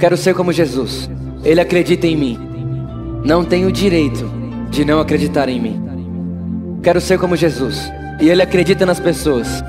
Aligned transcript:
Quero 0.00 0.16
ser 0.16 0.34
como 0.34 0.50
Jesus. 0.50 1.10
Ele 1.44 1.60
acredita 1.60 2.06
em 2.06 2.16
mim. 2.16 2.38
Não 3.22 3.44
tenho 3.44 3.70
direito 3.70 4.24
de 4.70 4.82
não 4.82 4.98
acreditar 4.98 5.46
em 5.50 5.60
mim. 5.60 6.78
Quero 6.82 7.02
ser 7.02 7.18
como 7.18 7.36
Jesus. 7.36 7.92
E 8.18 8.30
ele 8.30 8.40
acredita 8.40 8.86
nas 8.86 8.98
pessoas. 8.98 9.62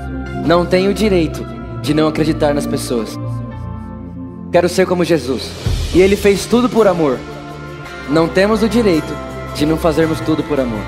Não 0.46 0.64
tenho 0.64 0.94
direito 0.94 1.44
de 1.82 1.92
não 1.92 2.08
acreditar 2.08 2.54
nas 2.54 2.66
pessoas. 2.66 3.18
Quero 4.50 4.70
ser 4.70 4.86
como 4.86 5.04
Jesus. 5.04 5.50
E 5.94 6.00
ele 6.00 6.16
fez 6.16 6.46
tudo 6.46 6.66
por 6.66 6.88
amor. 6.88 7.18
Não 8.08 8.26
temos 8.26 8.62
o 8.62 8.68
direito 8.70 9.14
de 9.54 9.66
não 9.66 9.76
fazermos 9.76 10.18
tudo 10.20 10.42
por 10.42 10.58
amor. 10.58 10.80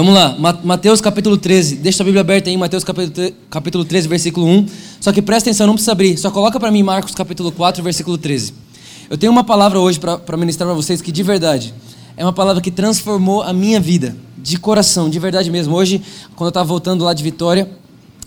Vamos 0.00 0.14
lá, 0.14 0.34
Mateus 0.64 0.98
capítulo 0.98 1.36
13. 1.36 1.76
Deixa 1.76 2.02
a 2.02 2.06
Bíblia 2.06 2.22
aberta 2.22 2.48
aí, 2.48 2.56
Mateus 2.56 2.82
capítulo 3.50 3.84
13, 3.84 4.08
versículo 4.08 4.46
1. 4.46 4.66
Só 4.98 5.12
que 5.12 5.20
presta 5.20 5.50
atenção, 5.50 5.66
não 5.66 5.74
precisa 5.74 5.92
abrir. 5.92 6.16
Só 6.16 6.30
coloca 6.30 6.58
para 6.58 6.70
mim 6.70 6.82
Marcos 6.82 7.14
capítulo 7.14 7.52
4, 7.52 7.82
versículo 7.82 8.16
13. 8.16 8.54
Eu 9.10 9.18
tenho 9.18 9.30
uma 9.30 9.44
palavra 9.44 9.78
hoje 9.78 10.00
para 10.00 10.38
ministrar 10.38 10.66
para 10.66 10.74
vocês 10.74 11.02
que 11.02 11.12
de 11.12 11.22
verdade 11.22 11.74
é 12.16 12.24
uma 12.24 12.32
palavra 12.32 12.62
que 12.62 12.70
transformou 12.70 13.42
a 13.42 13.52
minha 13.52 13.78
vida, 13.78 14.16
de 14.38 14.56
coração, 14.56 15.10
de 15.10 15.18
verdade 15.18 15.50
mesmo. 15.50 15.76
Hoje, 15.76 16.00
quando 16.34 16.46
eu 16.46 16.48
estava 16.48 16.66
voltando 16.66 17.04
lá 17.04 17.12
de 17.12 17.22
Vitória, 17.22 17.68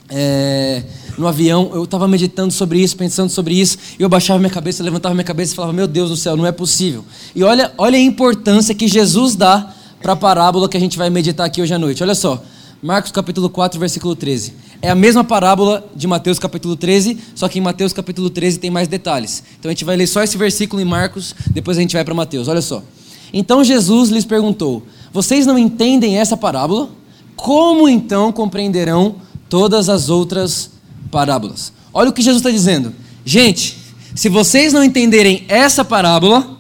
é, 0.10 0.84
no 1.18 1.28
avião, 1.28 1.72
eu 1.74 1.86
estava 1.86 2.08
meditando 2.08 2.54
sobre 2.54 2.84
isso, 2.84 2.96
pensando 2.96 3.32
sobre 3.32 3.60
isso, 3.60 3.80
e 3.98 4.04
eu 4.04 4.10
baixava 4.10 4.38
minha 4.38 4.52
cabeça, 4.52 4.84
levantava 4.84 5.16
minha 5.16 5.26
cabeça 5.26 5.54
e 5.54 5.56
falava: 5.56 5.74
Meu 5.74 5.88
Deus 5.88 6.12
do 6.12 6.16
céu, 6.16 6.38
não 6.38 6.46
é 6.46 6.52
possível. 6.52 7.04
E 7.36 7.44
olha, 7.44 7.74
olha 7.80 7.98
a 7.98 8.02
importância 8.02 8.76
que 8.76 8.88
Jesus 8.88 9.36
dá 9.36 9.74
para 10.04 10.14
a 10.14 10.18
parábola 10.18 10.68
que 10.68 10.76
a 10.76 10.80
gente 10.80 10.98
vai 10.98 11.10
meditar 11.10 11.46
aqui 11.46 11.62
hoje 11.62 11.74
à 11.74 11.80
noite. 11.80 12.04
Olha 12.04 12.14
só, 12.14 12.44
Marcos 12.82 13.10
capítulo 13.10 13.50
4, 13.50 13.80
versículo 13.80 14.18
13. 14.18 14.54
É 14.82 14.90
a 14.90 14.96
mesma 14.96 15.24
parábola 15.24 15.90
de 15.96 16.06
Mateus 16.06 16.38
capítulo 16.38 16.76
13, 16.76 17.18
só 17.34 17.48
que 17.48 17.58
em 17.58 17.62
Mateus 17.62 17.94
capítulo 17.94 18.30
13 18.30 18.60
tem 18.60 18.70
mais 18.70 18.90
detalhes. 18.90 19.42
Então 19.58 19.70
a 19.70 19.74
gente 19.74 19.86
vai 19.86 19.96
ler 19.96 20.06
só 20.06 20.22
esse 20.22 20.38
versículo 20.38 20.82
em 20.82 20.86
Marcos, 20.86 21.34
depois 21.52 21.78
a 21.78 21.82
gente 21.82 21.94
vai 21.94 22.04
para 22.04 22.14
Mateus. 22.14 22.50
Olha 22.50 22.62
só. 22.62 22.84
Então 23.32 23.64
Jesus 23.64 24.10
lhes 24.10 24.26
perguntou: 24.26 24.84
Vocês 25.14 25.46
não 25.46 25.58
entendem 25.58 26.20
essa 26.20 26.36
parábola? 26.36 26.90
Como 27.38 27.88
então 27.88 28.30
compreenderão 28.34 29.16
todas 29.48 29.88
as 29.88 30.10
outras 30.10 30.70
parábolas? 31.10 31.72
Olha 31.94 32.10
o 32.10 32.14
que 32.14 32.22
Jesus 32.22 32.42
está 32.42 32.52
dizendo. 32.52 32.94
Gente, 33.24 33.78
se 34.14 34.28
vocês 34.28 34.74
não 34.74 34.84
entenderem 34.84 35.46
essa 35.48 35.86
parábola, 35.86 36.58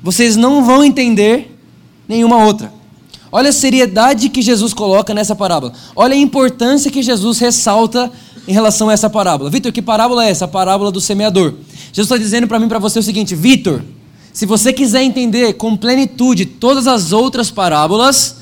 vocês 0.00 0.36
não 0.36 0.64
vão 0.64 0.84
entender 0.84 1.57
nenhuma 2.08 2.44
outra. 2.44 2.72
Olha 3.30 3.50
a 3.50 3.52
seriedade 3.52 4.30
que 4.30 4.40
Jesus 4.40 4.72
coloca 4.72 5.12
nessa 5.12 5.36
parábola. 5.36 5.74
Olha 5.94 6.14
a 6.14 6.18
importância 6.18 6.90
que 6.90 7.02
Jesus 7.02 7.38
ressalta 7.38 8.10
em 8.46 8.52
relação 8.52 8.88
a 8.88 8.94
essa 8.94 9.10
parábola. 9.10 9.50
Vitor, 9.50 9.70
que 9.70 9.82
parábola 9.82 10.24
é 10.24 10.30
essa? 10.30 10.46
A 10.46 10.48
parábola 10.48 10.90
do 10.90 11.00
semeador. 11.00 11.54
Jesus 11.92 12.06
está 12.06 12.16
dizendo 12.16 12.48
para 12.48 12.58
mim, 12.58 12.68
para 12.68 12.78
você 12.78 12.98
o 12.98 13.02
seguinte, 13.02 13.34
Vitor, 13.34 13.82
se 14.32 14.46
você 14.46 14.72
quiser 14.72 15.02
entender 15.02 15.54
com 15.54 15.76
plenitude 15.76 16.46
todas 16.46 16.86
as 16.86 17.12
outras 17.12 17.50
parábolas, 17.50 18.36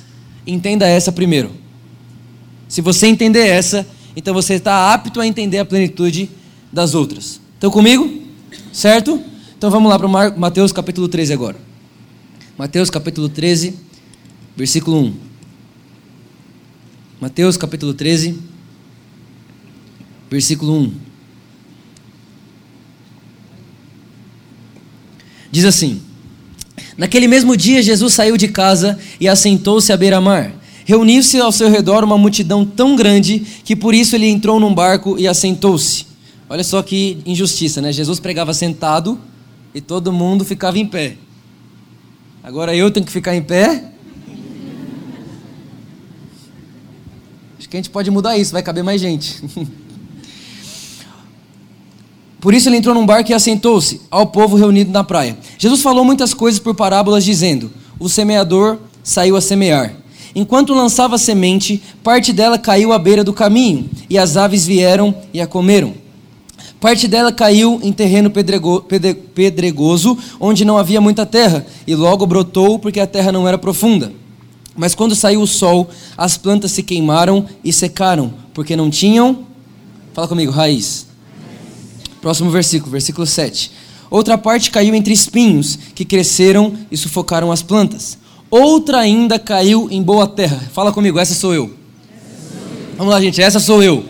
entenda 0.46 0.86
essa 0.86 1.10
primeiro. 1.10 1.50
Se 2.68 2.80
você 2.80 3.08
entender 3.08 3.46
essa, 3.46 3.86
então 4.14 4.32
você 4.32 4.54
está 4.54 4.94
apto 4.94 5.20
a 5.20 5.26
entender 5.26 5.58
a 5.58 5.64
plenitude 5.64 6.30
das 6.72 6.94
outras. 6.94 7.40
Estão 7.54 7.70
comigo? 7.70 8.08
Certo? 8.72 9.20
Então 9.56 9.70
vamos 9.70 9.90
lá 9.90 9.98
para 9.98 10.36
Mateus 10.36 10.70
capítulo 10.70 11.08
13 11.08 11.32
agora. 11.32 11.56
Mateus 12.58 12.88
capítulo 12.88 13.28
13, 13.28 13.74
versículo 14.56 14.98
1. 14.98 15.14
Mateus 17.20 17.54
capítulo 17.58 17.92
13, 17.92 18.38
versículo 20.30 20.72
1. 20.80 20.92
Diz 25.50 25.66
assim: 25.66 26.00
Naquele 26.96 27.28
mesmo 27.28 27.54
dia, 27.54 27.82
Jesus 27.82 28.14
saiu 28.14 28.38
de 28.38 28.48
casa 28.48 28.98
e 29.20 29.28
assentou-se 29.28 29.92
à 29.92 29.96
beira-mar. 29.96 30.50
Reuniu-se 30.86 31.38
ao 31.38 31.52
seu 31.52 31.70
redor 31.70 32.04
uma 32.04 32.16
multidão 32.16 32.64
tão 32.64 32.96
grande 32.96 33.40
que 33.66 33.76
por 33.76 33.94
isso 33.94 34.16
ele 34.16 34.28
entrou 34.28 34.58
num 34.58 34.74
barco 34.74 35.18
e 35.18 35.28
assentou-se. 35.28 36.06
Olha 36.48 36.64
só 36.64 36.82
que 36.82 37.18
injustiça, 37.26 37.82
né? 37.82 37.92
Jesus 37.92 38.18
pregava 38.18 38.54
sentado 38.54 39.20
e 39.74 39.80
todo 39.82 40.10
mundo 40.10 40.42
ficava 40.42 40.78
em 40.78 40.86
pé. 40.86 41.18
Agora 42.46 42.76
eu 42.76 42.92
tenho 42.92 43.04
que 43.04 43.10
ficar 43.10 43.34
em 43.34 43.42
pé? 43.42 43.82
Acho 47.58 47.68
que 47.68 47.76
a 47.76 47.80
gente 47.80 47.90
pode 47.90 48.08
mudar 48.08 48.38
isso, 48.38 48.52
vai 48.52 48.62
caber 48.62 48.84
mais 48.84 49.00
gente. 49.00 49.42
Por 52.40 52.54
isso 52.54 52.68
ele 52.68 52.76
entrou 52.76 52.94
num 52.94 53.04
barco 53.04 53.32
e 53.32 53.34
assentou-se 53.34 54.00
ao 54.08 54.28
povo 54.28 54.54
reunido 54.54 54.92
na 54.92 55.02
praia. 55.02 55.36
Jesus 55.58 55.82
falou 55.82 56.04
muitas 56.04 56.32
coisas 56.32 56.60
por 56.60 56.72
parábolas, 56.72 57.24
dizendo: 57.24 57.68
O 57.98 58.08
semeador 58.08 58.78
saiu 59.02 59.34
a 59.34 59.40
semear. 59.40 59.96
Enquanto 60.32 60.72
lançava 60.72 61.18
semente, 61.18 61.82
parte 62.04 62.32
dela 62.32 62.56
caiu 62.56 62.92
à 62.92 62.98
beira 63.00 63.24
do 63.24 63.32
caminho, 63.32 63.90
e 64.08 64.16
as 64.16 64.36
aves 64.36 64.64
vieram 64.64 65.12
e 65.34 65.40
a 65.40 65.48
comeram. 65.48 66.05
Parte 66.86 67.08
dela 67.08 67.32
caiu 67.32 67.80
em 67.82 67.92
terreno 67.92 68.30
pedrego, 68.30 68.80
pedregoso, 69.34 70.16
onde 70.38 70.64
não 70.64 70.78
havia 70.78 71.00
muita 71.00 71.26
terra, 71.26 71.66
e 71.84 71.96
logo 71.96 72.24
brotou 72.24 72.78
porque 72.78 73.00
a 73.00 73.06
terra 73.08 73.32
não 73.32 73.48
era 73.48 73.58
profunda. 73.58 74.12
Mas 74.76 74.94
quando 74.94 75.16
saiu 75.16 75.42
o 75.42 75.48
sol, 75.48 75.90
as 76.16 76.36
plantas 76.36 76.70
se 76.70 76.84
queimaram 76.84 77.44
e 77.64 77.72
secaram, 77.72 78.32
porque 78.54 78.76
não 78.76 78.88
tinham. 78.88 79.46
Fala 80.14 80.28
comigo, 80.28 80.52
raiz. 80.52 81.08
Próximo 82.20 82.52
versículo, 82.52 82.92
versículo 82.92 83.26
7. 83.26 83.72
Outra 84.08 84.38
parte 84.38 84.70
caiu 84.70 84.94
entre 84.94 85.12
espinhos, 85.12 85.76
que 85.92 86.04
cresceram 86.04 86.72
e 86.88 86.96
sufocaram 86.96 87.50
as 87.50 87.62
plantas. 87.64 88.16
Outra 88.48 89.00
ainda 89.00 89.40
caiu 89.40 89.88
em 89.90 90.00
boa 90.00 90.28
terra. 90.28 90.62
Fala 90.72 90.92
comigo. 90.92 91.18
Essa 91.18 91.34
sou 91.34 91.52
eu. 91.52 91.68
Vamos 92.96 93.12
lá, 93.12 93.20
gente, 93.20 93.42
essa 93.42 93.58
sou 93.58 93.82
eu. 93.82 94.04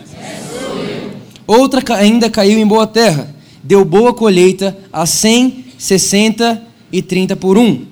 Outra 1.47 1.81
ainda 1.95 2.29
caiu 2.29 2.59
em 2.59 2.67
boa 2.67 2.85
terra, 2.85 3.33
deu 3.63 3.85
boa 3.85 4.13
colheita 4.13 4.77
a 4.91 5.05
cem, 5.05 5.65
sessenta 5.77 6.61
e 6.91 7.01
trinta 7.01 7.37
por 7.37 7.57
um. 7.57 7.85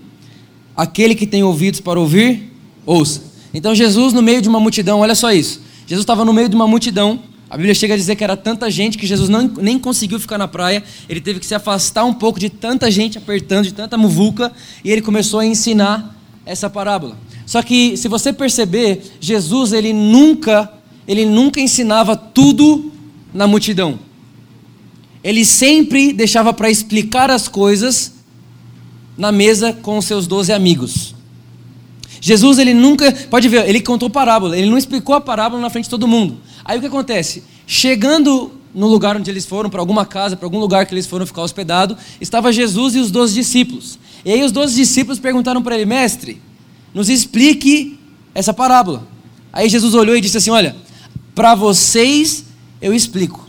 Aquele 0.76 1.16
que 1.16 1.26
tem 1.26 1.42
ouvidos 1.42 1.80
para 1.80 1.98
ouvir, 1.98 2.52
ouça. 2.86 3.24
Então 3.54 3.74
Jesus 3.74 4.12
no 4.12 4.22
meio 4.22 4.42
de 4.42 4.50
uma 4.50 4.60
multidão, 4.60 5.00
olha 5.00 5.16
só 5.16 5.32
isso. 5.32 5.62
Jesus 5.88 6.04
estava 6.04 6.26
no 6.26 6.34
meio 6.34 6.50
de 6.50 6.56
uma 6.56 6.68
multidão. 6.68 7.20
A 7.50 7.56
Bíblia 7.56 7.74
chega 7.74 7.94
a 7.94 7.98
dizer 7.98 8.18
que 8.18 8.24
era 8.24 8.36
tanta 8.36 8.70
gente 8.70 8.98
que 8.98 9.08
Jesus 9.08 9.30
não, 9.30 9.50
nem 9.62 9.80
conseguiu 9.80 10.20
ficar 10.20 10.38
na 10.38 10.50
praia. 10.50 10.84
Ele 11.08 11.22
teve 11.22 11.40
que 11.40 11.46
se 11.46 11.56
afastar 11.56 12.04
um 12.04 12.14
pouco 12.14 12.38
de 12.38 12.50
tanta 12.50 12.92
gente 12.92 13.18
apertando, 13.18 13.64
de 13.64 13.74
tanta 13.74 13.98
muvuca, 13.98 14.52
e 14.84 14.92
ele 14.92 15.02
começou 15.02 15.40
a 15.40 15.46
ensinar 15.46 16.14
essa 16.46 16.70
parábola. 16.70 17.16
Só 17.46 17.62
que 17.62 17.96
se 17.96 18.10
você 18.10 18.34
perceber, 18.34 19.02
Jesus 19.22 19.72
ele 19.72 19.94
nunca, 19.94 20.74
ele 21.08 21.26
nunca 21.26 21.62
ensinava 21.62 22.18
tudo 22.18 22.92
na 23.36 23.46
multidão. 23.46 24.00
Ele 25.22 25.44
sempre 25.44 26.14
deixava 26.14 26.54
para 26.54 26.72
explicar 26.72 27.30
as 27.30 27.50
coisas 27.50 28.14
na 29.18 29.32
mesa 29.32 29.74
com 29.74 29.98
os 29.98 30.06
seus 30.06 30.26
doze 30.26 30.54
amigos. 30.54 31.14
Jesus, 32.22 32.58
ele 32.58 32.74
nunca, 32.74 33.12
pode 33.30 33.50
ver, 33.50 33.68
ele 33.68 33.82
contou 33.82 34.10
parábola, 34.10 34.58
ele 34.58 34.70
não 34.70 34.78
explicou 34.78 35.14
a 35.14 35.22
parábola 35.22 35.62
na 35.62 35.70
frente 35.70 35.84
de 35.84 35.90
todo 35.90 36.08
mundo. 36.08 36.38
Aí 36.64 36.78
o 36.78 36.82
que 36.82 36.88
acontece? 36.88 37.44
Chegando 37.68 38.52
no 38.74 38.88
lugar 38.88 39.18
onde 39.18 39.30
eles 39.30 39.46
foram, 39.46 39.70
para 39.70 39.80
alguma 39.80 40.06
casa, 40.06 40.38
para 40.38 40.46
algum 40.46 40.60
lugar 40.60 40.86
que 40.86 40.94
eles 40.94 41.06
foram 41.06 41.26
ficar 41.26 41.44
hospedado, 41.44 41.98
estava 42.20 42.54
Jesus 42.54 42.96
e 42.96 43.00
os 43.00 43.12
doze 43.12 43.34
discípulos. 43.34 44.00
E 44.24 44.32
aí 44.32 44.44
os 44.44 44.52
doze 44.52 44.76
discípulos 44.76 45.20
perguntaram 45.20 45.62
para 45.62 45.76
ele, 45.76 45.86
mestre, 45.86 46.42
nos 46.94 47.10
explique 47.10 48.00
essa 48.34 48.54
parábola. 48.54 49.08
Aí 49.52 49.70
Jesus 49.70 49.94
olhou 49.94 50.16
e 50.16 50.22
disse 50.22 50.38
assim: 50.38 50.50
Olha, 50.50 50.76
para 51.34 51.54
vocês 51.54 52.46
eu 52.86 52.94
explico. 52.94 53.44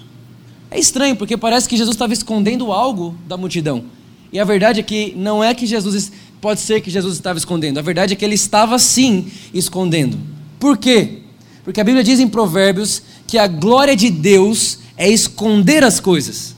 É 0.71 0.81
estranho, 0.81 1.15
porque 1.15 1.37
parece 1.37 1.69
que 1.69 1.77
Jesus 1.77 1.95
estava 1.95 2.15
escondendo 2.15 2.73
algo 2.73 3.15
da 3.29 3.37
multidão. 3.37 3.85
E 4.33 4.41
a 4.41 4.45
verdade 4.45 4.81
é 4.81 4.83
que 4.83 5.13
não 5.15 5.45
é 5.45 5.55
que 5.55 5.67
Jesus. 5.67 6.11
Pode 6.41 6.61
ser 6.61 6.81
que 6.81 6.91
Jesus 6.91 7.15
estava 7.15 7.39
escondendo. 7.39 7.79
A 7.79 7.83
verdade 7.83 8.15
é 8.15 8.17
que 8.17 8.25
ele 8.25 8.35
estava 8.35 8.79
sim 8.79 9.31
escondendo. 9.53 10.19
Por 10.59 10.79
quê? 10.79 11.19
Porque 11.65 11.81
a 11.81 11.85
Bíblia 11.85 12.03
diz 12.03 12.19
em 12.19 12.29
Provérbios 12.29 13.03
que 13.27 13.37
a 13.37 13.47
glória 13.47 13.95
de 13.95 14.09
Deus 14.09 14.79
é 14.97 15.07
esconder 15.11 15.85
as 15.85 16.01
coisas, 16.01 16.57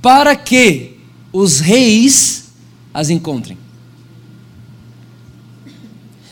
para 0.00 0.34
que 0.34 0.96
os 1.30 1.60
reis 1.60 2.52
as 2.94 3.10
encontrem. 3.10 3.58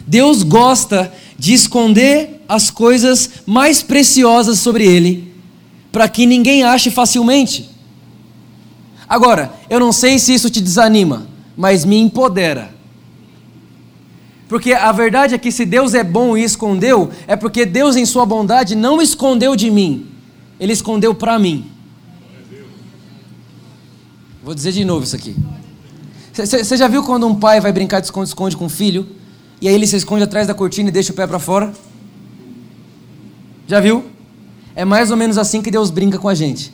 Deus 0.07 0.43
gosta 0.43 1.13
de 1.39 1.53
esconder 1.53 2.43
as 2.49 2.71
coisas 2.71 3.31
mais 3.45 3.83
preciosas 3.83 4.59
sobre 4.61 4.87
ele, 4.87 5.28
para 5.99 6.09
que 6.09 6.27
ninguém 6.27 6.63
ache 6.63 6.93
facilmente. 6.93 7.69
Agora, 9.09 9.53
eu 9.69 9.81
não 9.81 9.91
sei 9.91 10.17
se 10.17 10.33
isso 10.33 10.49
te 10.49 10.61
desanima, 10.61 11.27
mas 11.57 11.85
me 11.85 11.97
empodera. 11.99 12.73
Porque 14.49 14.73
a 14.73 14.93
verdade 14.93 15.35
é 15.35 15.39
que 15.39 15.51
se 15.51 15.67
Deus 15.67 15.95
é 15.95 16.05
bom 16.05 16.37
e 16.37 16.45
escondeu, 16.45 17.11
é 17.27 17.35
porque 17.35 17.67
Deus, 17.67 17.97
em 17.97 18.07
Sua 18.07 18.25
bondade, 18.25 18.77
não 18.77 19.03
escondeu 19.03 19.57
de 19.57 19.73
mim, 19.73 20.07
Ele 20.61 20.73
escondeu 20.73 21.17
para 21.17 21.37
mim. 21.37 21.69
Vou 24.41 24.55
dizer 24.55 24.71
de 24.71 24.85
novo 24.85 25.03
isso 25.03 25.17
aqui. 25.17 25.35
Você 26.33 26.77
já 26.77 26.87
viu 26.87 27.03
quando 27.03 27.27
um 27.27 27.35
pai 27.35 27.61
vai 27.61 27.73
brincar 27.73 27.99
de 27.99 28.07
esconde-esconde 28.07 28.57
com 28.57 28.67
o 28.67 28.71
filho, 28.71 29.05
e 29.61 29.67
aí 29.67 29.75
ele 29.75 29.85
se 29.85 29.97
esconde 29.97 30.23
atrás 30.23 30.47
da 30.47 30.55
cortina 30.55 30.91
e 30.91 30.93
deixa 30.93 31.11
o 31.11 31.17
pé 31.17 31.27
para 31.27 31.41
fora? 31.41 31.75
Já 33.67 33.81
viu? 33.81 34.17
É 34.79 34.85
mais 34.85 35.11
ou 35.11 35.17
menos 35.17 35.37
assim 35.37 35.61
que 35.61 35.73
Deus 35.73 35.91
brinca 35.91 36.21
com 36.21 36.29
a 36.29 36.37
gente. 36.37 36.73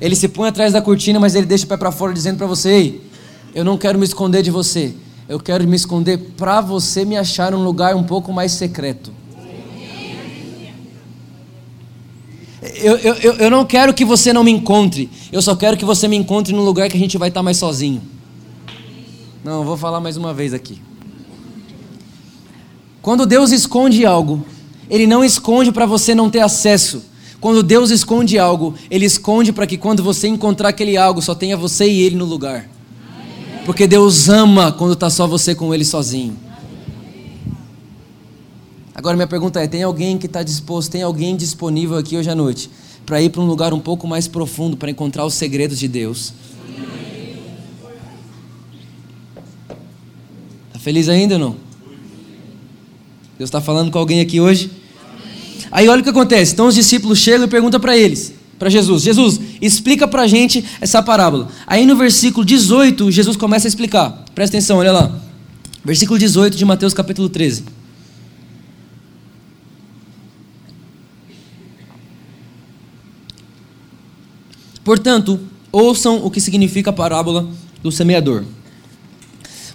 Ele 0.00 0.14
se 0.14 0.28
põe 0.28 0.48
atrás 0.48 0.72
da 0.72 0.80
cortina, 0.80 1.18
mas 1.18 1.34
ele 1.34 1.46
deixa 1.46 1.64
o 1.64 1.66
pé 1.66 1.76
para 1.76 1.90
fora 1.90 2.12
dizendo 2.12 2.38
para 2.38 2.46
você: 2.46 2.68
Ei, 2.68 3.10
eu 3.52 3.64
não 3.64 3.76
quero 3.76 3.98
me 3.98 4.04
esconder 4.04 4.40
de 4.40 4.52
você. 4.52 4.94
Eu 5.28 5.40
quero 5.40 5.66
me 5.66 5.74
esconder 5.74 6.16
para 6.36 6.60
você 6.60 7.04
me 7.04 7.16
achar 7.16 7.52
um 7.52 7.64
lugar 7.64 7.96
um 7.96 8.04
pouco 8.04 8.32
mais 8.32 8.52
secreto. 8.52 9.12
Eu, 12.80 12.96
eu, 12.98 13.14
eu 13.34 13.50
não 13.50 13.64
quero 13.64 13.92
que 13.92 14.04
você 14.04 14.32
não 14.32 14.44
me 14.44 14.52
encontre. 14.52 15.10
Eu 15.32 15.42
só 15.42 15.56
quero 15.56 15.76
que 15.76 15.84
você 15.84 16.06
me 16.06 16.14
encontre 16.14 16.54
num 16.54 16.62
lugar 16.62 16.88
que 16.88 16.96
a 16.96 17.00
gente 17.00 17.18
vai 17.18 17.30
estar 17.30 17.42
mais 17.42 17.56
sozinho. 17.56 18.00
Não, 19.42 19.64
vou 19.64 19.76
falar 19.76 19.98
mais 19.98 20.16
uma 20.16 20.32
vez 20.32 20.54
aqui. 20.54 20.80
Quando 23.02 23.26
Deus 23.26 23.50
esconde 23.50 24.06
algo, 24.06 24.46
Ele 24.88 25.04
não 25.04 25.24
esconde 25.24 25.72
para 25.72 25.84
você 25.84 26.14
não 26.14 26.30
ter 26.30 26.38
acesso. 26.38 27.07
Quando 27.40 27.62
Deus 27.62 27.90
esconde 27.90 28.38
algo, 28.38 28.74
Ele 28.90 29.06
esconde 29.06 29.52
para 29.52 29.66
que 29.66 29.76
quando 29.76 30.02
você 30.02 30.26
encontrar 30.26 30.70
aquele 30.70 30.96
algo, 30.96 31.22
só 31.22 31.34
tenha 31.34 31.56
você 31.56 31.88
e 31.88 32.02
Ele 32.02 32.16
no 32.16 32.24
lugar. 32.24 32.68
Porque 33.64 33.86
Deus 33.86 34.28
ama 34.28 34.72
quando 34.72 34.94
está 34.94 35.08
só 35.08 35.26
você 35.26 35.54
com 35.54 35.72
Ele 35.72 35.84
sozinho. 35.84 36.36
Agora 38.94 39.14
minha 39.14 39.28
pergunta 39.28 39.60
é: 39.60 39.68
tem 39.68 39.84
alguém 39.84 40.18
que 40.18 40.26
está 40.26 40.42
disposto, 40.42 40.90
tem 40.90 41.02
alguém 41.02 41.36
disponível 41.36 41.96
aqui 41.96 42.16
hoje 42.16 42.28
à 42.28 42.34
noite 42.34 42.68
para 43.06 43.22
ir 43.22 43.30
para 43.30 43.40
um 43.40 43.46
lugar 43.46 43.72
um 43.72 43.78
pouco 43.80 44.08
mais 44.08 44.26
profundo 44.26 44.76
para 44.76 44.90
encontrar 44.90 45.24
os 45.24 45.34
segredos 45.34 45.78
de 45.78 45.86
Deus? 45.86 46.34
Está 50.66 50.80
feliz 50.80 51.08
ainda 51.08 51.34
ou 51.34 51.40
não? 51.40 51.56
Deus 53.38 53.48
está 53.48 53.60
falando 53.60 53.92
com 53.92 53.98
alguém 53.98 54.20
aqui 54.20 54.40
hoje? 54.40 54.70
Aí 55.70 55.88
olha 55.88 56.00
o 56.00 56.04
que 56.04 56.10
acontece. 56.10 56.52
Então 56.52 56.66
os 56.66 56.74
discípulos 56.74 57.18
chegam 57.18 57.46
e 57.46 57.50
perguntam 57.50 57.80
para 57.80 57.96
eles, 57.96 58.34
para 58.58 58.68
Jesus: 58.68 59.02
Jesus, 59.02 59.40
explica 59.60 60.06
para 60.06 60.22
a 60.22 60.26
gente 60.26 60.64
essa 60.80 61.02
parábola. 61.02 61.48
Aí 61.66 61.86
no 61.86 61.96
versículo 61.96 62.44
18, 62.44 63.10
Jesus 63.10 63.36
começa 63.36 63.66
a 63.66 63.70
explicar. 63.70 64.24
Presta 64.34 64.56
atenção, 64.56 64.78
olha 64.78 64.92
lá. 64.92 65.20
Versículo 65.84 66.18
18 66.18 66.56
de 66.56 66.64
Mateus 66.64 66.92
capítulo 66.92 67.28
13. 67.28 67.64
Portanto, 74.84 75.38
ouçam 75.70 76.24
o 76.24 76.30
que 76.30 76.40
significa 76.40 76.90
a 76.90 76.92
parábola 76.94 77.46
do 77.82 77.92
semeador. 77.92 78.44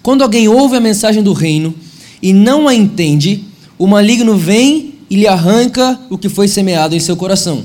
Quando 0.02 0.24
alguém 0.24 0.48
ouve 0.48 0.76
a 0.76 0.82
mensagem 0.82 1.22
do 1.22 1.34
reino 1.34 1.76
e 2.22 2.34
não 2.34 2.68
a 2.68 2.74
entende, 2.74 3.46
o 3.78 3.88
maligno 3.88 4.36
vem 4.36 4.93
e 5.14 5.16
lhe 5.16 5.28
arranca 5.28 6.00
o 6.10 6.18
que 6.18 6.28
foi 6.28 6.48
semeado 6.48 6.96
em 6.96 7.00
seu 7.00 7.16
coração. 7.16 7.64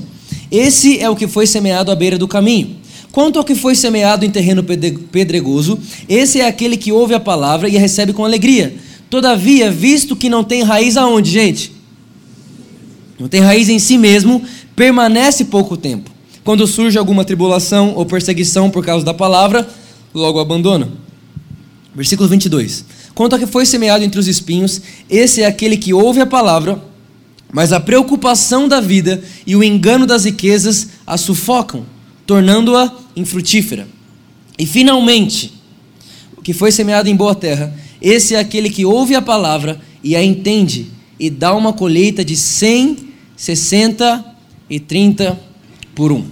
Esse 0.51 0.99
é 0.99 1.09
o 1.09 1.15
que 1.15 1.27
foi 1.27 1.47
semeado 1.47 1.91
à 1.91 1.95
beira 1.95 2.15
do 2.15 2.27
caminho. 2.27 2.75
Quanto 3.11 3.39
ao 3.39 3.43
que 3.43 3.55
foi 3.55 3.73
semeado 3.73 4.23
em 4.23 4.29
terreno 4.29 4.63
pedregoso, 4.63 5.79
esse 6.07 6.39
é 6.39 6.47
aquele 6.47 6.77
que 6.77 6.91
ouve 6.91 7.15
a 7.15 7.19
palavra 7.19 7.67
e 7.67 7.75
a 7.75 7.79
recebe 7.79 8.13
com 8.13 8.23
alegria. 8.23 8.75
Todavia, 9.09 9.71
visto 9.71 10.15
que 10.15 10.29
não 10.29 10.43
tem 10.43 10.61
raiz 10.61 10.95
aonde, 10.95 11.31
gente? 11.31 11.71
Não 13.19 13.27
tem 13.27 13.41
raiz 13.41 13.67
em 13.67 13.79
si 13.79 13.97
mesmo, 13.97 14.43
permanece 14.75 15.45
pouco 15.45 15.75
tempo. 15.75 16.11
Quando 16.43 16.67
surge 16.67 16.99
alguma 16.99 17.25
tribulação 17.25 17.93
ou 17.95 18.05
perseguição 18.05 18.69
por 18.69 18.85
causa 18.85 19.03
da 19.03 19.13
palavra, 19.13 19.67
logo 20.13 20.39
abandona. 20.39 20.87
Versículo 21.95 22.29
22. 22.29 22.85
Quanto 23.15 23.35
a 23.35 23.39
que 23.39 23.47
foi 23.47 23.65
semeado 23.65 24.03
entre 24.03 24.19
os 24.19 24.27
espinhos, 24.27 24.79
esse 25.09 25.41
é 25.41 25.47
aquele 25.47 25.77
que 25.77 25.95
ouve 25.95 26.21
a 26.21 26.27
palavra, 26.27 26.88
mas 27.51 27.73
a 27.73 27.79
preocupação 27.79 28.67
da 28.67 28.79
vida 28.79 29.23
e 29.45 29.55
o 29.55 29.63
engano 29.63 30.05
das 30.05 30.25
riquezas 30.25 30.89
a 31.05 31.17
sufocam, 31.17 31.85
tornando-a 32.25 32.93
infrutífera. 33.15 33.87
E 34.57 34.65
finalmente, 34.65 35.53
o 36.37 36.41
que 36.41 36.53
foi 36.53 36.71
semeado 36.71 37.09
em 37.09 37.15
boa 37.15 37.33
terra, 37.33 37.73
esse 38.01 38.35
é 38.35 38.39
aquele 38.39 38.69
que 38.69 38.85
ouve 38.85 39.15
a 39.15 39.21
palavra 39.21 39.81
e 40.03 40.15
a 40.15 40.23
entende, 40.23 40.91
e 41.19 41.29
dá 41.29 41.53
uma 41.53 41.73
colheita 41.73 42.23
de 42.23 42.35
100, 42.35 43.09
60 43.35 44.25
e 44.69 44.79
30 44.79 45.39
por 45.95 46.11
um. 46.11 46.25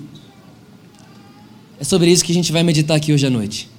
É 1.79 1.83
sobre 1.83 2.11
isso 2.11 2.23
que 2.23 2.31
a 2.31 2.35
gente 2.35 2.51
vai 2.51 2.63
meditar 2.63 2.95
aqui 2.95 3.11
hoje 3.11 3.25
à 3.25 3.29
noite. 3.29 3.69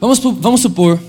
Vamos, 0.00 0.18
vamos 0.18 0.60
supor 0.60 1.00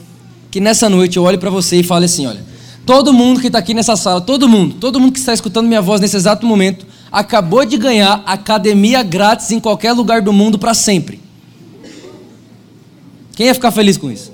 que 0.50 0.60
nessa 0.60 0.90
noite 0.90 1.18
eu 1.18 1.24
olhe 1.24 1.38
para 1.38 1.50
você 1.50 1.78
e 1.78 1.84
fale 1.84 2.06
assim: 2.06 2.26
olha, 2.26 2.44
todo 2.86 3.12
mundo 3.12 3.42
que 3.42 3.48
está 3.48 3.60
aqui 3.60 3.74
nessa 3.74 3.96
sala, 3.96 4.22
todo 4.22 4.48
mundo, 4.48 4.76
todo 4.80 5.00
mundo 5.00 5.12
que 5.12 5.20
está 5.20 5.34
escutando 5.34 5.68
minha 5.68 5.82
voz 5.82 6.00
nesse 6.00 6.16
exato 6.16 6.46
momento, 6.46 6.86
acabou 7.12 7.66
de 7.66 7.78
ganhar 7.78 8.24
academia 8.26 9.02
grátis 9.02 9.52
em 9.52 9.60
qualquer 9.60 9.94
lugar 9.94 10.22
do 10.22 10.32
mundo 10.32 10.60
para 10.60 10.74
sempre. 10.74 11.20
Quem 13.36 13.48
ia 13.48 13.54
ficar 13.54 13.72
feliz 13.72 13.98
com 13.98 14.12
isso? 14.12 14.32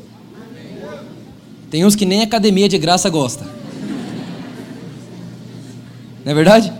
Tem 1.69 1.85
uns 1.85 1.95
que 1.95 2.05
nem 2.05 2.21
academia 2.21 2.67
de 2.67 2.77
graça 2.77 3.09
gosta. 3.09 3.45
Não 6.25 6.31
é 6.31 6.35
verdade? 6.35 6.71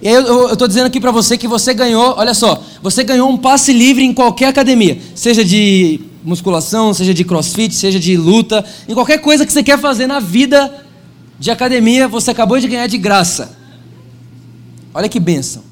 E 0.00 0.08
aí 0.08 0.14
eu 0.14 0.52
estou 0.52 0.68
dizendo 0.68 0.86
aqui 0.86 1.00
para 1.00 1.10
você 1.10 1.36
que 1.36 1.48
você 1.48 1.74
ganhou, 1.74 2.14
olha 2.16 2.34
só, 2.34 2.62
você 2.82 3.02
ganhou 3.02 3.28
um 3.28 3.36
passe 3.36 3.72
livre 3.72 4.04
em 4.04 4.12
qualquer 4.12 4.48
academia, 4.48 4.98
seja 5.14 5.44
de 5.44 6.00
musculação, 6.24 6.94
seja 6.94 7.12
de 7.12 7.22
crossfit, 7.22 7.74
seja 7.74 8.00
de 8.00 8.16
luta, 8.16 8.64
em 8.88 8.94
qualquer 8.94 9.18
coisa 9.18 9.44
que 9.44 9.52
você 9.52 9.62
quer 9.62 9.78
fazer 9.78 10.06
na 10.06 10.18
vida 10.18 10.84
de 11.38 11.50
academia, 11.50 12.08
você 12.08 12.30
acabou 12.30 12.58
de 12.58 12.66
ganhar 12.66 12.86
de 12.86 12.96
graça. 12.96 13.56
Olha 14.94 15.08
que 15.08 15.20
benção. 15.20 15.62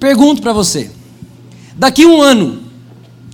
Pergunto 0.00 0.42
para 0.42 0.52
você: 0.52 0.90
daqui 1.76 2.04
um 2.04 2.20
ano, 2.20 2.62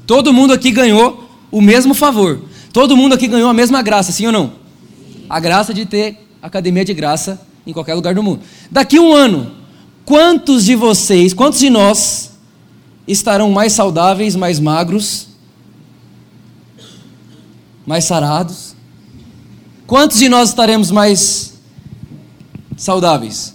todo 0.07 0.33
mundo 0.33 0.53
aqui 0.53 0.71
ganhou 0.71 1.29
o 1.51 1.63
mesmo 1.63 1.95
favor, 1.95 2.43
todo 2.73 2.97
mundo 2.97 3.15
aqui 3.15 3.27
ganhou 3.27 3.49
a 3.49 3.55
mesma 3.55 3.81
graça, 3.81 4.13
sim 4.13 4.27
ou 4.27 4.33
não? 4.33 4.53
A 5.29 5.41
graça 5.41 5.73
de 5.73 5.87
ter 5.87 6.29
academia 6.43 6.85
de 6.85 6.93
graça 6.93 7.41
em 7.67 7.73
qualquer 7.73 7.95
lugar 7.95 8.15
do 8.15 8.23
mundo. 8.23 8.41
Daqui 8.71 8.99
um 8.99 9.15
ano, 9.15 9.53
quantos 10.05 10.65
de 10.65 10.75
vocês, 10.75 11.33
quantos 11.33 11.61
de 11.61 11.71
nós 11.71 12.30
estarão 13.07 13.51
mais 13.51 13.73
saudáveis, 13.73 14.37
mais 14.37 14.61
magros, 14.61 15.29
mais 17.87 18.05
sarados? 18.05 18.75
Quantos 19.87 20.19
de 20.19 20.29
nós 20.29 20.51
estaremos 20.51 20.91
mais 20.91 21.55
saudáveis? 22.77 23.55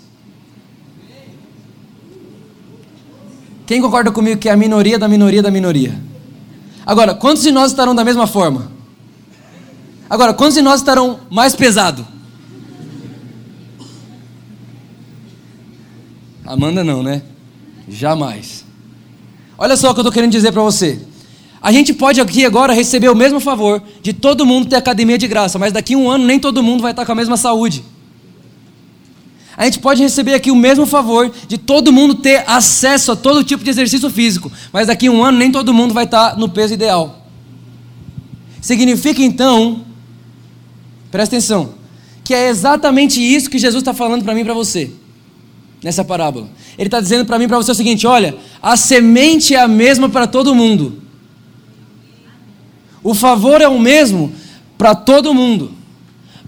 Quem 3.66 3.82
concorda 3.82 4.12
comigo 4.12 4.40
que 4.40 4.50
é 4.50 4.52
a 4.52 4.58
minoria 4.58 5.00
da 5.00 5.08
minoria 5.08 5.42
da 5.42 5.50
minoria? 5.50 5.98
Agora, 6.86 7.16
quantos 7.16 7.42
de 7.42 7.52
nós 7.52 7.72
estarão 7.72 7.96
da 7.96 8.04
mesma 8.04 8.28
forma? 8.28 8.72
Agora, 10.10 10.34
quantos 10.34 10.56
de 10.56 10.62
nós 10.62 10.82
estarão 10.82 11.22
mais 11.32 11.56
pesado? 11.56 12.06
Amanda 16.46 16.84
não, 16.84 17.02
né? 17.02 17.24
Jamais. 17.88 18.65
Olha 19.58 19.78
só 19.78 19.92
o 19.92 19.94
que 19.94 20.00
eu 20.00 20.04
estou 20.04 20.12
querendo 20.12 20.32
dizer 20.32 20.52
para 20.52 20.62
você. 20.62 21.00
A 21.62 21.72
gente 21.72 21.94
pode 21.94 22.22
aqui 22.22 22.46
agora 22.46 22.74
receber 22.74 23.10
o 23.10 23.16
mesmo 23.16 23.40
favor 23.40 23.82
de 24.02 24.14
todo 24.14 24.46
mundo 24.46 24.68
ter 24.68 24.76
academia 24.76 25.18
de 25.18 25.28
graça, 25.28 25.58
mas 25.58 25.74
daqui 25.74 25.96
a 25.96 25.98
um 25.98 26.10
ano 26.10 26.26
nem 26.26 26.40
todo 26.40 26.62
mundo 26.62 26.82
vai 26.82 26.92
estar 26.92 27.06
com 27.06 27.12
a 27.12 27.16
mesma 27.16 27.38
saúde. 27.38 27.84
A 29.58 29.64
gente 29.66 29.80
pode 29.80 30.02
receber 30.02 30.34
aqui 30.34 30.52
o 30.52 30.56
mesmo 30.56 30.86
favor 30.86 31.32
de 31.48 31.58
todo 31.58 31.92
mundo 31.92 32.16
ter 32.16 32.44
acesso 32.46 33.14
a 33.14 33.16
todo 33.16 33.44
tipo 33.44 33.64
de 33.64 33.70
exercício 33.70 34.10
físico, 34.10 34.52
mas 34.72 34.88
daqui 34.88 35.08
a 35.08 35.12
um 35.12 35.24
ano 35.24 35.38
nem 35.38 35.50
todo 35.50 35.74
mundo 35.74 35.94
vai 35.94 36.04
estar 36.04 36.38
no 36.38 36.50
peso 36.50 36.74
ideal. 36.74 37.26
Significa 38.62 39.24
então, 39.24 39.86
presta 41.10 41.38
atenção, 41.38 41.76
que 42.24 42.34
é 42.34 42.50
exatamente 42.50 43.22
isso 43.22 43.50
que 43.50 43.58
Jesus 43.58 43.82
está 43.82 43.94
falando 43.94 44.24
para 44.24 44.34
mim 44.36 44.42
e 44.42 44.46
para 44.46 44.54
você 44.54 44.92
nessa 45.86 46.04
parábola. 46.04 46.48
Ele 46.80 46.88
está 46.88 47.00
dizendo 47.00 47.26
para 47.26 47.38
mim 47.38 47.46
e 47.46 47.48
para 47.48 47.58
você 47.58 47.72
o 47.72 47.76
seguinte: 47.76 48.08
olha, 48.08 48.36
a 48.60 48.76
semente 48.76 49.54
é 49.54 49.60
a 49.60 49.68
mesma 49.68 50.10
para 50.10 50.26
todo 50.26 50.56
mundo. 50.56 51.04
O 53.04 53.14
favor 53.14 53.62
é 53.62 53.68
o 53.68 53.80
mesmo 53.80 54.34
para 54.80 54.96
todo 54.96 55.32
mundo. 55.32 55.72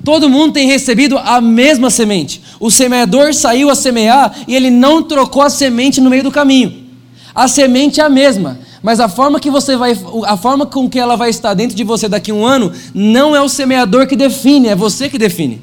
Todo 0.04 0.28
mundo 0.28 0.54
tem 0.54 0.66
recebido 0.66 1.20
a 1.20 1.40
mesma 1.40 1.92
semente. 1.92 2.42
O 2.60 2.72
semeador 2.72 3.32
saiu 3.32 3.70
a 3.70 3.76
semear 3.76 4.36
e 4.48 4.56
ele 4.56 4.72
não 4.72 5.04
trocou 5.04 5.44
a 5.44 5.52
semente 5.52 6.02
no 6.02 6.10
meio 6.10 6.24
do 6.24 6.32
caminho. 6.32 6.88
A 7.36 7.48
semente 7.48 8.02
é 8.02 8.04
a 8.04 8.10
mesma, 8.10 8.60
mas 8.82 9.00
a 9.00 9.08
forma 9.08 9.40
que 9.40 9.52
você 9.52 9.76
vai, 9.78 9.96
a 10.26 10.36
forma 10.36 10.66
com 10.66 10.90
que 10.90 10.98
ela 10.98 11.16
vai 11.16 11.30
estar 11.30 11.54
dentro 11.54 11.76
de 11.76 11.84
você 11.84 12.10
daqui 12.10 12.32
a 12.32 12.34
um 12.34 12.44
ano, 12.44 12.72
não 12.92 13.36
é 13.36 13.42
o 13.42 13.50
semeador 13.50 14.08
que 14.08 14.16
define, 14.16 14.70
é 14.70 14.76
você 14.76 15.08
que 15.08 15.20
define. 15.20 15.62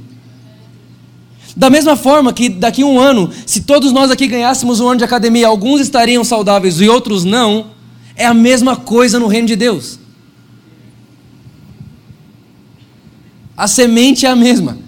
Da 1.57 1.71
mesma 1.71 1.97
forma 1.97 2.33
que 2.33 2.49
daqui 2.49 2.83
a 2.83 2.87
um 2.87 2.99
ano, 2.99 3.31
se 3.47 3.61
todos 3.61 3.93
nós 3.93 4.11
aqui 4.11 4.27
ganhássemos 4.27 4.81
um 4.81 4.89
ano 4.89 4.99
de 4.99 5.05
academia, 5.05 5.47
alguns 5.47 5.81
estariam 5.81 6.25
saudáveis 6.25 6.81
e 6.81 6.89
outros 6.89 7.25
não, 7.25 7.67
é 8.17 8.27
a 8.27 8.35
mesma 8.35 8.77
coisa 8.77 9.21
no 9.21 9.29
reino 9.29 9.47
de 9.47 9.55
Deus. 9.55 9.99
A 13.57 13.69
semente 13.69 14.27
é 14.27 14.29
a 14.29 14.35
mesma. 14.37 14.79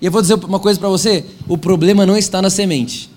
E 0.00 0.06
eu 0.06 0.12
vou 0.12 0.20
dizer 0.20 0.34
uma 0.34 0.60
coisa 0.60 0.78
para 0.78 0.88
você: 0.88 1.24
o 1.48 1.56
problema 1.56 2.04
não 2.04 2.16
está 2.16 2.42
na 2.42 2.50
semente. 2.50 3.10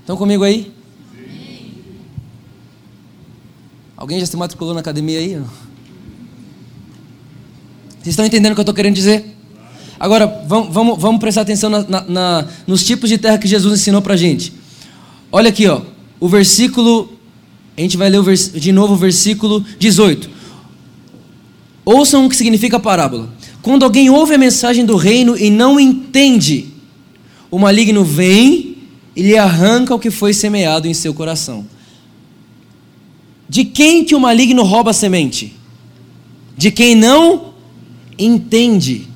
Estão 0.00 0.16
comigo 0.16 0.44
aí? 0.44 0.72
Sim. 1.12 1.72
Alguém 3.96 4.20
já 4.20 4.26
se 4.26 4.36
matriculou 4.36 4.72
na 4.72 4.78
academia 4.78 5.18
aí? 5.18 5.42
Vocês 8.06 8.12
estão 8.12 8.24
entendendo 8.24 8.52
o 8.52 8.54
que 8.54 8.60
eu 8.60 8.62
estou 8.62 8.74
querendo 8.74 8.94
dizer? 8.94 9.24
Agora, 9.98 10.28
vamos, 10.46 10.72
vamos, 10.72 10.96
vamos 10.96 11.20
prestar 11.20 11.40
atenção 11.40 11.68
na, 11.68 11.82
na, 11.82 12.02
na, 12.02 12.46
nos 12.64 12.84
tipos 12.84 13.10
de 13.10 13.18
terra 13.18 13.36
que 13.36 13.48
Jesus 13.48 13.80
ensinou 13.80 14.00
para 14.00 14.14
a 14.14 14.16
gente. 14.16 14.52
Olha 15.32 15.48
aqui, 15.48 15.66
ó, 15.66 15.82
o 16.20 16.28
versículo. 16.28 17.12
A 17.76 17.80
gente 17.80 17.96
vai 17.96 18.08
ler 18.08 18.22
vers, 18.22 18.52
de 18.52 18.70
novo 18.70 18.94
o 18.94 18.96
versículo 18.96 19.60
18. 19.80 20.30
Ouçam 21.84 22.24
o 22.24 22.28
que 22.28 22.36
significa 22.36 22.76
a 22.76 22.80
parábola. 22.80 23.28
Quando 23.60 23.82
alguém 23.82 24.08
ouve 24.08 24.34
a 24.34 24.38
mensagem 24.38 24.86
do 24.86 24.94
reino 24.94 25.36
e 25.36 25.50
não 25.50 25.80
entende, 25.80 26.68
o 27.50 27.58
maligno 27.58 28.04
vem 28.04 28.76
e 29.16 29.22
lhe 29.22 29.36
arranca 29.36 29.92
o 29.92 29.98
que 29.98 30.12
foi 30.12 30.32
semeado 30.32 30.86
em 30.86 30.94
seu 30.94 31.12
coração. 31.12 31.66
De 33.48 33.64
quem 33.64 34.04
que 34.04 34.14
o 34.14 34.20
maligno 34.20 34.62
rouba 34.62 34.92
a 34.92 34.94
semente? 34.94 35.56
De 36.56 36.70
quem 36.70 36.94
não 36.94 37.55
entende. 38.18 39.08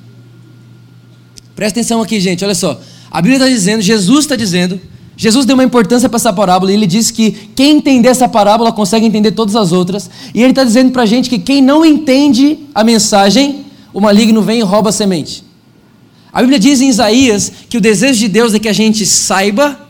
Presta 1.55 1.79
atenção 1.79 2.01
aqui, 2.01 2.19
gente, 2.19 2.43
olha 2.43 2.55
só. 2.55 2.81
A 3.09 3.21
Bíblia 3.21 3.37
está 3.37 3.49
dizendo, 3.49 3.81
Jesus 3.81 4.25
está 4.25 4.35
dizendo, 4.35 4.79
Jesus 5.17 5.45
deu 5.45 5.55
uma 5.55 5.63
importância 5.63 6.09
para 6.09 6.17
essa 6.17 6.33
parábola 6.33 6.71
e 6.71 6.75
ele 6.75 6.87
disse 6.87 7.13
que 7.13 7.31
quem 7.55 7.77
entender 7.77 8.09
essa 8.09 8.27
parábola 8.27 8.71
consegue 8.71 9.05
entender 9.05 9.31
todas 9.31 9.55
as 9.55 9.71
outras. 9.71 10.09
E 10.33 10.41
ele 10.41 10.51
está 10.51 10.63
dizendo 10.63 10.91
para 10.91 11.03
a 11.03 11.05
gente 11.05 11.29
que 11.29 11.37
quem 11.37 11.61
não 11.61 11.85
entende 11.85 12.59
a 12.73 12.83
mensagem, 12.83 13.65
o 13.93 13.99
maligno 13.99 14.41
vem 14.41 14.59
e 14.59 14.63
rouba 14.63 14.89
a 14.89 14.91
semente. 14.91 15.43
A 16.33 16.39
Bíblia 16.41 16.57
diz 16.57 16.81
em 16.81 16.89
Isaías 16.89 17.51
que 17.69 17.77
o 17.77 17.81
desejo 17.81 18.19
de 18.19 18.27
Deus 18.29 18.53
é 18.53 18.59
que 18.59 18.69
a 18.69 18.73
gente 18.73 19.05
saiba, 19.05 19.87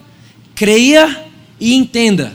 creia 0.55 1.25
e 1.59 1.75
entenda. 1.75 2.33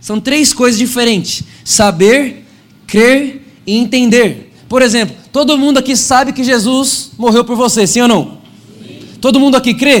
São 0.00 0.20
três 0.20 0.52
coisas 0.52 0.78
diferentes: 0.78 1.42
saber, 1.64 2.46
crer 2.86 3.42
e 3.66 3.76
entender. 3.76 4.49
Por 4.70 4.80
exemplo, 4.80 5.16
Todo 5.32 5.56
mundo 5.56 5.78
aqui 5.78 5.96
sabe 5.96 6.32
que 6.32 6.42
Jesus 6.42 7.12
morreu 7.16 7.44
por 7.44 7.56
você, 7.56 7.86
sim 7.86 8.00
ou 8.00 8.08
não? 8.08 8.38
Sim. 8.82 8.98
Todo 9.20 9.38
mundo 9.38 9.56
aqui 9.56 9.74
crê? 9.74 10.00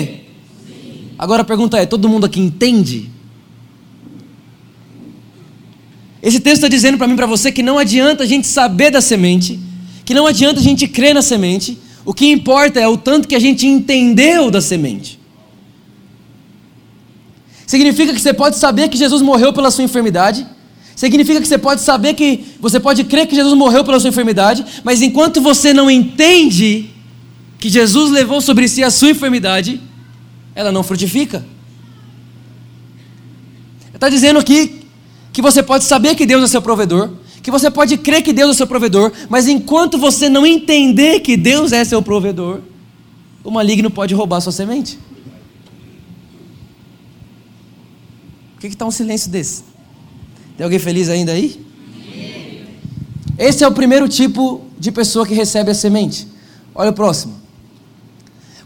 Sim. 0.66 1.10
Agora 1.16 1.42
a 1.42 1.44
pergunta 1.44 1.78
é: 1.78 1.86
todo 1.86 2.08
mundo 2.08 2.26
aqui 2.26 2.40
entende? 2.40 3.08
Esse 6.22 6.40
texto 6.40 6.56
está 6.56 6.68
dizendo 6.68 6.98
para 6.98 7.06
mim 7.06 7.14
e 7.14 7.16
para 7.16 7.26
você 7.26 7.52
que 7.52 7.62
não 7.62 7.78
adianta 7.78 8.24
a 8.24 8.26
gente 8.26 8.46
saber 8.46 8.90
da 8.90 9.00
semente, 9.00 9.58
que 10.04 10.12
não 10.12 10.26
adianta 10.26 10.60
a 10.60 10.62
gente 10.62 10.86
crer 10.86 11.14
na 11.14 11.22
semente, 11.22 11.78
o 12.04 12.12
que 12.12 12.26
importa 12.26 12.80
é 12.80 12.88
o 12.88 12.96
tanto 12.96 13.28
que 13.28 13.36
a 13.36 13.38
gente 13.38 13.66
entendeu 13.66 14.50
da 14.50 14.60
semente. 14.60 15.18
Significa 17.66 18.12
que 18.12 18.20
você 18.20 18.34
pode 18.34 18.56
saber 18.56 18.88
que 18.88 18.98
Jesus 18.98 19.22
morreu 19.22 19.52
pela 19.52 19.70
sua 19.70 19.84
enfermidade, 19.84 20.44
Significa 21.00 21.40
que 21.40 21.48
você 21.48 21.56
pode 21.56 21.80
saber 21.80 22.12
que, 22.12 22.44
você 22.60 22.78
pode 22.78 23.04
crer 23.04 23.26
que 23.26 23.34
Jesus 23.34 23.56
morreu 23.56 23.82
pela 23.82 23.98
sua 23.98 24.10
enfermidade, 24.10 24.66
mas 24.84 25.00
enquanto 25.00 25.40
você 25.40 25.72
não 25.72 25.90
entende 25.90 26.90
que 27.58 27.70
Jesus 27.70 28.10
levou 28.10 28.38
sobre 28.42 28.68
si 28.68 28.84
a 28.84 28.90
sua 28.90 29.08
enfermidade, 29.08 29.80
ela 30.54 30.70
não 30.70 30.82
frutifica. 30.82 31.42
Está 33.94 34.10
dizendo 34.10 34.38
aqui 34.38 34.82
que 35.32 35.40
você 35.40 35.62
pode 35.62 35.84
saber 35.84 36.14
que 36.14 36.26
Deus 36.26 36.44
é 36.44 36.46
seu 36.46 36.60
provedor, 36.60 37.08
que 37.42 37.50
você 37.50 37.70
pode 37.70 37.96
crer 37.96 38.20
que 38.22 38.34
Deus 38.34 38.50
é 38.50 38.54
seu 38.58 38.66
provedor, 38.66 39.10
mas 39.30 39.48
enquanto 39.48 39.96
você 39.96 40.28
não 40.28 40.44
entender 40.46 41.20
que 41.20 41.34
Deus 41.34 41.72
é 41.72 41.82
seu 41.82 42.02
provedor, 42.02 42.60
o 43.42 43.50
maligno 43.50 43.90
pode 43.90 44.12
roubar 44.14 44.42
sua 44.42 44.52
semente. 44.52 44.98
Por 48.52 48.60
que 48.60 48.66
está 48.66 48.84
um 48.84 48.90
silêncio 48.90 49.30
desse? 49.30 49.69
Tem 50.60 50.64
alguém 50.66 50.78
feliz 50.78 51.08
ainda 51.08 51.32
aí? 51.32 51.58
Esse 53.38 53.64
é 53.64 53.66
o 53.66 53.72
primeiro 53.72 54.06
tipo 54.06 54.60
de 54.78 54.92
pessoa 54.92 55.26
que 55.26 55.32
recebe 55.32 55.70
a 55.70 55.74
semente. 55.74 56.28
Olha 56.74 56.90
o 56.90 56.92
próximo. 56.92 57.32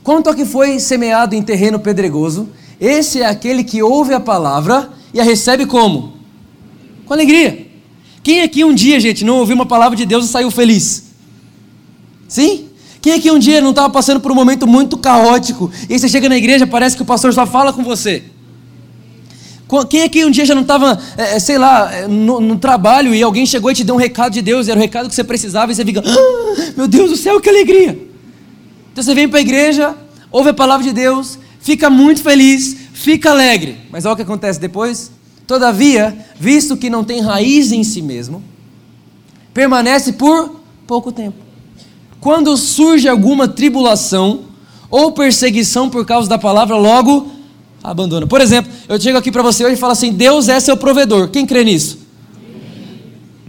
Quanto 0.02 0.26
ao 0.26 0.34
que 0.34 0.44
foi 0.44 0.80
semeado 0.80 1.36
em 1.36 1.42
terreno 1.44 1.78
pedregoso, 1.78 2.48
esse 2.80 3.20
é 3.20 3.26
aquele 3.26 3.62
que 3.62 3.80
ouve 3.80 4.12
a 4.12 4.18
palavra 4.18 4.90
e 5.14 5.20
a 5.20 5.22
recebe 5.22 5.66
como? 5.66 6.14
Com 7.06 7.14
alegria. 7.14 7.64
Quem 8.24 8.42
aqui 8.42 8.64
um 8.64 8.74
dia, 8.74 8.98
gente, 8.98 9.24
não 9.24 9.38
ouviu 9.38 9.54
uma 9.54 9.64
palavra 9.64 9.96
de 9.96 10.04
Deus 10.04 10.24
e 10.24 10.28
saiu 10.28 10.50
feliz? 10.50 11.12
Sim? 12.26 12.70
Quem 13.00 13.12
aqui 13.12 13.30
um 13.30 13.38
dia 13.38 13.60
não 13.60 13.70
estava 13.70 13.88
passando 13.88 14.18
por 14.18 14.32
um 14.32 14.34
momento 14.34 14.66
muito 14.66 14.98
caótico 14.98 15.70
e 15.88 15.96
você 15.96 16.08
chega 16.08 16.28
na 16.28 16.36
igreja, 16.36 16.66
parece 16.66 16.96
que 16.96 17.02
o 17.02 17.06
pastor 17.06 17.32
só 17.32 17.46
fala 17.46 17.72
com 17.72 17.84
você? 17.84 18.33
Quem 19.88 20.02
aqui 20.02 20.24
um 20.24 20.30
dia 20.30 20.44
já 20.44 20.54
não 20.54 20.62
estava, 20.62 20.98
é, 21.16 21.36
é, 21.36 21.38
sei 21.38 21.58
lá, 21.58 21.92
é, 21.92 22.06
no, 22.06 22.38
no, 22.40 22.58
trabalho 22.58 23.14
e 23.14 23.22
alguém 23.22 23.46
chegou 23.46 23.70
e 23.70 23.74
te 23.74 23.82
deu 23.82 23.94
um 23.94 23.98
recado 23.98 24.32
de 24.32 24.42
Deus, 24.42 24.68
era 24.68 24.78
o 24.78 24.82
recado 24.82 25.08
que 25.08 25.14
você 25.14 25.24
precisava 25.24 25.72
e 25.72 25.74
você 25.74 25.84
fica, 25.84 26.02
ah, 26.04 26.72
meu 26.76 26.86
Deus 26.86 27.10
do 27.10 27.16
céu, 27.16 27.40
que 27.40 27.48
alegria! 27.48 27.98
Então 28.92 29.02
você 29.02 29.14
vem 29.14 29.28
para 29.28 29.38
a 29.38 29.42
igreja, 29.42 29.94
ouve 30.30 30.50
a 30.50 30.54
palavra 30.54 30.84
de 30.84 30.92
Deus, 30.92 31.38
fica 31.60 31.88
muito 31.88 32.22
feliz, 32.22 32.76
fica 32.92 33.30
alegre. 33.30 33.78
Mas 33.90 34.04
olha 34.04 34.12
o 34.12 34.16
que 34.16 34.22
acontece 34.22 34.60
depois. 34.60 35.10
Todavia, 35.46 36.16
visto 36.38 36.76
que 36.76 36.88
não 36.88 37.02
tem 37.02 37.20
raiz 37.20 37.72
em 37.72 37.82
si 37.82 38.00
mesmo, 38.00 38.42
permanece 39.52 40.12
por 40.12 40.60
pouco 40.86 41.10
tempo. 41.10 41.38
Quando 42.20 42.56
surge 42.56 43.08
alguma 43.08 43.48
tribulação 43.48 44.44
ou 44.90 45.12
perseguição 45.12 45.90
por 45.90 46.06
causa 46.06 46.28
da 46.28 46.38
palavra, 46.38 46.76
logo 46.76 47.33
abandona. 47.84 48.26
Por 48.26 48.40
exemplo, 48.40 48.72
eu 48.88 48.98
chego 48.98 49.18
aqui 49.18 49.30
para 49.30 49.42
você 49.42 49.62
hoje 49.62 49.74
e 49.74 49.78
falo 49.78 49.92
assim: 49.92 50.10
Deus 50.10 50.48
é 50.48 50.58
seu 50.58 50.76
provedor. 50.76 51.28
Quem 51.28 51.44
crê 51.44 51.62
nisso? 51.62 51.98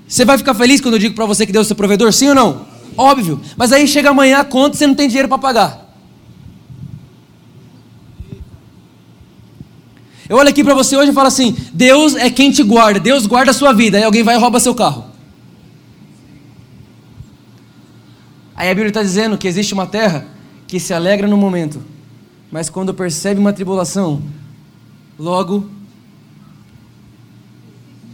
Você 0.06 0.26
vai 0.26 0.38
ficar 0.38 0.54
feliz 0.54 0.82
quando 0.82 0.96
eu 0.96 1.00
digo 1.00 1.16
para 1.16 1.26
você 1.26 1.46
que 1.46 1.54
Deus 1.54 1.66
é 1.66 1.70
seu 1.70 1.76
provedor? 1.76 2.12
Sim 2.12 2.30
ou 2.30 2.36
não? 2.36 2.66
Óbvio. 2.98 3.40
Mas 3.56 3.72
aí 3.72 3.88
chega 3.88 4.10
amanhã 4.10 4.40
a 4.40 4.44
conta 4.44 4.76
e 4.76 4.80
você 4.80 4.86
não 4.86 4.94
tem 4.94 5.08
dinheiro 5.08 5.30
para 5.30 5.38
pagar. 5.38 5.86
Eu 10.28 10.38
olho 10.38 10.50
aqui 10.50 10.64
para 10.64 10.74
você 10.74 10.98
hoje 10.98 11.12
e 11.12 11.14
falo 11.14 11.28
assim: 11.28 11.56
Deus 11.72 12.16
é 12.16 12.30
quem 12.30 12.52
te 12.52 12.62
guarda, 12.62 13.00
Deus 13.00 13.26
guarda 13.26 13.52
a 13.52 13.54
sua 13.54 13.72
vida. 13.72 13.98
Aí 13.98 14.04
alguém 14.04 14.22
vai 14.22 14.36
e 14.36 14.38
rouba 14.38 14.60
seu 14.60 14.76
carro. 14.76 15.06
Aí 18.54 18.70
a 18.70 18.74
Bíblia 18.74 18.90
está 18.90 19.02
dizendo 19.02 19.38
que 19.38 19.48
existe 19.48 19.74
uma 19.74 19.86
terra 19.86 20.28
que 20.68 20.80
se 20.80 20.94
alegra 20.94 21.28
no 21.28 21.38
momento 21.38 21.95
mas 22.56 22.70
quando 22.70 22.94
percebe 22.94 23.38
uma 23.38 23.52
tribulação, 23.52 24.24
logo 25.20 25.70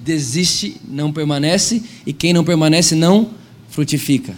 desiste, 0.03 0.81
não 0.89 1.13
permanece, 1.13 1.83
e 2.07 2.11
quem 2.11 2.33
não 2.33 2.43
permanece 2.43 2.95
não 2.95 3.29
frutifica. 3.69 4.33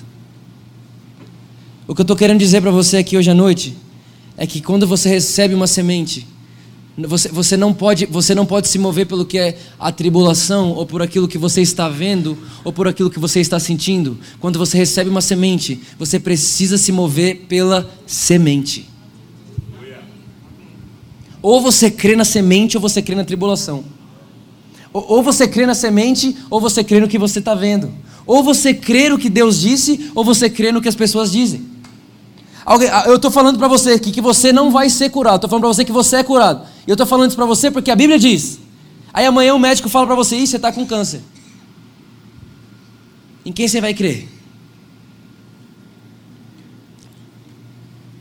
O 1.88 1.96
que 1.96 2.02
eu 2.02 2.04
estou 2.04 2.18
querendo 2.18 2.40
dizer 2.40 2.60
para 2.60 2.70
você 2.70 2.98
aqui 2.98 3.16
hoje 3.16 3.32
à 3.32 3.34
noite 3.34 3.78
é 4.36 4.46
que 4.46 4.60
quando 4.60 4.86
você 4.86 5.08
recebe 5.08 5.56
uma 5.56 5.68
semente, 5.68 6.28
você, 6.98 7.30
você, 7.30 7.56
não 7.56 7.74
pode, 7.74 8.06
você 8.06 8.36
não 8.36 8.46
pode 8.46 8.68
se 8.68 8.78
mover 8.78 9.08
pelo 9.08 9.24
que 9.24 9.40
é 9.40 9.58
a 9.80 9.90
tribulação, 9.90 10.72
ou 10.72 10.86
por 10.86 11.02
aquilo 11.02 11.30
que 11.30 11.38
você 11.38 11.62
está 11.62 11.88
vendo, 11.88 12.38
ou 12.66 12.74
por 12.74 12.90
aquilo 12.90 13.10
que 13.10 13.20
você 13.20 13.40
está 13.40 13.58
sentindo. 13.58 14.18
Quando 14.42 14.60
você 14.60 14.78
recebe 14.78 15.10
uma 15.10 15.22
semente, 15.22 15.80
você 15.98 16.20
precisa 16.20 16.78
se 16.78 16.92
mover 16.92 17.46
pela 17.48 17.90
semente. 18.06 18.92
Ou 21.44 21.60
você 21.62 21.92
crê 21.92 22.16
na 22.16 22.24
semente 22.24 22.78
ou 22.78 22.82
você 22.82 23.02
crê 23.02 23.16
na 23.16 23.26
tribulação. 23.26 23.84
Ou 24.94 25.22
você 25.22 25.46
crê 25.46 25.66
na 25.66 25.76
semente 25.76 26.38
ou 26.50 26.62
você 26.62 26.84
crê 26.84 27.02
no 27.02 27.08
que 27.08 27.20
você 27.20 27.40
está 27.40 27.54
vendo. 27.54 27.92
Ou 28.26 28.42
você 28.42 28.74
crê 28.74 29.10
no 29.10 29.18
que 29.18 29.30
Deus 29.30 29.60
disse 29.60 30.10
ou 30.16 30.24
você 30.24 30.50
crê 30.50 30.72
no 30.72 30.82
que 30.82 30.88
as 30.88 30.96
pessoas 30.96 31.34
dizem. 31.34 31.66
Ah, 32.66 33.04
eu 33.08 33.18
estou 33.18 33.30
falando 33.30 33.60
para 33.60 33.68
você 33.68 33.92
aqui 33.92 34.10
que 34.10 34.22
você 34.22 34.54
não 34.54 34.72
vai 34.72 34.90
ser 34.90 35.10
curado. 35.10 35.36
Estou 35.36 35.50
falando 35.50 35.64
para 35.64 35.74
você 35.74 35.84
que 35.84 35.92
você 35.92 36.16
é 36.16 36.24
curado. 36.24 36.66
E 36.88 36.90
eu 36.90 36.94
estou 36.94 37.06
falando 37.06 37.28
isso 37.28 37.36
para 37.36 37.46
você 37.46 37.70
porque 37.70 37.92
a 37.92 37.96
Bíblia 37.96 38.18
diz. 38.18 38.60
Aí 39.14 39.26
amanhã 39.26 39.54
o 39.54 39.60
médico 39.60 39.90
fala 39.90 40.06
para 40.08 40.16
você: 40.16 40.38
Ih, 40.38 40.48
você 40.48 40.56
está 40.56 40.72
com 40.72 40.86
câncer. 40.86 41.22
Em 43.46 43.52
quem 43.52 43.68
você 43.68 43.82
vai 43.82 43.94
crer? 43.94 44.30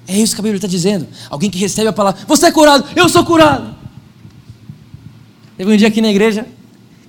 É 0.07 0.19
isso 0.19 0.35
que 0.35 0.41
a 0.41 0.43
Bíblia 0.43 0.59
está 0.59 0.69
dizendo. 0.69 1.07
Alguém 1.31 1.51
que 1.51 1.59
recebe 1.59 1.89
a 1.89 1.93
palavra, 1.93 2.21
você 2.27 2.47
é 2.47 2.53
curado, 2.53 2.85
eu 2.97 3.09
sou 3.09 3.25
curado. 3.25 3.75
Teve 5.57 5.73
um 5.73 5.77
dia 5.77 5.89
aqui 5.89 6.01
na 6.01 6.11
igreja, 6.11 6.47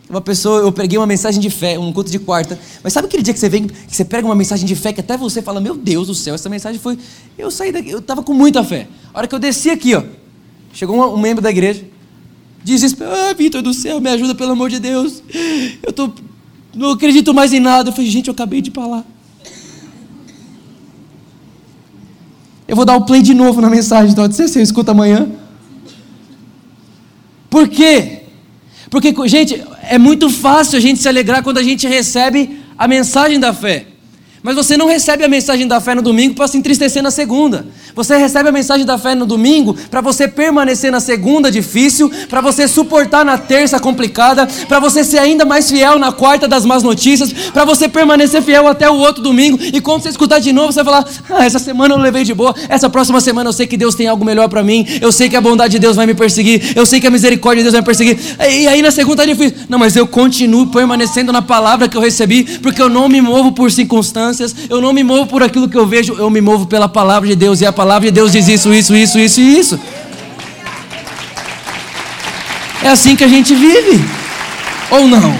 uma 0.10 0.22
pessoa, 0.22 0.62
eu 0.62 0.72
preguei 0.72 0.98
uma 0.98 1.08
mensagem 1.08 1.42
de 1.42 1.50
fé, 1.50 1.80
um 1.80 1.92
culto 1.92 2.12
de 2.12 2.20
quarta. 2.20 2.60
Mas 2.84 2.94
sabe 2.94 3.08
aquele 3.08 3.24
dia 3.24 3.34
que 3.34 3.40
você 3.40 3.50
vem, 3.50 3.68
que 3.68 3.74
você 3.88 4.06
prega 4.06 4.28
uma 4.28 4.36
mensagem 4.36 4.66
de 4.66 4.76
fé, 4.76 4.94
que 4.94 5.00
até 5.00 5.18
você 5.18 5.42
fala, 5.42 5.60
meu 5.60 5.76
Deus 5.76 6.08
do 6.08 6.14
céu, 6.14 6.36
essa 6.36 6.50
mensagem 6.50 6.80
foi. 6.80 6.98
Eu 7.38 7.50
saí 7.50 7.72
daqui, 7.72 7.90
eu 7.90 8.00
estava 8.00 8.22
com 8.22 8.34
muita 8.34 8.64
fé. 8.64 8.88
A 9.14 9.20
hora 9.20 9.28
que 9.28 9.34
eu 9.34 9.40
desci 9.40 9.70
aqui, 9.70 9.96
ó, 9.96 10.04
chegou 10.72 10.96
um, 10.96 11.16
um 11.16 11.18
membro 11.18 11.42
da 11.42 11.50
igreja, 11.50 11.84
desespero, 12.64 13.12
ah, 13.12 13.34
Vitor 13.34 13.62
do 13.62 13.74
céu, 13.74 14.00
me 14.00 14.10
ajuda 14.10 14.36
pelo 14.36 14.52
amor 14.52 14.70
de 14.70 14.80
Deus. 14.80 15.24
Eu 15.82 15.92
tô, 15.92 16.12
não 16.76 16.92
acredito 16.92 17.34
mais 17.34 17.54
em 17.54 17.60
nada. 17.60 17.90
Eu 17.90 17.94
falei, 17.94 18.10
gente, 18.10 18.28
eu 18.28 18.34
acabei 18.34 18.62
de 18.62 18.72
falar. 18.72 19.06
Eu 22.68 22.76
vou 22.76 22.86
dar 22.86 22.96
o 22.96 23.06
play 23.06 23.22
de 23.22 23.34
novo 23.34 23.62
na 23.62 23.70
mensagem, 23.70 24.12
então, 24.12 24.32
se 24.32 24.48
você 24.48 24.62
escuta 24.62 24.92
amanhã. 24.92 25.28
Por 27.50 27.68
quê? 27.68 28.24
Porque, 28.90 29.14
gente, 29.28 29.64
é 29.84 29.98
muito 29.98 30.30
fácil 30.30 30.78
a 30.78 30.82
gente 30.82 31.00
se 31.00 31.08
alegrar 31.08 31.44
quando 31.44 31.58
a 31.58 31.64
gente 31.64 31.88
recebe 31.88 32.60
a 32.78 32.88
mensagem 32.88 33.40
da 33.40 33.54
fé. 33.54 33.88
Mas 34.44 34.56
você 34.56 34.76
não 34.76 34.88
recebe 34.88 35.24
a 35.24 35.28
mensagem 35.30 35.66
da 35.66 35.80
fé 35.80 35.96
no 35.96 36.02
domingo 36.02 36.36
para 36.36 36.50
se 36.50 36.58
entristecer 36.58 37.02
na 37.02 37.10
segunda. 37.10 37.66
Você 37.96 38.18
recebe 38.18 38.50
a 38.50 38.52
mensagem 38.52 38.86
da 38.86 38.98
fé 38.98 39.16
no 39.16 39.26
domingo 39.26 39.74
para 39.90 40.02
você 40.02 40.28
permanecer 40.28 40.92
na 40.92 41.00
segunda 41.00 41.50
difícil, 41.50 42.12
para 42.28 42.42
você 42.42 42.68
suportar 42.68 43.24
na 43.24 43.38
terça 43.38 43.80
complicada, 43.80 44.46
para 44.68 44.82
você 44.82 45.02
ser 45.06 45.20
ainda 45.20 45.46
mais 45.46 45.72
fiel 45.72 45.98
na 45.98 46.12
quarta 46.12 46.46
das 46.46 46.66
más 46.66 46.84
notícias, 46.84 47.32
para 47.54 47.64
você 47.64 47.88
permanecer 47.88 48.42
fiel 48.42 48.68
até 48.68 48.90
o 48.90 48.96
outro 48.96 49.24
domingo. 49.24 49.58
E 49.62 49.80
quando 49.80 50.02
você 50.02 50.10
escutar 50.10 50.40
de 50.40 50.52
novo, 50.52 50.74
você 50.74 50.84
vai 50.84 50.94
falar: 50.94 51.10
ah, 51.30 51.46
essa 51.46 51.60
semana 51.60 51.94
eu 51.94 51.98
levei 51.98 52.26
de 52.26 52.34
boa, 52.34 52.54
essa 52.68 52.90
próxima 52.90 53.22
semana 53.22 53.48
eu 53.48 53.54
sei 53.54 53.66
que 53.66 53.78
Deus 53.78 53.96
tem 53.96 54.08
algo 54.08 54.26
melhor 54.26 54.50
para 54.50 54.62
mim, 54.62 54.86
eu 55.00 55.14
sei 55.14 55.30
que 55.30 55.38
a 55.38 55.42
bondade 55.42 55.72
de 55.72 55.80
Deus 55.80 55.96
vai 55.96 56.06
me 56.06 56.14
perseguir, 56.14 56.74
eu 56.76 56.86
sei 56.86 57.00
que 57.00 57.08
a 57.08 57.12
misericórdia 57.12 57.64
de 57.64 57.72
Deus 57.72 57.74
vai 57.74 57.82
me 57.82 57.86
perseguir. 57.86 58.20
E 58.42 58.68
aí 58.68 58.82
na 58.82 58.92
segunda 58.92 59.24
é 59.24 59.28
difícil. 59.28 59.60
Não, 59.70 59.80
mas 59.80 59.96
eu 59.96 60.06
continuo 60.06 60.68
permanecendo 60.68 61.32
na 61.32 61.42
palavra 61.42 61.88
que 61.88 61.96
eu 61.96 62.02
recebi, 62.02 62.44
porque 62.62 62.82
eu 62.82 62.90
não 62.90 63.08
me 63.08 63.22
movo 63.22 63.54
por 63.54 63.72
circunstâncias 63.72 64.33
circunstâncias, 64.34 64.70
eu 64.70 64.82
não 64.82 64.94
me 64.94 65.04
movo 65.04 65.28
por 65.28 65.44
aquilo 65.44 65.70
que 65.70 65.78
eu 65.78 65.86
vejo, 65.86 66.14
eu 66.16 66.30
me 66.30 66.42
movo 66.42 66.66
pela 66.66 66.90
palavra 66.90 67.28
de 67.28 67.36
Deus, 67.36 67.62
e 67.62 67.66
a 67.66 67.72
palavra 67.72 68.10
de 68.10 68.12
Deus 68.12 68.32
diz 68.32 68.48
isso, 68.48 68.74
isso, 68.74 68.96
isso, 68.96 69.20
isso 69.20 69.40
e 69.40 69.60
isso. 69.60 69.80
É 72.84 72.90
assim 72.90 73.16
que 73.16 73.24
a 73.24 73.28
gente 73.28 73.54
vive, 73.54 74.04
ou 74.92 75.08
não? 75.08 75.38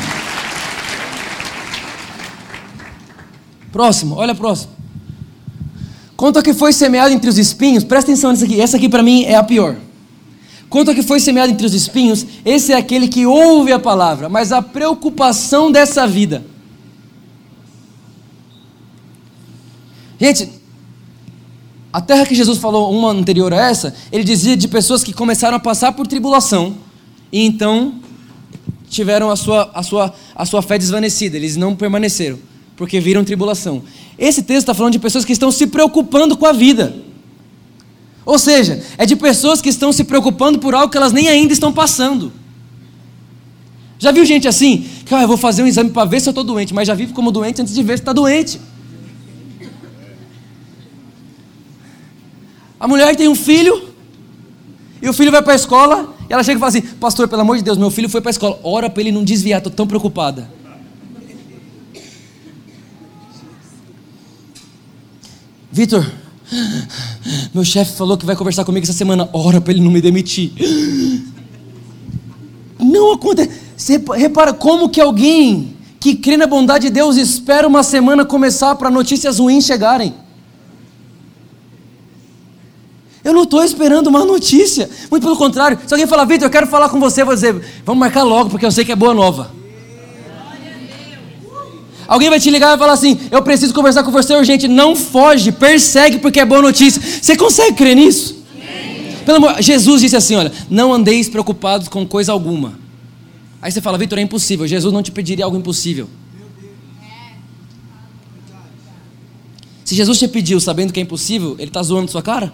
Próximo, 3.72 4.16
olha 4.16 4.36
próximo. 4.36 4.72
Quanto 6.16 6.40
a 6.40 6.44
que 6.44 6.54
foi 6.54 6.72
semeado 6.72 7.14
entre 7.14 7.30
os 7.30 7.38
espinhos, 7.38 7.84
presta 7.84 8.12
atenção 8.12 8.32
nisso 8.32 8.46
aqui, 8.46 8.62
essa 8.62 8.78
aqui 8.78 8.88
para 8.88 9.04
mim 9.04 9.24
é 9.24 9.36
a 9.36 9.44
pior. 9.44 9.76
Quanto 10.70 10.94
que 10.96 11.04
foi 11.04 11.20
semeado 11.20 11.52
entre 11.52 11.66
os 11.66 11.74
espinhos, 11.74 12.26
esse 12.46 12.72
é 12.72 12.78
aquele 12.78 13.08
que 13.08 13.26
ouve 13.26 13.72
a 13.72 13.80
palavra, 13.80 14.30
mas 14.30 14.52
a 14.52 14.62
preocupação 14.62 15.72
dessa 15.72 16.08
vida 16.08 16.53
Gente, 20.24 20.48
a 21.92 22.00
terra 22.00 22.26
que 22.26 22.34
Jesus 22.34 22.58
falou, 22.58 22.90
uma 22.98 23.12
anterior 23.12 23.54
a 23.54 23.58
essa, 23.58 23.94
ele 24.10 24.24
dizia 24.24 24.56
de 24.56 24.70
pessoas 24.70 25.04
que 25.04 25.12
começaram 25.12 25.58
a 25.58 25.60
passar 25.60 25.92
por 25.92 26.08
tribulação 26.08 26.78
e 27.30 27.46
então 27.46 27.96
tiveram 28.90 29.30
a 29.30 29.36
sua, 29.36 29.70
a 29.74 29.84
sua, 29.84 30.14
a 30.34 30.46
sua 30.46 30.62
fé 30.62 30.78
desvanecida, 30.78 31.36
eles 31.36 31.58
não 31.58 31.76
permaneceram, 31.76 32.40
porque 32.78 33.02
viram 33.02 33.22
tribulação. 33.26 33.84
Esse 34.18 34.44
texto 34.44 34.60
está 34.60 34.74
falando 34.74 34.94
de 34.94 35.00
pessoas 35.00 35.26
que 35.26 35.34
estão 35.34 35.52
se 35.52 35.68
preocupando 35.68 36.38
com 36.38 36.46
a 36.46 36.54
vida. 36.54 36.96
Ou 38.26 38.40
seja, 38.40 38.82
é 38.98 39.06
de 39.06 39.18
pessoas 39.18 39.62
que 39.62 39.68
estão 39.68 39.92
se 39.92 40.06
preocupando 40.06 40.58
por 40.58 40.74
algo 40.74 40.90
que 40.90 40.96
elas 40.96 41.12
nem 41.12 41.28
ainda 41.28 41.52
estão 41.52 41.74
passando. 41.74 42.32
Já 44.00 44.14
viu 44.14 44.24
gente 44.24 44.48
assim? 44.48 44.88
Que 45.06 45.14
ah, 45.14 45.24
eu 45.24 45.28
vou 45.28 45.36
fazer 45.36 45.64
um 45.64 45.68
exame 45.68 45.90
para 45.90 46.06
ver 46.06 46.22
se 46.22 46.30
eu 46.30 46.32
estou 46.32 46.46
doente, 46.46 46.74
mas 46.74 46.88
já 46.88 46.94
vive 46.94 47.12
como 47.12 47.30
doente 47.30 47.62
antes 47.62 47.74
de 47.74 47.84
ver 47.84 47.98
se 47.98 48.04
está 48.04 48.14
doente. 48.14 48.58
A 52.84 52.88
mulher 52.88 53.16
tem 53.16 53.30
um 53.30 53.36
filho, 53.36 53.82
e 55.02 55.08
o 55.08 55.14
filho 55.14 55.32
vai 55.32 55.42
para 55.42 55.54
a 55.54 55.56
escola, 55.56 56.14
e 56.30 56.34
ela 56.34 56.44
chega 56.44 56.58
e 56.58 56.60
fala 56.60 56.68
assim: 56.68 56.82
Pastor, 56.82 57.30
pelo 57.30 57.42
amor 57.42 57.56
de 57.56 57.64
Deus, 57.64 57.78
meu 57.78 57.90
filho 57.90 58.10
foi 58.10 58.20
para 58.20 58.28
a 58.30 58.32
escola, 58.32 58.60
ora 58.62 58.90
para 58.90 59.02
ele 59.02 59.10
não 59.10 59.24
desviar, 59.24 59.60
estou 59.60 59.72
tão 59.72 59.88
preocupada. 59.88 60.52
Vitor, 65.72 66.06
meu 67.54 67.64
chefe 67.64 67.94
falou 67.94 68.18
que 68.18 68.26
vai 68.26 68.36
conversar 68.36 68.66
comigo 68.66 68.84
essa 68.84 68.92
semana, 68.92 69.30
ora 69.32 69.62
para 69.62 69.72
ele 69.72 69.82
não 69.82 69.90
me 69.90 70.02
demitir. 70.02 70.52
Não 72.82 73.14
acontece. 73.14 73.50
Você 73.78 74.04
repara 74.18 74.52
como 74.52 74.90
que 74.90 75.00
alguém 75.00 75.78
que 76.02 76.16
crê 76.16 76.36
na 76.36 76.48
bondade 76.48 76.88
de 76.88 76.94
Deus 76.94 77.16
espera 77.16 77.66
uma 77.66 77.82
semana 77.82 78.26
começar 78.26 78.76
para 78.76 78.92
notícias 78.92 79.40
ruins 79.40 79.64
chegarem. 79.64 80.14
Eu 83.24 83.34
não 83.34 83.44
estou 83.44 83.64
esperando 83.64 84.08
uma 84.08 84.26
notícia. 84.26 84.90
Muito 85.10 85.24
pelo 85.24 85.38
contrário. 85.38 85.80
Se 85.86 85.94
alguém 85.94 86.06
falar, 86.08 86.26
Vitor, 86.26 86.48
eu 86.48 86.52
quero 86.52 86.68
falar 86.68 86.90
com 86.90 87.00
você, 87.00 87.22
eu 87.22 87.26
vou 87.26 87.36
dizer, 87.36 87.54
vamos 87.86 88.00
marcar 88.00 88.24
logo, 88.24 88.50
porque 88.50 88.66
eu 88.66 88.72
sei 88.72 88.84
que 88.84 88.92
é 88.92 88.96
boa 88.96 89.14
nova. 89.14 89.52
Alguém 92.08 92.30
vai 92.30 92.40
te 92.40 92.50
ligar 92.50 92.68
e 92.68 92.70
vai 92.72 92.78
falar 92.78 92.94
assim: 92.94 93.18
Eu 93.32 93.42
preciso 93.42 93.74
conversar 93.74 94.04
com 94.04 94.12
você 94.12 94.36
urgente. 94.36 94.68
Não 94.68 94.96
foge, 94.96 95.52
persegue, 95.52 96.20
porque 96.20 96.40
é 96.40 96.46
boa 96.46 96.62
notícia. 96.62 97.02
Você 97.02 97.36
consegue 97.36 97.76
crer 97.76 97.96
nisso? 97.96 98.44
Pelo 99.26 99.38
amor, 99.38 99.62
Jesus 99.62 100.02
disse 100.02 100.16
assim: 100.16 100.36
Olha, 100.36 100.52
não 100.70 100.94
andeis 100.94 101.30
preocupados 101.30 101.88
com 101.88 102.06
coisa 102.06 102.32
alguma. 102.32 102.74
Aí 103.62 103.72
você 103.72 103.80
fala, 103.80 103.98
Vitor, 103.98 104.20
é 104.20 104.22
impossível. 104.22 104.68
Jesus 104.68 104.94
não 104.94 105.02
te 105.02 105.10
pediria 105.10 105.46
algo 105.46 105.58
impossível. 105.58 106.10
Se 109.86 109.96
Jesus 109.96 110.20
te 110.20 110.28
pediu 110.28 110.60
sabendo 110.60 110.92
que 110.92 111.00
é 111.00 111.04
impossível, 111.04 111.56
ele 111.58 111.70
está 111.70 111.82
zoando 111.82 112.12
sua 112.12 112.22
cara? 112.22 112.52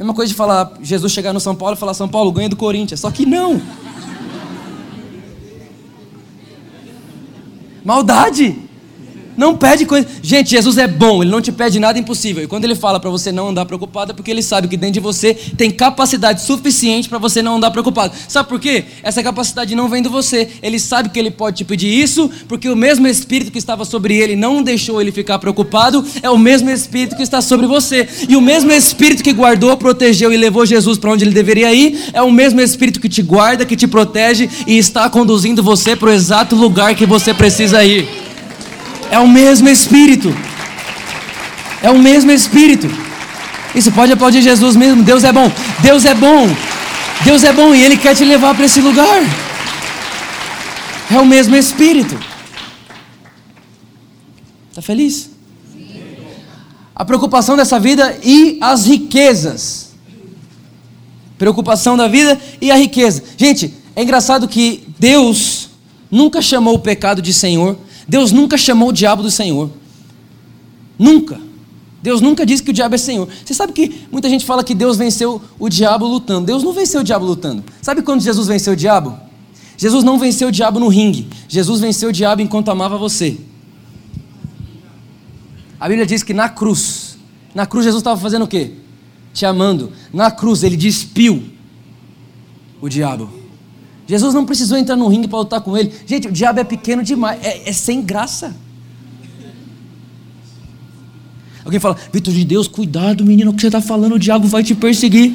Mesma 0.00 0.14
coisa 0.14 0.30
de 0.30 0.34
falar, 0.34 0.78
Jesus 0.80 1.12
chegar 1.12 1.30
no 1.34 1.40
São 1.40 1.54
Paulo 1.54 1.74
e 1.74 1.78
falar, 1.78 1.92
São 1.92 2.08
Paulo, 2.08 2.32
ganha 2.32 2.48
do 2.48 2.56
Corinthians. 2.56 3.00
Só 3.00 3.10
que 3.10 3.26
não. 3.26 3.60
Maldade. 7.84 8.69
Não 9.40 9.56
pede 9.56 9.86
coisa. 9.86 10.06
Gente, 10.22 10.50
Jesus 10.50 10.76
é 10.76 10.86
bom, 10.86 11.22
ele 11.22 11.30
não 11.30 11.40
te 11.40 11.50
pede 11.50 11.80
nada 11.80 11.98
impossível. 11.98 12.44
E 12.44 12.46
quando 12.46 12.66
ele 12.66 12.74
fala 12.74 13.00
para 13.00 13.08
você 13.08 13.32
não 13.32 13.48
andar 13.48 13.64
preocupado, 13.64 14.12
é 14.12 14.14
porque 14.14 14.30
ele 14.30 14.42
sabe 14.42 14.68
que 14.68 14.76
dentro 14.76 14.92
de 14.92 15.00
você 15.00 15.32
tem 15.32 15.70
capacidade 15.70 16.42
suficiente 16.42 17.08
para 17.08 17.16
você 17.16 17.40
não 17.40 17.56
andar 17.56 17.70
preocupado. 17.70 18.12
Sabe 18.28 18.50
por 18.50 18.60
quê? 18.60 18.84
Essa 19.02 19.22
capacidade 19.22 19.74
não 19.74 19.88
vem 19.88 20.02
de 20.02 20.10
você. 20.10 20.46
Ele 20.62 20.78
sabe 20.78 21.08
que 21.08 21.18
ele 21.18 21.30
pode 21.30 21.56
te 21.56 21.64
pedir 21.64 21.88
isso, 21.88 22.30
porque 22.46 22.68
o 22.68 22.76
mesmo 22.76 23.06
espírito 23.06 23.50
que 23.50 23.56
estava 23.56 23.86
sobre 23.86 24.14
ele 24.14 24.36
não 24.36 24.62
deixou 24.62 25.00
ele 25.00 25.10
ficar 25.10 25.38
preocupado, 25.38 26.04
é 26.22 26.28
o 26.28 26.36
mesmo 26.36 26.68
espírito 26.68 27.16
que 27.16 27.22
está 27.22 27.40
sobre 27.40 27.66
você. 27.66 28.06
E 28.28 28.36
o 28.36 28.42
mesmo 28.42 28.70
espírito 28.70 29.22
que 29.22 29.32
guardou, 29.32 29.74
protegeu 29.74 30.30
e 30.30 30.36
levou 30.36 30.66
Jesus 30.66 30.98
para 30.98 31.12
onde 31.12 31.24
ele 31.24 31.32
deveria 31.32 31.72
ir, 31.72 32.10
é 32.12 32.20
o 32.20 32.30
mesmo 32.30 32.60
espírito 32.60 33.00
que 33.00 33.08
te 33.08 33.22
guarda, 33.22 33.64
que 33.64 33.74
te 33.74 33.86
protege 33.86 34.50
e 34.66 34.76
está 34.76 35.08
conduzindo 35.08 35.62
você 35.62 35.96
para 35.96 36.10
o 36.10 36.12
exato 36.12 36.54
lugar 36.54 36.94
que 36.94 37.06
você 37.06 37.32
precisa 37.32 37.82
ir. 37.82 38.29
É 39.10 39.18
o 39.18 39.28
mesmo 39.28 39.68
Espírito. 39.68 40.34
É 41.82 41.90
o 41.90 41.98
mesmo 41.98 42.30
Espírito. 42.30 42.88
Isso 43.74 43.90
pode 43.92 44.12
aplaudir 44.12 44.42
Jesus 44.42 44.76
mesmo. 44.76 45.02
Deus 45.02 45.24
é 45.24 45.32
bom. 45.32 45.50
Deus 45.80 46.04
é 46.04 46.14
bom. 46.14 46.48
Deus 47.24 47.44
é 47.44 47.52
bom 47.52 47.74
e 47.74 47.82
Ele 47.82 47.96
quer 47.96 48.14
te 48.14 48.24
levar 48.24 48.54
para 48.54 48.64
esse 48.64 48.80
lugar. 48.80 49.22
É 51.10 51.18
o 51.18 51.26
mesmo 51.26 51.56
Espírito. 51.56 52.18
Está 54.70 54.80
feliz? 54.80 55.30
A 56.94 57.04
preocupação 57.04 57.56
dessa 57.56 57.80
vida 57.80 58.18
e 58.22 58.58
as 58.60 58.86
riquezas. 58.86 59.90
Preocupação 61.36 61.96
da 61.96 62.06
vida 62.06 62.40
e 62.60 62.70
a 62.70 62.76
riqueza. 62.76 63.24
Gente, 63.36 63.74
é 63.96 64.02
engraçado 64.02 64.46
que 64.46 64.84
Deus 64.98 65.70
nunca 66.10 66.40
chamou 66.42 66.74
o 66.74 66.78
pecado 66.78 67.20
de 67.22 67.32
Senhor 67.32 67.76
Deus 68.10 68.32
nunca 68.32 68.58
chamou 68.58 68.88
o 68.88 68.92
diabo 68.92 69.22
do 69.22 69.30
Senhor. 69.30 69.70
Nunca. 70.98 71.40
Deus 72.02 72.20
nunca 72.20 72.44
disse 72.44 72.60
que 72.60 72.70
o 72.70 72.74
diabo 72.74 72.96
é 72.96 72.98
Senhor. 72.98 73.28
Você 73.44 73.54
sabe 73.54 73.72
que 73.72 74.04
muita 74.10 74.28
gente 74.28 74.44
fala 74.44 74.64
que 74.64 74.74
Deus 74.74 74.96
venceu 74.96 75.40
o 75.60 75.68
diabo 75.68 76.08
lutando. 76.08 76.44
Deus 76.44 76.64
não 76.64 76.72
venceu 76.72 77.02
o 77.02 77.04
diabo 77.04 77.24
lutando. 77.24 77.62
Sabe 77.80 78.02
quando 78.02 78.20
Jesus 78.20 78.48
venceu 78.48 78.72
o 78.72 78.76
diabo? 78.76 79.16
Jesus 79.76 80.02
não 80.02 80.18
venceu 80.18 80.48
o 80.48 80.50
diabo 80.50 80.80
no 80.80 80.88
ringue. 80.88 81.28
Jesus 81.48 81.80
venceu 81.80 82.08
o 82.08 82.12
diabo 82.12 82.42
enquanto 82.42 82.68
amava 82.68 82.98
você. 82.98 83.38
A 85.78 85.86
Bíblia 85.86 86.04
diz 86.04 86.24
que 86.24 86.34
na 86.34 86.48
cruz, 86.48 87.16
na 87.54 87.64
cruz 87.64 87.84
Jesus 87.84 88.00
estava 88.00 88.20
fazendo 88.20 88.42
o 88.42 88.48
quê? 88.48 88.72
Te 89.32 89.46
amando. 89.46 89.92
Na 90.12 90.32
cruz 90.32 90.64
ele 90.64 90.76
despiu 90.76 91.44
o 92.80 92.88
diabo. 92.88 93.39
Jesus 94.10 94.34
não 94.34 94.44
precisou 94.44 94.76
entrar 94.76 94.96
no 94.96 95.06
ringue 95.06 95.28
para 95.28 95.38
lutar 95.38 95.60
com 95.60 95.78
ele. 95.78 95.92
Gente, 96.04 96.26
o 96.26 96.32
diabo 96.32 96.58
é 96.58 96.64
pequeno 96.64 97.00
demais, 97.00 97.38
é, 97.44 97.70
é 97.70 97.72
sem 97.72 98.02
graça. 98.02 98.56
Alguém 101.64 101.78
fala, 101.78 101.96
Vitor 102.12 102.34
de 102.34 102.44
Deus, 102.44 102.66
cuidado, 102.66 103.24
menino, 103.24 103.52
o 103.52 103.54
que 103.54 103.60
você 103.60 103.68
está 103.68 103.80
falando, 103.80 104.16
o 104.16 104.18
diabo 104.18 104.48
vai 104.48 104.64
te 104.64 104.74
perseguir. 104.74 105.32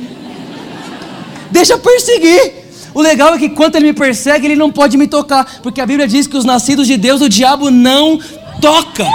Deixa 1.51 1.77
perseguir. 1.77 2.65
O 2.93 3.01
legal 3.01 3.33
é 3.33 3.37
que 3.37 3.47
quando 3.47 3.77
ele 3.77 3.85
me 3.85 3.93
persegue, 3.93 4.45
ele 4.45 4.57
não 4.57 4.69
pode 4.69 4.97
me 4.97 5.07
tocar, 5.07 5.61
porque 5.63 5.79
a 5.79 5.85
Bíblia 5.85 6.05
diz 6.05 6.27
que 6.27 6.35
os 6.35 6.43
nascidos 6.43 6.85
de 6.85 6.97
Deus, 6.97 7.21
o 7.21 7.29
diabo 7.29 7.71
não 7.71 8.19
toca. 8.59 9.05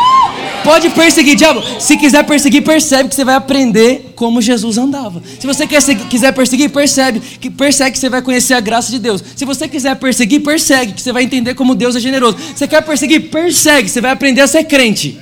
Pode 0.64 0.88
perseguir, 0.88 1.36
diabo. 1.36 1.62
Se 1.78 1.98
quiser 1.98 2.24
perseguir, 2.24 2.64
percebe 2.64 3.10
que 3.10 3.14
você 3.14 3.26
vai 3.26 3.34
aprender 3.34 4.09
como 4.20 4.42
Jesus 4.42 4.76
andava. 4.76 5.22
Se 5.40 5.46
você 5.46 5.66
quer, 5.66 5.82
quiser 6.10 6.30
perseguir, 6.32 6.68
percebe 6.68 7.20
que 7.20 7.48
persegue 7.48 7.92
que 7.92 7.98
você 7.98 8.10
vai 8.10 8.20
conhecer 8.20 8.52
a 8.52 8.60
graça 8.60 8.90
de 8.90 8.98
Deus. 8.98 9.24
Se 9.34 9.46
você 9.46 9.66
quiser 9.66 9.96
perseguir, 9.96 10.42
persegue 10.42 10.92
que 10.92 11.00
você 11.00 11.10
vai 11.10 11.22
entender 11.22 11.54
como 11.54 11.74
Deus 11.74 11.96
é 11.96 12.00
generoso. 12.00 12.36
Você 12.54 12.68
quer 12.68 12.82
perseguir, 12.82 13.30
persegue, 13.30 13.88
você 13.88 13.98
vai 13.98 14.10
aprender 14.10 14.42
a 14.42 14.46
ser 14.46 14.64
crente. 14.64 15.18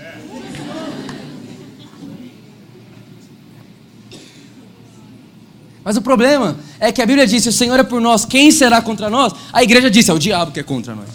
Mas 5.84 5.96
o 5.96 6.02
problema 6.02 6.58
é 6.80 6.90
que 6.90 7.00
a 7.00 7.06
Bíblia 7.06 7.24
diz: 7.24 7.44
se 7.44 7.50
o 7.50 7.52
Senhor 7.52 7.78
é 7.78 7.84
por 7.84 8.00
nós, 8.00 8.24
quem 8.24 8.50
será 8.50 8.82
contra 8.82 9.08
nós? 9.08 9.32
A 9.52 9.62
igreja 9.62 9.88
disse: 9.88 10.10
é 10.10 10.14
o 10.14 10.18
diabo 10.18 10.50
que 10.50 10.58
é 10.58 10.64
contra 10.64 10.96
nós. 10.96 11.10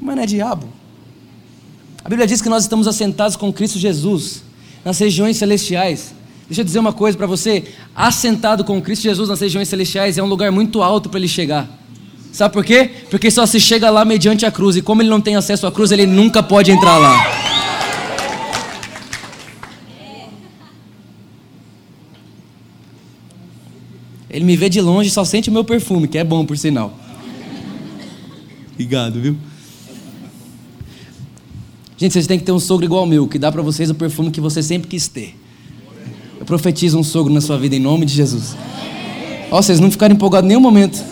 Mas 0.00 0.16
não 0.16 0.22
é 0.24 0.26
diabo. 0.26 0.66
A 2.04 2.08
Bíblia 2.08 2.26
diz 2.26 2.42
que 2.42 2.48
nós 2.48 2.64
estamos 2.64 2.88
assentados 2.88 3.36
com 3.36 3.52
Cristo 3.52 3.78
Jesus 3.78 4.42
nas 4.86 5.00
regiões 5.00 5.36
celestiais. 5.36 6.14
Deixa 6.46 6.60
eu 6.60 6.64
dizer 6.64 6.78
uma 6.78 6.92
coisa 6.92 7.18
para 7.18 7.26
você: 7.26 7.64
assentado 7.92 8.62
com 8.62 8.80
Cristo 8.80 9.02
Jesus 9.02 9.28
nas 9.28 9.40
regiões 9.40 9.68
celestiais 9.68 10.16
é 10.16 10.22
um 10.22 10.26
lugar 10.26 10.52
muito 10.52 10.80
alto 10.80 11.08
para 11.10 11.18
ele 11.18 11.26
chegar. 11.26 11.68
Sabe 12.32 12.54
por 12.54 12.64
quê? 12.64 12.90
Porque 13.10 13.28
só 13.28 13.44
se 13.46 13.58
chega 13.58 13.90
lá 13.90 14.04
mediante 14.04 14.46
a 14.46 14.50
cruz. 14.50 14.76
E 14.76 14.82
como 14.82 15.02
ele 15.02 15.08
não 15.08 15.20
tem 15.20 15.34
acesso 15.34 15.66
à 15.66 15.72
cruz, 15.72 15.90
ele 15.90 16.06
nunca 16.06 16.40
pode 16.40 16.70
entrar 16.70 16.98
lá. 16.98 17.16
Ele 24.30 24.44
me 24.44 24.56
vê 24.56 24.68
de 24.68 24.80
longe 24.80 25.08
e 25.08 25.12
só 25.12 25.24
sente 25.24 25.50
o 25.50 25.52
meu 25.52 25.64
perfume, 25.64 26.06
que 26.06 26.18
é 26.18 26.22
bom 26.22 26.44
por 26.44 26.56
sinal. 26.56 26.96
Obrigado, 28.74 29.20
viu? 29.20 29.36
Gente, 31.96 32.12
vocês 32.12 32.26
têm 32.26 32.38
que 32.38 32.44
ter 32.44 32.52
um 32.52 32.60
sogro 32.60 32.84
igual 32.84 33.00
ao 33.00 33.06
meu, 33.06 33.26
que 33.26 33.38
dá 33.38 33.50
para 33.50 33.62
vocês 33.62 33.88
o 33.88 33.94
perfume 33.94 34.30
que 34.30 34.40
você 34.40 34.62
sempre 34.62 34.86
quis 34.88 35.08
ter. 35.08 35.34
Eu 36.38 36.44
profetizo 36.44 36.98
um 36.98 37.02
sogro 37.02 37.32
na 37.32 37.40
sua 37.40 37.56
vida 37.56 37.74
em 37.74 37.80
nome 37.80 38.04
de 38.04 38.12
Jesus. 38.12 38.54
Ó, 39.50 39.62
vocês 39.62 39.80
não 39.80 39.90
ficaram 39.90 40.14
empolgados 40.14 40.44
em 40.44 40.48
nenhum 40.48 40.60
momento. 40.60 41.02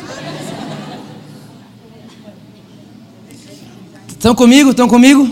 Estão 4.08 4.34
comigo? 4.34 4.70
Estão 4.70 4.86
comigo? 4.86 5.28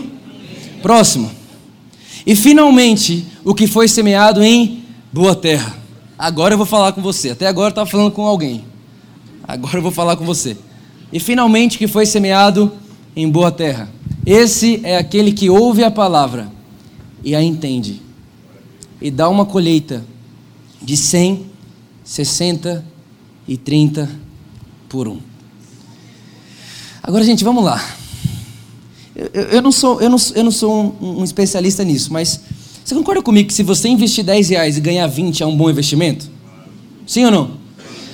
Próximo. 0.81 1.29
E 2.25 2.35
finalmente, 2.35 3.25
o 3.43 3.53
que 3.53 3.67
foi 3.67 3.87
semeado 3.87 4.41
em 4.41 4.83
boa 5.11 5.35
terra. 5.35 5.75
Agora 6.17 6.53
eu 6.53 6.57
vou 6.57 6.65
falar 6.65 6.93
com 6.93 7.01
você. 7.01 7.29
Até 7.31 7.47
agora 7.47 7.67
eu 7.67 7.71
estava 7.71 7.89
falando 7.89 8.11
com 8.11 8.25
alguém. 8.25 8.63
Agora 9.47 9.77
eu 9.77 9.81
vou 9.81 9.91
falar 9.91 10.15
com 10.15 10.25
você. 10.25 10.57
E 11.11 11.19
finalmente 11.19 11.77
que 11.77 11.87
foi 11.87 12.05
semeado 12.05 12.71
em 13.15 13.29
boa 13.29 13.51
terra. 13.51 13.89
Esse 14.25 14.79
é 14.83 14.97
aquele 14.97 15.31
que 15.31 15.49
ouve 15.49 15.83
a 15.83 15.91
palavra 15.91 16.49
e 17.23 17.35
a 17.35 17.43
entende. 17.43 18.01
E 19.01 19.11
dá 19.11 19.27
uma 19.27 19.45
colheita 19.45 20.03
de 20.81 20.95
100, 20.95 21.45
60 22.03 22.85
e 23.47 23.57
30 23.57 24.09
por 24.87 25.07
um. 25.07 25.19
Agora, 27.01 27.23
gente, 27.23 27.43
vamos 27.43 27.65
lá. 27.65 27.83
Eu, 29.13 29.29
eu, 29.33 29.43
eu 29.43 29.61
não 29.61 29.71
sou, 29.71 30.01
eu 30.01 30.09
não, 30.09 30.17
eu 30.35 30.43
não 30.43 30.51
sou 30.51 30.97
um, 31.01 31.19
um 31.19 31.23
especialista 31.23 31.83
nisso, 31.83 32.11
mas 32.13 32.39
você 32.83 32.95
concorda 32.95 33.21
comigo 33.21 33.49
que 33.49 33.53
se 33.53 33.63
você 33.63 33.89
investir 33.89 34.23
10 34.23 34.49
reais 34.49 34.77
e 34.77 34.81
ganhar 34.81 35.07
20 35.07 35.43
é 35.43 35.45
um 35.45 35.55
bom 35.55 35.69
investimento? 35.69 36.29
Sim 37.05 37.25
ou 37.25 37.31
não? 37.31 37.51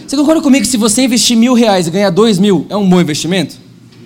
Você 0.08 0.18
concorda 0.18 0.42
comigo 0.42 0.64
que 0.64 0.72
se 0.72 0.78
você 0.78 1.04
investir 1.04 1.38
mil 1.38 1.54
reais 1.54 1.86
e 1.86 1.92
ganhar 1.92 2.10
2 2.10 2.40
mil 2.40 2.66
é 2.68 2.76
um 2.76 2.90
bom 2.90 3.00
investimento? 3.00 3.58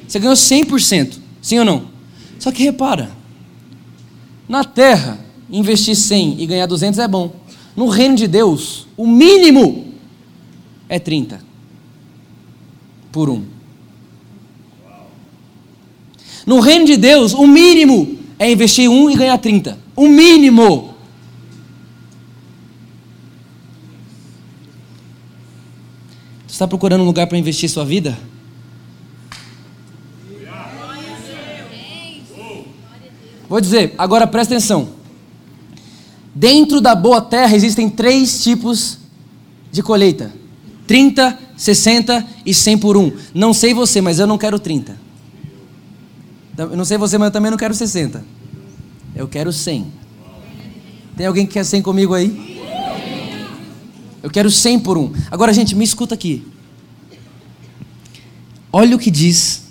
Você 0.05 0.19
ganhou 0.19 0.35
100%. 0.35 1.13
Sim 1.41 1.59
ou 1.59 1.65
não? 1.65 1.92
Só 2.39 2.51
que 2.51 2.63
repara, 2.63 3.11
na 4.47 4.63
terra, 4.63 5.19
investir 5.49 5.95
100 5.95 6.41
e 6.41 6.45
ganhar 6.45 6.65
200 6.65 6.99
é 6.99 7.07
bom. 7.07 7.33
No 7.75 7.87
reino 7.87 8.15
de 8.15 8.27
Deus, 8.27 8.87
o 8.95 9.07
mínimo 9.07 9.93
é 10.87 10.99
30 10.99 11.41
por 13.11 13.29
um. 13.29 13.43
No 16.45 16.59
reino 16.59 16.85
de 16.85 16.97
Deus, 16.97 17.33
o 17.33 17.47
mínimo 17.47 18.17
é 18.37 18.51
investir 18.51 18.89
um 18.89 19.09
e 19.09 19.15
ganhar 19.15 19.37
30. 19.37 19.77
O 19.95 20.07
mínimo. 20.07 20.93
Você 26.45 26.55
está 26.55 26.67
procurando 26.67 27.01
um 27.01 27.05
lugar 27.05 27.27
para 27.27 27.37
investir 27.37 27.69
sua 27.69 27.85
vida? 27.85 28.17
Vou 33.53 33.61
dizer, 33.61 33.93
agora 33.99 34.25
presta 34.25 34.55
atenção. 34.55 34.89
Dentro 36.33 36.81
da 36.81 36.95
boa 36.95 37.21
terra 37.21 37.55
existem 37.55 37.87
três 37.87 38.43
tipos 38.43 38.97
de 39.71 39.83
colheita: 39.83 40.33
30, 40.87 41.37
60 41.55 42.27
e 42.43 42.51
100 42.51 42.79
por 42.79 42.97
um. 42.97 43.11
Não 43.31 43.53
sei 43.53 43.71
você, 43.71 44.01
mas 44.01 44.17
eu 44.17 44.25
não 44.25 44.39
quero 44.39 44.57
30. 44.57 44.99
Eu 46.57 46.75
não 46.75 46.83
sei 46.83 46.97
você, 46.97 47.15
mas 47.15 47.27
eu 47.27 47.31
também 47.31 47.51
não 47.51 47.57
quero 47.59 47.75
60. 47.75 48.25
Eu 49.15 49.27
quero 49.27 49.53
100. 49.53 49.85
Tem 51.15 51.27
alguém 51.27 51.45
que 51.45 51.53
quer 51.53 51.63
100 51.63 51.83
comigo 51.83 52.15
aí? 52.15 52.59
Eu 54.23 54.31
quero 54.31 54.49
100 54.49 54.79
por 54.79 54.97
um. 54.97 55.13
Agora, 55.29 55.53
gente, 55.53 55.75
me 55.75 55.83
escuta 55.83 56.15
aqui. 56.15 56.43
Olha 58.71 58.95
o 58.95 58.99
que 58.99 59.11
diz. 59.11 59.65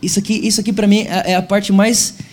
Isso 0.00 0.18
aqui, 0.18 0.32
isso 0.32 0.62
aqui 0.62 0.72
para 0.72 0.86
mim 0.86 1.00
é, 1.00 1.32
é 1.32 1.36
a 1.36 1.42
parte 1.42 1.70
mais 1.70 2.23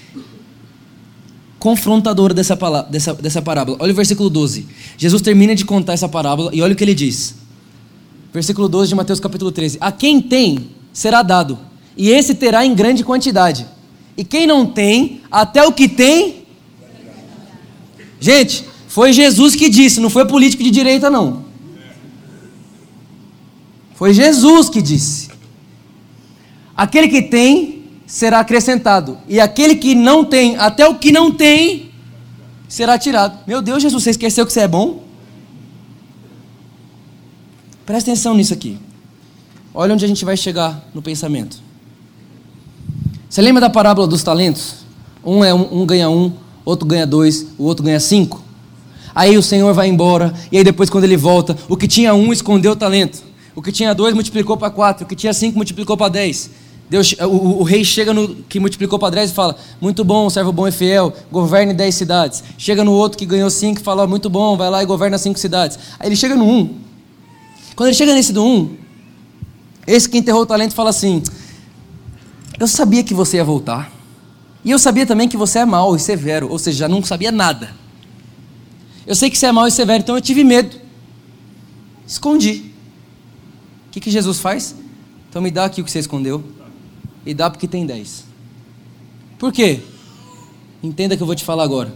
confrontadora 1.62 2.34
dessa, 2.34 2.58
palavra, 2.58 2.90
dessa, 2.90 3.14
dessa 3.14 3.40
parábola. 3.40 3.78
Olha 3.80 3.94
o 3.94 3.96
versículo 3.96 4.32
12. 4.32 4.66
Jesus 4.98 5.22
termina 5.22 5.54
de 5.54 5.64
contar 5.64 5.94
essa 5.94 6.10
parábola 6.10 6.50
e 6.52 6.60
olha 6.60 6.74
o 6.74 6.76
que 6.76 6.84
ele 6.84 6.96
diz. 6.96 7.36
Versículo 8.34 8.68
12 8.68 8.90
de 8.90 8.96
Mateus 8.96 9.20
capítulo 9.20 9.52
13. 9.52 9.78
A 9.80 9.92
quem 9.92 10.20
tem, 10.20 10.72
será 10.92 11.22
dado, 11.22 11.60
e 11.96 12.10
esse 12.10 12.34
terá 12.34 12.66
em 12.66 12.74
grande 12.74 13.04
quantidade. 13.04 13.68
E 14.18 14.26
quem 14.26 14.48
não 14.48 14.66
tem, 14.66 15.22
até 15.30 15.64
o 15.64 15.72
que 15.72 15.88
tem. 15.88 16.48
Gente, 18.20 18.66
foi 18.88 19.14
Jesus 19.14 19.56
que 19.56 19.70
disse, 19.70 20.00
não 20.00 20.10
foi 20.10 20.26
político 20.26 20.64
de 20.64 20.72
direita, 20.72 21.12
não. 21.12 21.46
Foi 23.94 24.16
Jesus 24.16 24.68
que 24.68 24.82
disse. 24.82 25.30
Aquele 26.76 27.08
que 27.08 27.22
tem 27.22 27.81
será 28.12 28.42
acrescentado, 28.42 29.18
e 29.26 29.40
aquele 29.40 29.74
que 29.74 29.96
não 29.96 30.26
tem, 30.26 30.58
até 30.58 30.86
o 30.86 30.96
que 30.96 31.14
não 31.14 31.32
tem, 31.32 31.92
será 32.68 32.98
tirado. 32.98 33.40
Meu 33.48 33.62
Deus, 33.62 33.82
Jesus, 33.82 34.04
você 34.04 34.10
esqueceu 34.10 34.46
que 34.46 34.52
você 34.52 34.60
é 34.60 34.68
bom? 34.68 35.02
Presta 37.86 38.12
atenção 38.12 38.36
nisso 38.36 38.54
aqui. 38.54 38.78
Olha 39.74 39.94
onde 39.94 40.04
a 40.04 40.08
gente 40.10 40.26
vai 40.26 40.36
chegar 40.36 40.86
no 40.94 41.02
pensamento. 41.02 41.62
Você 43.30 43.42
lembra 43.42 43.62
da 43.62 43.70
parábola 43.70 44.06
dos 44.06 44.24
talentos? 44.24 44.86
Um, 45.24 45.42
é 45.42 45.54
um, 45.54 45.82
um 45.82 45.86
ganha 45.86 46.10
um, 46.10 46.34
outro 46.66 46.86
ganha 46.86 47.08
dois, 47.08 47.48
o 47.58 47.64
outro 47.64 47.82
ganha 47.82 48.00
cinco. 48.02 48.44
Aí 49.16 49.38
o 49.38 49.42
Senhor 49.42 49.74
vai 49.74 49.88
embora, 49.88 50.34
e 50.52 50.58
aí 50.58 50.66
depois, 50.66 50.90
quando 50.90 51.06
ele 51.06 51.16
volta, 51.16 51.58
o 51.70 51.78
que 51.78 51.88
tinha 51.88 52.14
um 52.14 52.34
escondeu 52.34 52.74
o 52.74 52.76
talento, 52.76 53.24
o 53.56 53.62
que 53.62 53.72
tinha 53.72 53.96
dois 53.96 54.14
multiplicou 54.14 54.58
para 54.58 54.70
quatro, 54.70 55.06
o 55.06 55.08
que 55.08 55.16
tinha 55.16 55.34
cinco 55.34 55.56
multiplicou 55.56 55.96
para 55.96 56.10
dez. 56.10 56.52
Deus, 56.92 57.16
o, 57.22 57.62
o, 57.62 57.64
rei 57.64 57.86
chega 57.86 58.14
no 58.14 58.36
que 58.50 58.60
multiplicou 58.60 59.00
dez 59.10 59.32
e 59.32 59.34
fala: 59.34 59.56
Muito 59.80 60.04
bom, 60.04 60.30
servo 60.30 60.52
bom 60.52 60.68
e 60.68 60.74
fiel, 60.74 61.14
governe 61.32 61.74
dez 61.74 61.96
cidades. 61.96 62.44
Chega 62.58 62.84
no 62.84 62.92
outro 62.92 63.18
que 63.18 63.26
ganhou 63.26 63.50
cinco 63.50 63.80
e 63.80 63.84
fala: 63.84 64.06
Muito 64.06 64.30
bom, 64.30 64.58
vai 64.58 64.70
lá 64.70 64.84
e 64.84 64.86
governa 64.86 65.18
cinco 65.18 65.40
cidades. 65.40 65.80
Aí 65.98 66.10
ele 66.10 66.18
chega 66.18 66.36
no 66.36 66.44
um. 66.44 66.80
Quando 67.78 67.88
ele 67.88 67.96
chega 67.96 68.14
nesse 68.14 68.34
do 68.34 68.44
um, 68.44 68.76
esse 69.88 70.10
que 70.10 70.18
enterrou 70.18 70.42
o 70.42 70.46
talento 70.46 70.74
fala 70.74 70.90
assim: 70.90 71.24
eu 72.60 72.68
sabia 72.68 73.06
que 73.06 73.14
você 73.14 73.38
ia 73.38 73.46
voltar. 73.46 73.90
E 74.62 74.70
eu 74.70 74.78
sabia 74.78 75.06
também 75.06 75.30
que 75.30 75.38
você 75.38 75.60
é 75.60 75.66
mau 75.66 75.96
e 75.96 76.00
severo, 76.00 76.52
ou 76.52 76.60
seja, 76.60 76.80
já 76.80 76.90
não 76.90 77.02
sabia 77.02 77.32
nada. 77.32 77.74
Eu 79.08 79.16
sei 79.16 79.30
que 79.30 79.38
você 79.38 79.46
é 79.46 79.52
mau 79.54 79.66
e 79.66 79.72
severo, 79.72 80.04
então 80.04 80.16
eu 80.16 80.22
tive 80.22 80.44
medo. 80.44 80.76
Escondi. 82.06 82.66
O 83.88 83.92
que, 83.92 84.02
que 84.02 84.12
Jesus 84.12 84.40
faz? 84.40 84.76
Então 85.30 85.42
me 85.42 85.50
dá 85.50 85.64
aqui 85.64 85.80
o 85.80 85.86
que 85.86 85.90
você 85.90 86.00
escondeu. 86.00 86.44
E 87.26 87.34
dá 87.34 87.50
porque 87.50 87.68
tem 87.68 87.86
dez. 87.86 88.26
Por 89.38 89.52
quê? 89.52 89.80
Entenda 90.82 91.16
que 91.16 91.22
eu 91.22 91.28
vou 91.28 91.36
te 91.36 91.44
falar 91.44 91.64
agora. 91.64 91.94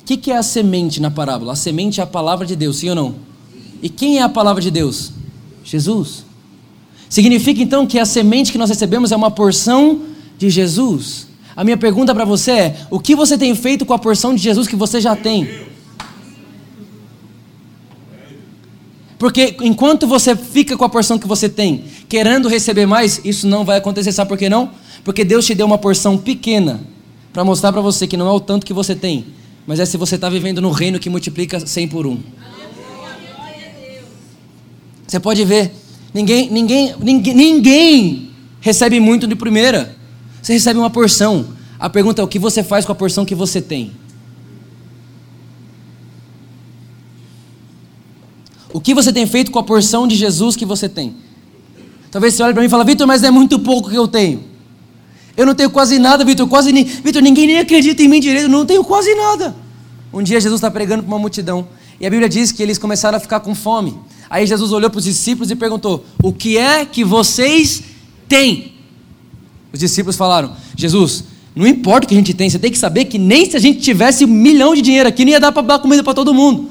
O 0.00 0.04
que, 0.04 0.16
que 0.16 0.30
é 0.30 0.36
a 0.36 0.42
semente 0.42 1.00
na 1.00 1.10
parábola? 1.10 1.52
A 1.52 1.56
semente 1.56 2.00
é 2.00 2.02
a 2.02 2.06
palavra 2.06 2.46
de 2.46 2.56
Deus, 2.56 2.78
sim 2.78 2.88
ou 2.88 2.94
não? 2.94 3.14
E 3.82 3.88
quem 3.88 4.18
é 4.18 4.22
a 4.22 4.28
palavra 4.28 4.60
de 4.60 4.70
Deus? 4.70 5.12
Jesus. 5.64 6.24
Significa 7.08 7.62
então 7.62 7.86
que 7.86 7.98
a 7.98 8.04
semente 8.04 8.52
que 8.52 8.58
nós 8.58 8.68
recebemos 8.68 9.12
é 9.12 9.16
uma 9.16 9.30
porção 9.30 10.02
de 10.38 10.50
Jesus. 10.50 11.28
A 11.56 11.64
minha 11.64 11.76
pergunta 11.76 12.14
para 12.14 12.24
você 12.24 12.50
é: 12.52 12.76
o 12.90 13.00
que 13.00 13.14
você 13.14 13.36
tem 13.36 13.54
feito 13.54 13.84
com 13.84 13.94
a 13.94 13.98
porção 13.98 14.34
de 14.34 14.42
Jesus 14.42 14.68
que 14.68 14.76
você 14.76 15.00
já 15.00 15.16
tem? 15.16 15.69
Porque 19.20 19.54
enquanto 19.60 20.06
você 20.06 20.34
fica 20.34 20.78
com 20.78 20.84
a 20.86 20.88
porção 20.88 21.18
que 21.18 21.28
você 21.28 21.46
tem, 21.46 21.84
querendo 22.08 22.48
receber 22.48 22.86
mais, 22.86 23.20
isso 23.22 23.46
não 23.46 23.66
vai 23.66 23.76
acontecer. 23.76 24.12
Sabe 24.12 24.30
por 24.30 24.38
que 24.38 24.48
não? 24.48 24.70
Porque 25.04 25.26
Deus 25.26 25.44
te 25.44 25.54
deu 25.54 25.66
uma 25.66 25.76
porção 25.76 26.16
pequena 26.16 26.80
para 27.30 27.44
mostrar 27.44 27.70
para 27.70 27.82
você 27.82 28.06
que 28.06 28.16
não 28.16 28.26
é 28.26 28.32
o 28.32 28.40
tanto 28.40 28.64
que 28.64 28.72
você 28.72 28.94
tem, 28.94 29.26
mas 29.66 29.78
é 29.78 29.84
se 29.84 29.98
você 29.98 30.14
está 30.14 30.30
vivendo 30.30 30.62
no 30.62 30.70
reino 30.70 30.98
que 30.98 31.10
multiplica 31.10 31.60
100 31.60 31.88
por 31.88 32.06
um. 32.06 32.18
Você 35.06 35.20
pode 35.20 35.44
ver, 35.44 35.70
ninguém, 36.14 36.50
ninguém, 36.50 36.94
ninguém, 36.98 37.34
ninguém 37.34 38.30
recebe 38.58 38.98
muito 39.00 39.26
de 39.26 39.34
primeira. 39.34 39.94
Você 40.40 40.54
recebe 40.54 40.78
uma 40.78 40.88
porção. 40.88 41.48
A 41.78 41.90
pergunta 41.90 42.22
é 42.22 42.24
o 42.24 42.28
que 42.28 42.38
você 42.38 42.62
faz 42.62 42.86
com 42.86 42.92
a 42.92 42.94
porção 42.94 43.26
que 43.26 43.34
você 43.34 43.60
tem. 43.60 43.92
O 48.72 48.80
que 48.80 48.94
você 48.94 49.12
tem 49.12 49.26
feito 49.26 49.50
com 49.50 49.58
a 49.58 49.62
porção 49.62 50.06
de 50.06 50.14
Jesus 50.14 50.56
que 50.56 50.64
você 50.64 50.88
tem? 50.88 51.14
Talvez 52.10 52.34
você 52.34 52.42
olhe 52.42 52.52
para 52.52 52.60
mim 52.60 52.66
e 52.66 52.70
fale, 52.70 52.84
Vitor, 52.84 53.06
mas 53.06 53.22
é 53.22 53.30
muito 53.30 53.58
pouco 53.58 53.88
que 53.88 53.96
eu 53.96 54.08
tenho. 54.08 54.44
Eu 55.36 55.46
não 55.46 55.54
tenho 55.54 55.70
quase 55.70 55.98
nada, 55.98 56.24
Vitor, 56.24 56.46
quase 56.48 56.72
nem. 56.72 56.84
Vitor, 56.84 57.22
ninguém 57.22 57.46
nem 57.46 57.58
acredita 57.58 58.02
em 58.02 58.08
mim 58.08 58.20
direito, 58.20 58.44
eu 58.44 58.48
não 58.48 58.66
tenho 58.66 58.84
quase 58.84 59.14
nada. 59.14 59.54
Um 60.12 60.22
dia 60.22 60.40
Jesus 60.40 60.58
está 60.58 60.70
pregando 60.70 61.02
para 61.02 61.12
uma 61.12 61.18
multidão. 61.18 61.68
E 62.00 62.06
a 62.06 62.10
Bíblia 62.10 62.28
diz 62.28 62.50
que 62.50 62.62
eles 62.62 62.78
começaram 62.78 63.16
a 63.16 63.20
ficar 63.20 63.40
com 63.40 63.54
fome. 63.54 63.94
Aí 64.28 64.46
Jesus 64.46 64.72
olhou 64.72 64.90
para 64.90 64.98
os 64.98 65.04
discípulos 65.04 65.50
e 65.50 65.56
perguntou: 65.56 66.04
O 66.22 66.32
que 66.32 66.56
é 66.56 66.84
que 66.84 67.04
vocês 67.04 67.82
têm? 68.28 68.72
Os 69.72 69.78
discípulos 69.78 70.16
falaram: 70.16 70.52
Jesus, 70.76 71.24
não 71.54 71.66
importa 71.66 72.06
o 72.06 72.08
que 72.08 72.14
a 72.14 72.18
gente 72.18 72.34
tem, 72.34 72.48
você 72.48 72.58
tem 72.58 72.70
que 72.70 72.78
saber 72.78 73.04
que 73.04 73.18
nem 73.18 73.48
se 73.48 73.56
a 73.56 73.60
gente 73.60 73.80
tivesse 73.80 74.24
um 74.24 74.28
milhão 74.28 74.74
de 74.74 74.82
dinheiro 74.82 75.08
aqui, 75.08 75.24
não 75.24 75.32
ia 75.32 75.40
dar 75.40 75.52
para 75.52 75.62
dar 75.62 75.78
comida 75.78 76.02
para 76.02 76.14
todo 76.14 76.32
mundo. 76.32 76.70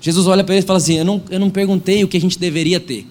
Jesus 0.00 0.26
olha 0.26 0.44
para 0.44 0.54
eles 0.54 0.64
e 0.64 0.66
fala 0.66 0.78
assim: 0.78 0.94
eu 0.94 1.04
não, 1.04 1.22
eu 1.30 1.40
não 1.40 1.50
perguntei 1.50 2.04
o 2.04 2.08
que 2.08 2.16
a 2.16 2.20
gente 2.20 2.38
deveria 2.38 2.78
ter. 2.78 3.06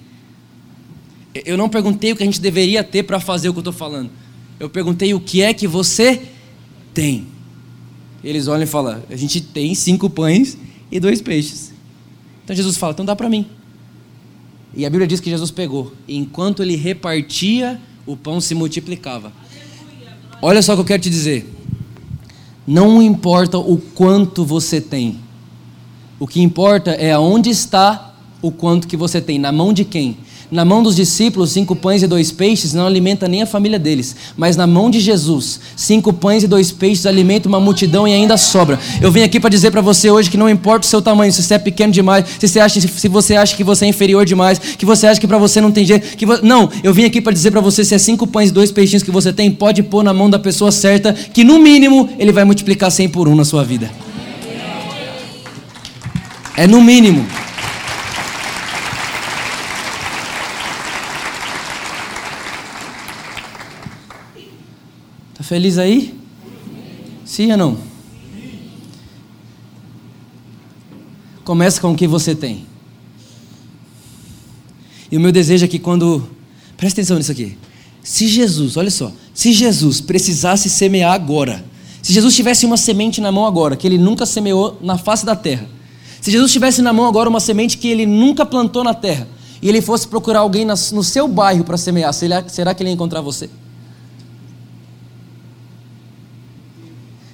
Eu 1.45 1.58
não 1.58 1.69
perguntei 1.69 2.12
o 2.12 2.15
que 2.15 2.23
a 2.23 2.26
gente 2.26 2.41
deveria 2.41 2.84
ter 2.84 3.04
para 3.04 3.19
fazer 3.19 3.50
o 3.50 3.54
que 3.54 3.60
eu 3.60 3.62
estou 3.62 3.73
falando. 3.73 4.10
Eu 4.60 4.69
perguntei 4.69 5.13
o 5.13 5.19
que 5.19 5.41
é 5.41 5.54
que 5.54 5.67
você 5.67 6.21
tem. 6.93 7.28
Eles 8.23 8.47
olham 8.47 8.63
e 8.63 8.67
falam: 8.67 9.04
a 9.10 9.15
gente 9.15 9.41
tem 9.41 9.76
cinco 9.76 10.10
pães 10.10 10.58
e 10.91 11.00
dois 11.00 11.21
peixes. 11.21 11.73
Então 12.43 12.56
Jesus 12.56 12.78
fala: 12.78 12.93
então 12.93 13.06
dá 13.06 13.15
para 13.15 13.30
mim. 13.30 13.45
E 14.73 14.86
a 14.86 14.89
Bíblia 14.89 15.08
diz 15.08 15.19
que 15.19 15.30
Jesus 15.30 15.52
pegou. 15.52 15.93
E 16.08 16.17
enquanto 16.17 16.62
ele 16.62 16.76
repartia, 16.76 17.80
o 18.06 18.15
pão 18.15 18.39
se 18.39 18.56
multiplicava. 18.56 19.32
Olha 20.41 20.62
só 20.62 20.73
o 20.73 20.76
que 20.76 20.82
eu 20.82 20.86
quero 20.86 21.04
te 21.04 21.10
dizer. 21.10 21.52
Não 22.65 23.02
importa 23.02 23.58
o 23.58 23.78
quanto 23.78 24.45
você 24.45 24.80
tem 24.80 25.19
o 26.20 26.28
que 26.28 26.42
importa 26.42 26.92
é 26.92 27.12
aonde 27.12 27.50
está 27.50 28.14
o 28.42 28.52
quanto 28.52 28.88
que 28.88 28.98
você 28.98 29.20
tem, 29.20 29.40
na 29.40 29.52
mão 29.52 29.74
de 29.74 29.84
quem? 29.84 30.18
Na 30.50 30.64
mão 30.64 30.82
dos 30.82 30.96
discípulos, 30.96 31.52
cinco 31.52 31.76
pães 31.76 32.02
e 32.02 32.08
dois 32.08 32.32
peixes 32.32 32.74
não 32.74 32.88
alimenta 32.88 33.28
nem 33.28 33.42
a 33.42 33.46
família 33.46 33.78
deles. 33.78 34.16
Mas 34.38 34.56
na 34.56 34.66
mão 34.66 34.90
de 34.90 34.98
Jesus, 34.98 35.60
cinco 35.76 36.14
pães 36.14 36.42
e 36.42 36.48
dois 36.48 36.72
peixes 36.72 37.06
alimenta 37.06 37.50
uma 37.50 37.60
multidão 37.60 38.08
e 38.08 38.14
ainda 38.14 38.38
sobra. 38.38 38.80
Eu 39.02 39.12
vim 39.12 39.24
aqui 39.24 39.42
para 39.42 39.50
dizer 39.50 39.72
para 39.72 39.82
você 39.82 40.10
hoje 40.10 40.30
que 40.30 40.38
não 40.38 40.50
importa 40.50 40.88
o 40.88 40.90
seu 40.90 41.02
tamanho, 41.02 41.34
se 41.34 41.44
você 41.44 41.56
é 41.56 41.60
pequeno 41.60 41.92
demais, 41.92 42.26
se 42.40 42.48
você 42.48 42.62
acha, 42.62 42.80
se 42.80 43.08
você 43.10 43.36
acha 43.36 43.58
que 43.58 43.64
você 43.64 43.84
é 43.84 43.90
inferior 43.90 44.26
demais, 44.26 44.58
que 44.58 44.86
você 44.86 45.08
acha 45.08 45.20
que 45.20 45.28
para 45.28 45.38
você 45.38 45.60
não 45.60 45.72
tem 45.72 45.84
jeito. 45.86 46.16
Que 46.16 46.26
vo... 46.26 46.40
Não, 46.42 46.70
eu 46.82 46.94
vim 46.94 47.04
aqui 47.04 47.20
para 47.20 47.34
dizer 47.34 47.52
para 47.52 47.60
você: 47.60 47.84
se 47.84 47.94
é 47.94 47.98
cinco 47.98 48.26
pães 48.26 48.50
e 48.50 48.54
dois 48.54 48.72
peixinhos 48.72 49.04
que 49.04 49.12
você 49.12 49.34
tem, 49.34 49.52
pode 49.52 49.84
pôr 49.84 50.02
na 50.02 50.14
mão 50.14 50.30
da 50.30 50.40
pessoa 50.40 50.72
certa, 50.72 51.12
que 51.12 51.44
no 51.44 51.60
mínimo 51.60 52.08
ele 52.18 52.32
vai 52.32 52.46
multiplicar 52.46 52.90
cem 52.90 53.10
por 53.10 53.28
um 53.28 53.36
na 53.36 53.44
sua 53.44 53.66
vida. 53.66 54.07
É 56.58 56.65
no 56.65 56.82
mínimo. 56.82 57.24
Tá 65.36 65.43
feliz 65.43 65.78
aí? 65.78 66.20
Sim 67.24 67.52
ou 67.52 67.58
não? 67.60 67.78
Começa 71.43 71.80
com 71.80 71.91
o 71.91 71.96
que 71.96 72.08
você 72.08 72.34
tem. 72.34 72.65
E 75.12 75.15
o 75.15 75.20
meu 75.20 75.32
desejo 75.32 75.63
é 75.63 75.67
que 75.67 75.78
quando. 75.78 76.28
Presta 76.76 77.02
atenção 77.02 77.17
nisso 77.17 77.32
aqui. 77.32 77.56
Se 78.02 78.28
Jesus, 78.28 78.78
olha 78.78 78.89
só, 78.89 79.12
se 79.32 79.54
Jesus 79.54 80.02
precisasse 80.02 80.72
semear 80.72 81.13
agora, 81.13 81.63
se 82.02 82.12
Jesus 82.12 82.36
tivesse 82.36 82.65
uma 82.65 82.78
semente 82.78 83.22
na 83.22 83.32
mão 83.32 83.46
agora, 83.46 83.76
que 83.76 83.86
ele 83.86 83.98
nunca 84.00 84.26
semeou 84.26 84.80
na 84.82 84.98
face 84.98 85.24
da 85.24 85.36
terra, 85.36 85.77
se 86.22 86.32
Jesus 86.32 86.52
tivesse 86.52 86.82
na 86.82 86.92
mão 86.92 87.06
agora 87.06 87.30
uma 87.30 87.40
semente 87.40 87.78
que 87.78 87.88
ele 87.88 88.06
nunca 88.06 88.46
plantou 88.46 88.84
na 88.84 88.94
terra, 88.94 89.28
e 89.62 89.70
ele 89.70 89.82
fosse 89.82 90.08
procurar 90.08 90.40
alguém 90.40 90.66
no 90.66 91.04
seu 91.04 91.28
bairro 91.28 91.64
para 91.64 91.78
semear, 91.78 92.14
será 92.14 92.74
que 92.74 92.84
ele 92.84 92.90
ia 92.90 92.94
encontrar 92.94 93.22
você? 93.22 93.50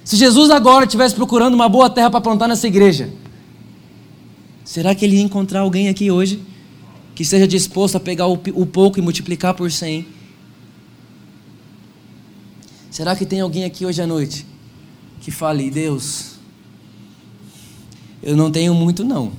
Se 0.04 0.16
Jesus 0.16 0.50
agora 0.50 0.84
estivesse 0.84 1.14
procurando 1.14 1.54
uma 1.54 1.68
boa 1.68 1.88
terra 1.88 2.10
para 2.10 2.20
plantar 2.20 2.46
nessa 2.46 2.66
igreja, 2.66 3.10
será 4.64 4.94
que 4.94 5.04
ele 5.04 5.16
ia 5.16 5.22
encontrar 5.22 5.60
alguém 5.60 5.88
aqui 5.88 6.10
hoje 6.10 6.42
que 7.14 7.22
esteja 7.22 7.46
disposto 7.46 7.96
a 7.96 8.00
pegar 8.00 8.26
o, 8.26 8.36
pouco 8.36 8.98
e 8.98 9.02
multiplicar 9.02 9.54
por 9.54 9.70
cem? 9.72 10.06
Será 12.90 13.16
que 13.16 13.24
tem 13.24 13.40
alguém 13.40 13.64
aqui 13.64 13.84
hoje 13.86 14.00
à 14.02 14.06
noite 14.06 14.46
que 15.20 15.30
fale, 15.30 15.70
Deus, 15.70 16.33
eu 18.24 18.34
não 18.34 18.50
tenho 18.50 18.72
muito, 18.74 19.04
não. 19.04 19.32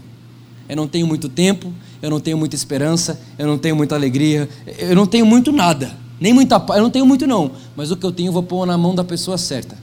Eu 0.70 0.76
não 0.76 0.88
tenho 0.88 1.08
muito 1.08 1.28
tempo, 1.28 1.74
eu 2.02 2.10
não 2.10 2.20
tenho 2.20 2.38
muita 2.38 2.56
esperança, 2.56 3.20
eu 3.38 3.48
não 3.48 3.58
tenho 3.58 3.76
muita 3.76 3.96
alegria, 3.96 4.48
eu 4.78 4.96
não 4.96 5.08
tenho 5.08 5.26
muito 5.26 5.52
nada. 5.52 5.98
Nem 6.20 6.32
muita 6.32 6.60
paz, 6.60 6.78
eu 6.78 6.84
não 6.84 6.92
tenho 6.92 7.06
muito, 7.06 7.26
não. 7.26 7.52
Mas 7.76 7.90
o 7.90 7.98
que 7.98 8.06
eu 8.06 8.12
tenho 8.12 8.30
eu 8.30 8.34
vou 8.34 8.44
pôr 8.44 8.66
na 8.68 8.78
mão 8.78 8.94
da 8.94 9.04
pessoa 9.04 9.40
certa. 9.40 9.76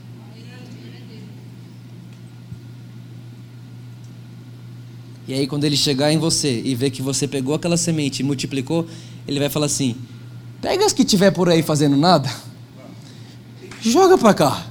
E 5.27 5.33
aí, 5.33 5.47
quando 5.47 5.65
ele 5.65 5.77
chegar 5.77 6.11
em 6.11 6.17
você 6.17 6.61
e 6.63 6.75
ver 6.75 6.89
que 6.89 7.01
você 7.01 7.27
pegou 7.27 7.55
aquela 7.55 7.77
semente 7.77 8.21
e 8.21 8.23
multiplicou, 8.23 8.87
ele 9.27 9.39
vai 9.39 9.49
falar 9.49 9.65
assim: 9.65 9.95
pega 10.61 10.85
as 10.85 10.93
que 10.93 11.03
tiver 11.03 11.31
por 11.31 11.49
aí 11.49 11.61
fazendo 11.61 11.95
nada, 11.95 12.29
joga 13.81 14.17
para 14.17 14.33
cá, 14.33 14.65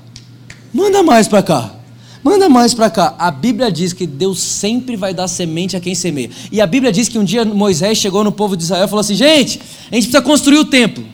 manda 0.73 1.03
mais 1.03 1.29
para 1.29 1.43
cá. 1.43 1.82
Manda 2.23 2.49
mais 2.49 2.73
para 2.73 2.89
cá. 2.89 3.15
A 3.19 3.31
Bíblia 3.31 3.71
diz 3.71 3.93
que 3.93 4.07
Deus 4.07 4.41
sempre 4.41 4.97
vai 4.97 5.13
dar 5.13 5.27
semente 5.27 5.77
a 5.77 5.81
quem 5.81 5.95
semeia. 5.95 6.31
E 6.51 6.61
a 6.61 6.67
Bíblia 6.67 6.93
diz 6.93 7.09
que 7.09 7.19
um 7.19 7.25
dia 7.25 7.45
Moisés 7.45 7.99
chegou 7.99 8.23
no 8.23 8.31
povo 8.31 8.57
de 8.57 8.63
Israel 8.63 8.85
e 8.85 8.89
falou 8.89 9.01
assim: 9.01 9.15
gente, 9.15 9.61
a 9.91 9.95
gente 9.95 10.05
precisa 10.05 10.23
construir 10.23 10.59
o 10.59 10.65
templo. 10.65 11.05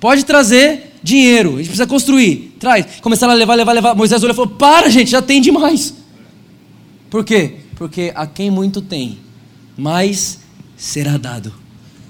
Pode 0.00 0.24
trazer 0.24 0.96
dinheiro, 1.02 1.54
a 1.54 1.56
gente 1.58 1.66
precisa 1.66 1.86
construir. 1.86 2.56
Traz. 2.58 2.86
Começaram 3.00 3.32
a 3.32 3.36
levar, 3.36 3.54
levar, 3.54 3.72
levar. 3.72 3.94
Moisés 3.94 4.22
olhou 4.22 4.34
e 4.34 4.36
falou: 4.36 4.50
para, 4.50 4.90
gente, 4.90 5.10
já 5.10 5.22
tem 5.22 5.40
demais. 5.40 5.94
Por 7.08 7.24
quê? 7.24 7.56
Porque 7.76 8.12
a 8.14 8.26
quem 8.26 8.50
muito 8.50 8.82
tem, 8.82 9.18
mais 9.76 10.40
será 10.76 11.16
dado 11.16 11.63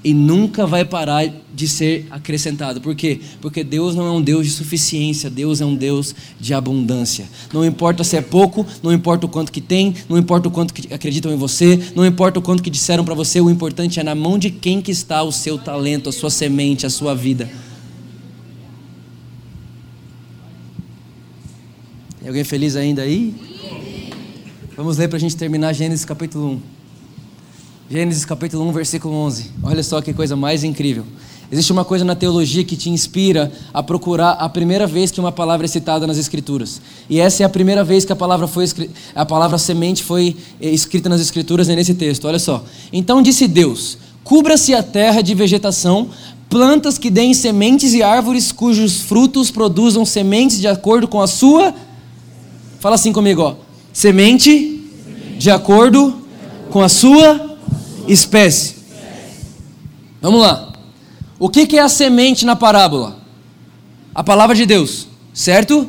e 0.04 0.12
nunca 0.12 0.66
vai 0.66 0.84
parar 0.84 1.26
de 1.54 1.66
ser 1.66 2.06
acrescentado. 2.10 2.78
Por 2.78 2.94
quê? 2.94 3.20
Porque 3.40 3.64
Deus 3.64 3.94
não 3.94 4.06
é 4.06 4.10
um 4.10 4.20
Deus 4.20 4.44
de 4.44 4.52
suficiência, 4.52 5.30
Deus 5.30 5.62
é 5.62 5.64
um 5.64 5.74
Deus 5.74 6.14
de 6.38 6.52
abundância. 6.52 7.26
Não 7.52 7.64
importa 7.64 8.04
se 8.04 8.14
é 8.14 8.20
pouco, 8.20 8.66
não 8.82 8.92
importa 8.92 9.24
o 9.24 9.28
quanto 9.28 9.50
que 9.50 9.62
tem, 9.62 9.94
não 10.06 10.18
importa 10.18 10.48
o 10.48 10.50
quanto 10.50 10.74
que 10.74 10.92
acreditam 10.92 11.32
em 11.32 11.36
você, 11.36 11.80
não 11.96 12.04
importa 12.04 12.38
o 12.38 12.42
quanto 12.42 12.62
que 12.62 12.68
disseram 12.68 13.02
para 13.02 13.14
você, 13.14 13.40
o 13.40 13.48
importante 13.48 13.98
é 13.98 14.02
na 14.02 14.14
mão 14.14 14.38
de 14.38 14.50
quem 14.50 14.82
que 14.82 14.90
está 14.90 15.22
o 15.22 15.32
seu 15.32 15.56
talento, 15.56 16.10
a 16.10 16.12
sua 16.12 16.28
semente, 16.28 16.84
a 16.84 16.90
sua 16.90 17.14
vida. 17.14 17.50
Tem 22.20 22.28
alguém 22.28 22.44
feliz 22.44 22.76
ainda 22.76 23.00
aí? 23.00 23.34
Vamos 24.76 24.98
ler 24.98 25.08
para 25.08 25.16
a 25.16 25.20
gente 25.20 25.36
terminar 25.36 25.72
Gênesis 25.72 26.04
capítulo 26.04 26.60
1. 26.70 26.73
Gênesis 27.90 28.24
capítulo 28.24 28.66
1, 28.68 28.72
versículo 28.72 29.14
11. 29.14 29.50
Olha 29.62 29.82
só 29.82 30.00
que 30.00 30.14
coisa 30.14 30.34
mais 30.34 30.64
incrível. 30.64 31.04
Existe 31.52 31.70
uma 31.70 31.84
coisa 31.84 32.04
na 32.04 32.14
teologia 32.14 32.64
que 32.64 32.76
te 32.76 32.88
inspira 32.88 33.52
a 33.72 33.82
procurar 33.82 34.32
a 34.32 34.48
primeira 34.48 34.86
vez 34.86 35.10
que 35.10 35.20
uma 35.20 35.30
palavra 35.30 35.66
é 35.66 35.68
citada 35.68 36.06
nas 36.06 36.16
escrituras. 36.16 36.80
E 37.10 37.20
essa 37.20 37.42
é 37.42 37.46
a 37.46 37.48
primeira 37.48 37.84
vez 37.84 38.04
que 38.04 38.12
a 38.12 38.16
palavra 38.16 38.46
foi 38.46 38.64
a 39.14 39.26
palavra 39.26 39.58
semente 39.58 40.02
foi 40.02 40.34
eh, 40.60 40.70
escrita 40.70 41.08
nas 41.08 41.20
escrituras 41.20 41.68
é 41.68 41.76
nesse 41.76 41.94
texto. 41.94 42.26
Olha 42.26 42.38
só. 42.38 42.64
Então 42.90 43.20
disse 43.20 43.46
Deus: 43.46 43.98
Cubra-se 44.24 44.74
a 44.74 44.82
terra 44.82 45.20
de 45.20 45.34
vegetação, 45.34 46.08
plantas 46.48 46.96
que 46.96 47.10
deem 47.10 47.34
sementes 47.34 47.92
e 47.92 48.02
árvores 48.02 48.50
cujos 48.50 49.02
frutos 49.02 49.50
produzam 49.50 50.06
sementes 50.06 50.58
de 50.58 50.66
acordo 50.66 51.06
com 51.06 51.20
a 51.20 51.26
sua 51.26 51.74
Fala 52.84 52.96
assim 52.96 53.14
comigo, 53.14 53.40
ó. 53.40 53.54
Semente 53.94 54.78
de 55.38 55.50
acordo 55.50 56.14
com 56.70 56.82
a 56.82 56.88
sua 56.90 57.53
espécie. 58.08 58.76
Vamos 60.20 60.40
lá. 60.40 60.72
O 61.38 61.48
que 61.48 61.76
é 61.76 61.80
a 61.80 61.88
semente 61.88 62.46
na 62.46 62.56
parábola? 62.56 63.18
A 64.14 64.22
palavra 64.22 64.54
de 64.54 64.64
Deus. 64.64 65.08
certo? 65.32 65.88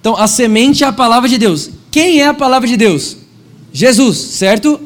Então 0.00 0.16
a 0.16 0.26
semente 0.26 0.84
é 0.84 0.86
a 0.86 0.92
palavra 0.92 1.28
de 1.28 1.38
Deus. 1.38 1.70
Quem 1.90 2.20
é 2.20 2.28
a 2.28 2.34
palavra 2.34 2.68
de 2.68 2.76
Deus? 2.76 3.16
Jesus, 3.72 4.16
certo? 4.16 4.80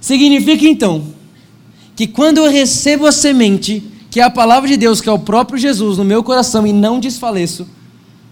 Significa 0.00 0.64
então 0.64 1.14
que 1.94 2.06
quando 2.06 2.38
eu 2.38 2.50
recebo 2.50 3.06
a 3.06 3.12
semente, 3.12 3.82
que 4.10 4.20
é 4.20 4.22
a 4.22 4.30
palavra 4.30 4.68
de 4.68 4.76
Deus, 4.76 5.00
que 5.00 5.08
é 5.08 5.12
o 5.12 5.18
próprio 5.18 5.58
Jesus 5.58 5.98
no 5.98 6.04
meu 6.04 6.22
coração 6.22 6.66
e 6.66 6.72
não 6.72 6.98
desfaleço, 6.98 7.68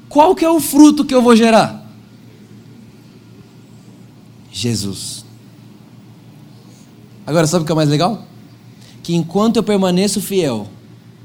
qual 0.09 0.35
que 0.35 0.45
é 0.45 0.51
o 0.51 0.59
fruto 0.59 1.05
que 1.05 1.15
eu 1.15 1.21
vou 1.21 1.37
gerar? 1.37 1.87
Jesus. 4.51 5.25
Agora 7.29 7.47
sabe 7.47 7.63
o 7.63 7.67
que 7.67 7.73
é 7.73 7.75
mais 7.75 7.91
legal? 7.91 8.23
Que 9.03 9.15
enquanto 9.15 9.57
eu 9.57 9.63
permaneço 9.63 10.19
fiel 10.19 10.67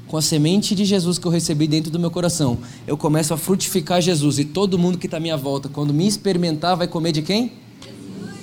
com 0.06 0.18
a 0.18 0.22
semente 0.22 0.74
de 0.74 0.84
Jesus 0.84 1.16
que 1.16 1.26
eu 1.26 1.30
recebi 1.30 1.66
dentro 1.66 1.90
do 1.90 1.98
meu 1.98 2.10
coração, 2.10 2.58
eu 2.86 2.94
começo 2.94 3.32
a 3.32 3.38
frutificar 3.38 4.02
Jesus 4.02 4.38
e 4.38 4.44
todo 4.44 4.78
mundo 4.78 4.98
que 4.98 5.06
está 5.06 5.16
à 5.16 5.20
minha 5.20 5.34
volta, 5.34 5.66
quando 5.66 5.94
me 5.94 6.06
experimentar, 6.06 6.76
vai 6.76 6.86
comer 6.86 7.12
de 7.12 7.22
quem? 7.22 7.52
Jesus. 7.80 8.34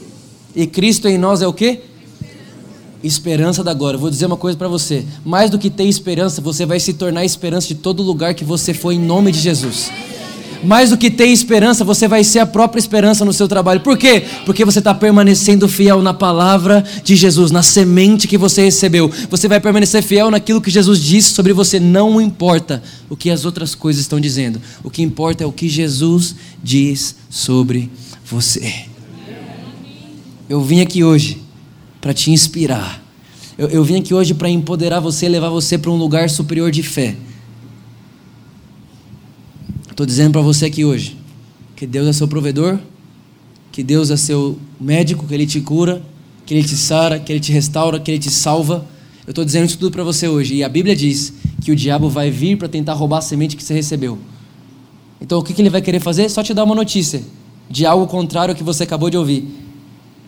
E 0.55 0.65
Cristo 0.65 1.07
em 1.07 1.19
nós 1.19 1.43
é 1.43 1.47
o 1.47 1.53
quê? 1.53 1.81
Esperança 3.03 3.63
da 3.63 3.75
glória. 3.75 3.99
Vou 3.99 4.09
dizer 4.09 4.25
uma 4.25 4.37
coisa 4.37 4.57
para 4.57 4.67
você: 4.67 5.05
mais 5.23 5.51
do 5.51 5.59
que 5.59 5.69
ter 5.69 5.83
esperança, 5.83 6.41
você 6.41 6.65
vai 6.65 6.79
se 6.79 6.95
tornar 6.95 7.23
esperança 7.23 7.67
de 7.67 7.75
todo 7.75 8.01
lugar 8.01 8.33
que 8.33 8.43
você 8.43 8.73
for 8.73 8.91
em 8.91 8.99
nome 8.99 9.31
de 9.31 9.37
Jesus. 9.37 9.91
Mais 10.63 10.91
do 10.91 10.97
que 10.97 11.09
ter 11.09 11.27
esperança, 11.27 11.83
você 11.83 12.07
vai 12.07 12.23
ser 12.23 12.39
a 12.39 12.45
própria 12.45 12.79
esperança 12.79 13.25
no 13.25 13.33
seu 13.33 13.47
trabalho. 13.47 13.81
Por 13.81 13.97
quê? 13.97 14.23
Porque 14.45 14.63
você 14.63 14.79
está 14.79 14.93
permanecendo 14.93 15.67
fiel 15.67 16.01
na 16.01 16.13
palavra 16.13 16.83
de 17.03 17.15
Jesus, 17.15 17.51
na 17.51 17.63
semente 17.63 18.27
que 18.27 18.37
você 18.37 18.63
recebeu. 18.63 19.11
Você 19.29 19.47
vai 19.47 19.59
permanecer 19.59 20.03
fiel 20.03 20.29
naquilo 20.29 20.61
que 20.61 20.69
Jesus 20.69 20.99
disse 20.99 21.33
sobre 21.33 21.53
você. 21.53 21.79
Não 21.79 22.21
importa 22.21 22.81
o 23.09 23.15
que 23.15 23.29
as 23.29 23.45
outras 23.45 23.73
coisas 23.73 24.01
estão 24.01 24.19
dizendo. 24.19 24.61
O 24.83 24.89
que 24.89 25.01
importa 25.01 25.43
é 25.43 25.47
o 25.47 25.51
que 25.51 25.67
Jesus 25.67 26.35
diz 26.63 27.15
sobre 27.29 27.89
você. 28.25 28.85
Eu 30.47 30.61
vim 30.61 30.81
aqui 30.81 31.03
hoje 31.03 31.41
para 31.99 32.13
te 32.13 32.29
inspirar. 32.29 33.01
Eu, 33.57 33.67
eu 33.69 33.83
vim 33.83 33.99
aqui 33.99 34.13
hoje 34.13 34.33
para 34.33 34.49
empoderar 34.49 34.99
você, 34.99 35.27
levar 35.27 35.49
você 35.49 35.77
para 35.77 35.91
um 35.91 35.95
lugar 35.95 36.29
superior 36.29 36.71
de 36.71 36.83
fé. 36.83 37.15
Estou 40.01 40.07
dizendo 40.07 40.31
para 40.31 40.41
você 40.41 40.65
aqui 40.65 40.83
hoje 40.83 41.15
que 41.75 41.85
Deus 41.85 42.07
é 42.07 42.13
seu 42.13 42.27
provedor, 42.27 42.79
que 43.71 43.83
Deus 43.83 44.09
é 44.09 44.17
seu 44.17 44.57
médico, 44.79 45.27
que 45.27 45.33
Ele 45.35 45.45
te 45.45 45.61
cura, 45.61 46.01
que 46.43 46.55
Ele 46.55 46.63
te 46.63 46.75
sara, 46.75 47.19
que 47.19 47.31
Ele 47.31 47.39
te 47.39 47.51
restaura, 47.51 47.99
que 47.99 48.09
Ele 48.09 48.17
te 48.17 48.31
salva. 48.31 48.83
Eu 49.27 49.29
estou 49.29 49.45
dizendo 49.45 49.67
isso 49.67 49.77
tudo 49.77 49.91
para 49.91 50.03
você 50.03 50.27
hoje. 50.27 50.55
E 50.55 50.63
a 50.63 50.69
Bíblia 50.69 50.95
diz 50.95 51.33
que 51.61 51.71
o 51.71 51.75
diabo 51.75 52.09
vai 52.09 52.31
vir 52.31 52.57
para 52.57 52.67
tentar 52.67 52.93
roubar 52.93 53.19
a 53.19 53.21
semente 53.21 53.55
que 53.55 53.63
você 53.63 53.75
recebeu. 53.75 54.17
Então 55.21 55.37
o 55.37 55.43
que, 55.43 55.53
que 55.53 55.61
ele 55.61 55.69
vai 55.69 55.83
querer 55.83 55.99
fazer? 55.99 56.27
Só 56.29 56.41
te 56.41 56.51
dar 56.51 56.63
uma 56.63 56.73
notícia 56.73 57.21
de 57.69 57.85
algo 57.85 58.07
contrário 58.07 58.53
ao 58.53 58.57
que 58.57 58.63
você 58.63 58.81
acabou 58.81 59.11
de 59.11 59.17
ouvir. 59.17 59.47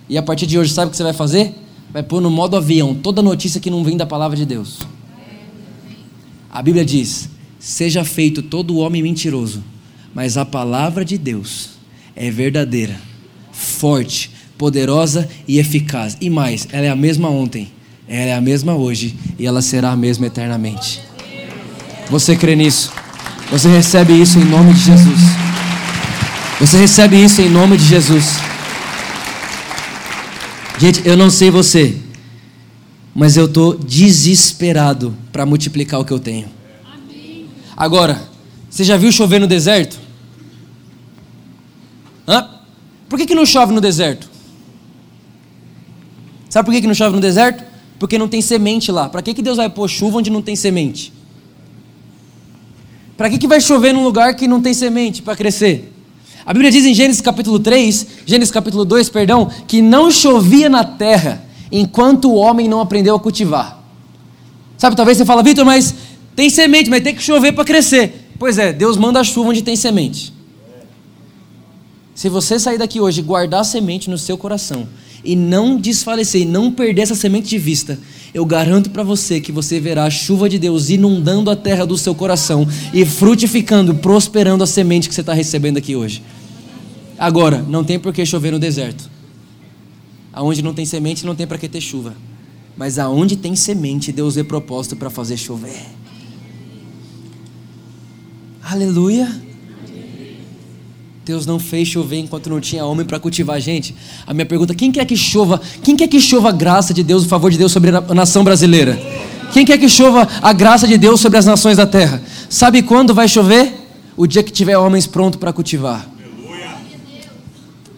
E 0.08 0.20
a 0.20 0.22
partir 0.22 0.46
de 0.46 0.60
hoje, 0.60 0.72
sabe 0.72 0.90
o 0.90 0.92
que 0.92 0.98
você 0.98 1.02
vai 1.04 1.14
fazer? 1.14 1.52
Vai 1.92 2.04
pôr 2.04 2.22
no 2.22 2.30
modo 2.30 2.56
avião 2.56 2.94
toda 2.94 3.24
notícia 3.24 3.60
que 3.60 3.72
não 3.72 3.84
vem 3.84 3.98
da 3.98 4.06
palavra 4.06 4.38
de 4.38 4.46
Deus. 4.46 4.82
A 6.52 6.62
Bíblia 6.62 6.86
diz: 6.86 7.33
Seja 7.64 8.04
feito 8.04 8.42
todo 8.42 8.76
homem 8.76 9.02
mentiroso, 9.02 9.64
mas 10.14 10.36
a 10.36 10.44
palavra 10.44 11.06
de 11.06 11.18
Deus 11.18 11.70
é 12.14 12.30
verdadeira, 12.30 13.00
forte, 13.54 14.32
poderosa 14.58 15.30
e 15.48 15.60
eficaz. 15.60 16.18
E 16.20 16.30
mais, 16.30 16.68
ela 16.74 16.88
é 16.88 16.90
a 16.90 16.96
mesma 16.96 17.30
ontem, 17.30 17.72
ela 18.06 18.32
é 18.32 18.34
a 18.34 18.42
mesma 18.42 18.76
hoje 18.76 19.16
e 19.40 19.46
ela 19.46 19.62
será 19.62 19.92
a 19.92 19.96
mesma 19.96 20.28
eternamente. 20.28 21.00
Você 22.10 22.36
crê 22.36 22.54
nisso? 22.54 22.92
Você 23.50 23.70
recebe 23.70 24.12
isso 24.12 24.40
em 24.40 24.44
nome 24.44 24.74
de 24.74 24.82
Jesus. 24.82 25.22
Você 26.60 26.78
recebe 26.78 27.16
isso 27.16 27.42
em 27.42 27.48
nome 27.50 27.78
de 27.78 27.86
Jesus. 27.86 28.40
Gente, 30.78 31.02
eu 31.08 31.16
não 31.16 31.30
sei 31.30 31.50
você, 31.50 31.96
mas 33.16 33.38
eu 33.38 33.46
estou 33.46 33.78
desesperado 33.78 35.16
para 35.32 35.46
multiplicar 35.46 36.02
o 36.02 36.04
que 36.04 36.12
eu 36.12 36.20
tenho. 36.20 36.63
Agora, 37.76 38.22
você 38.70 38.84
já 38.84 38.98
viu 38.98 39.12
chover 39.12 39.40
no 39.40 39.48
deserto? 39.48 40.00
Hã? 42.28 42.50
Por 43.10 43.20
que, 43.20 43.26
que 43.26 43.36
não 43.36 43.46
chove 43.46 43.74
no 43.74 43.82
deserto? 43.82 44.30
Sabe 46.50 46.66
por 46.66 46.72
que, 46.72 46.82
que 46.82 46.88
não 46.88 46.94
chove 46.94 47.16
no 47.16 47.22
deserto? 47.22 47.64
Porque 48.00 48.18
não 48.18 48.28
tem 48.28 48.42
semente 48.42 48.92
lá. 48.92 49.10
Para 49.10 49.22
que, 49.22 49.34
que 49.34 49.42
Deus 49.42 49.58
vai 49.58 49.70
pôr 49.70 49.88
chuva 49.90 50.18
onde 50.18 50.30
não 50.30 50.42
tem 50.42 50.56
semente? 50.56 51.14
Para 53.18 53.30
que, 53.30 53.38
que 53.38 53.48
vai 53.48 53.62
chover 53.62 53.94
num 53.94 54.04
lugar 54.04 54.36
que 54.36 54.48
não 54.48 54.62
tem 54.62 54.74
semente 54.74 55.22
para 55.22 55.36
crescer? 55.36 55.94
A 56.46 56.52
Bíblia 56.52 56.72
diz 56.72 56.86
em 56.86 56.94
Gênesis 56.94 57.22
capítulo 57.22 57.60
3, 57.60 58.08
Gênesis 58.26 58.52
capítulo 58.52 58.84
2, 58.84 59.10
perdão, 59.10 59.50
que 59.68 59.82
não 59.82 60.12
chovia 60.12 60.70
na 60.70 60.84
terra 60.84 61.44
enquanto 61.72 62.30
o 62.30 62.36
homem 62.36 62.68
não 62.68 62.82
aprendeu 62.82 63.16
a 63.16 63.20
cultivar. 63.20 63.82
Sabe, 64.78 64.96
talvez 64.96 65.18
você 65.18 65.26
fala, 65.26 65.42
Vitor, 65.42 65.64
mas 65.64 65.96
tem 66.36 66.50
semente, 66.50 66.90
mas 66.90 67.04
tem 67.04 67.16
que 67.16 67.22
chover 67.22 67.52
para 67.52 67.66
crescer. 67.66 68.30
Pois 68.40 68.58
é, 68.58 68.74
Deus 68.74 68.98
manda 68.98 69.20
a 69.20 69.24
chuva 69.24 69.50
onde 69.50 69.62
tem 69.62 69.76
semente. 69.76 70.34
Se 72.16 72.30
você 72.30 72.60
sair 72.60 72.78
daqui 72.78 73.00
hoje 73.00 73.22
e 73.22 73.24
guardar 73.24 73.62
a 73.62 73.64
semente 73.64 74.10
no 74.10 74.18
seu 74.18 74.38
coração 74.38 74.88
e 75.24 75.36
não 75.36 75.78
desfalecer, 75.78 76.42
e 76.42 76.46
não 76.46 76.72
perder 76.72 77.04
essa 77.04 77.16
semente 77.16 77.48
de 77.48 77.58
vista, 77.58 77.98
eu 78.34 78.46
garanto 78.46 78.90
para 78.90 79.04
você 79.04 79.40
que 79.40 79.52
você 79.52 79.80
verá 79.80 80.06
a 80.06 80.10
chuva 80.10 80.50
de 80.50 80.60
Deus 80.60 80.90
inundando 80.90 81.50
a 81.50 81.56
terra 81.56 81.86
do 81.86 81.98
seu 81.98 82.14
coração 82.14 82.68
e 82.94 83.06
frutificando, 83.06 83.96
prosperando 83.96 84.64
a 84.64 84.68
semente 84.68 85.08
que 85.08 85.16
você 85.16 85.22
está 85.22 85.34
recebendo 85.34 85.78
aqui 85.78 85.96
hoje. 85.96 86.22
Agora, 87.18 87.64
não 87.68 87.84
tem 87.84 88.00
por 88.00 88.12
que 88.12 88.26
chover 88.26 88.52
no 88.52 88.60
deserto. 88.60 89.10
Aonde 90.32 90.62
não 90.62 90.74
tem 90.74 90.86
semente, 90.86 91.26
não 91.26 91.36
tem 91.36 91.48
para 91.48 91.58
que 91.58 91.70
ter 91.70 91.80
chuva. 91.80 92.16
Mas 92.76 92.98
aonde 92.98 93.38
tem 93.38 93.56
semente, 93.56 94.12
Deus 94.12 94.36
é 94.36 94.44
propósito 94.44 94.96
para 94.96 95.10
fazer 95.10 95.38
chover. 95.38 95.80
Aleluia. 98.64 99.30
Deus 101.26 101.46
não 101.46 101.58
fez 101.58 101.88
chover 101.88 102.20
enquanto 102.20 102.50
não 102.50 102.60
tinha 102.60 102.86
homem 102.86 103.06
para 103.06 103.20
cultivar 103.20 103.60
gente. 103.60 103.96
A 104.26 104.34
minha 104.34 104.46
pergunta: 104.46 104.74
quem 104.76 104.92
quer 104.92 105.06
que 105.06 105.16
chova? 105.16 105.62
Quem 105.82 105.96
quer 105.96 106.08
que 106.08 106.20
chova 106.20 106.50
a 106.50 106.52
graça 106.52 106.94
de 106.94 107.04
Deus, 107.04 107.26
o 107.26 107.28
favor 107.28 107.52
de 107.52 107.58
Deus 107.58 107.72
sobre 107.72 107.92
a 107.96 108.14
nação 108.14 108.44
brasileira? 108.44 109.00
Quem 109.54 109.66
quer 109.66 109.78
que 109.78 109.88
chova 109.88 110.28
a 110.42 110.52
graça 110.52 110.88
de 110.88 110.98
Deus 110.98 111.22
sobre 111.22 111.38
as 111.38 111.46
nações 111.46 111.78
da 111.78 111.86
terra? 111.86 112.22
Sabe 112.50 112.82
quando 112.82 113.14
vai 113.14 113.28
chover? 113.28 113.82
O 114.16 114.28
dia 114.28 114.44
que 114.44 114.52
tiver 114.52 114.78
homens 114.78 115.08
prontos 115.08 115.40
para 115.40 115.52
cultivar. 115.52 116.08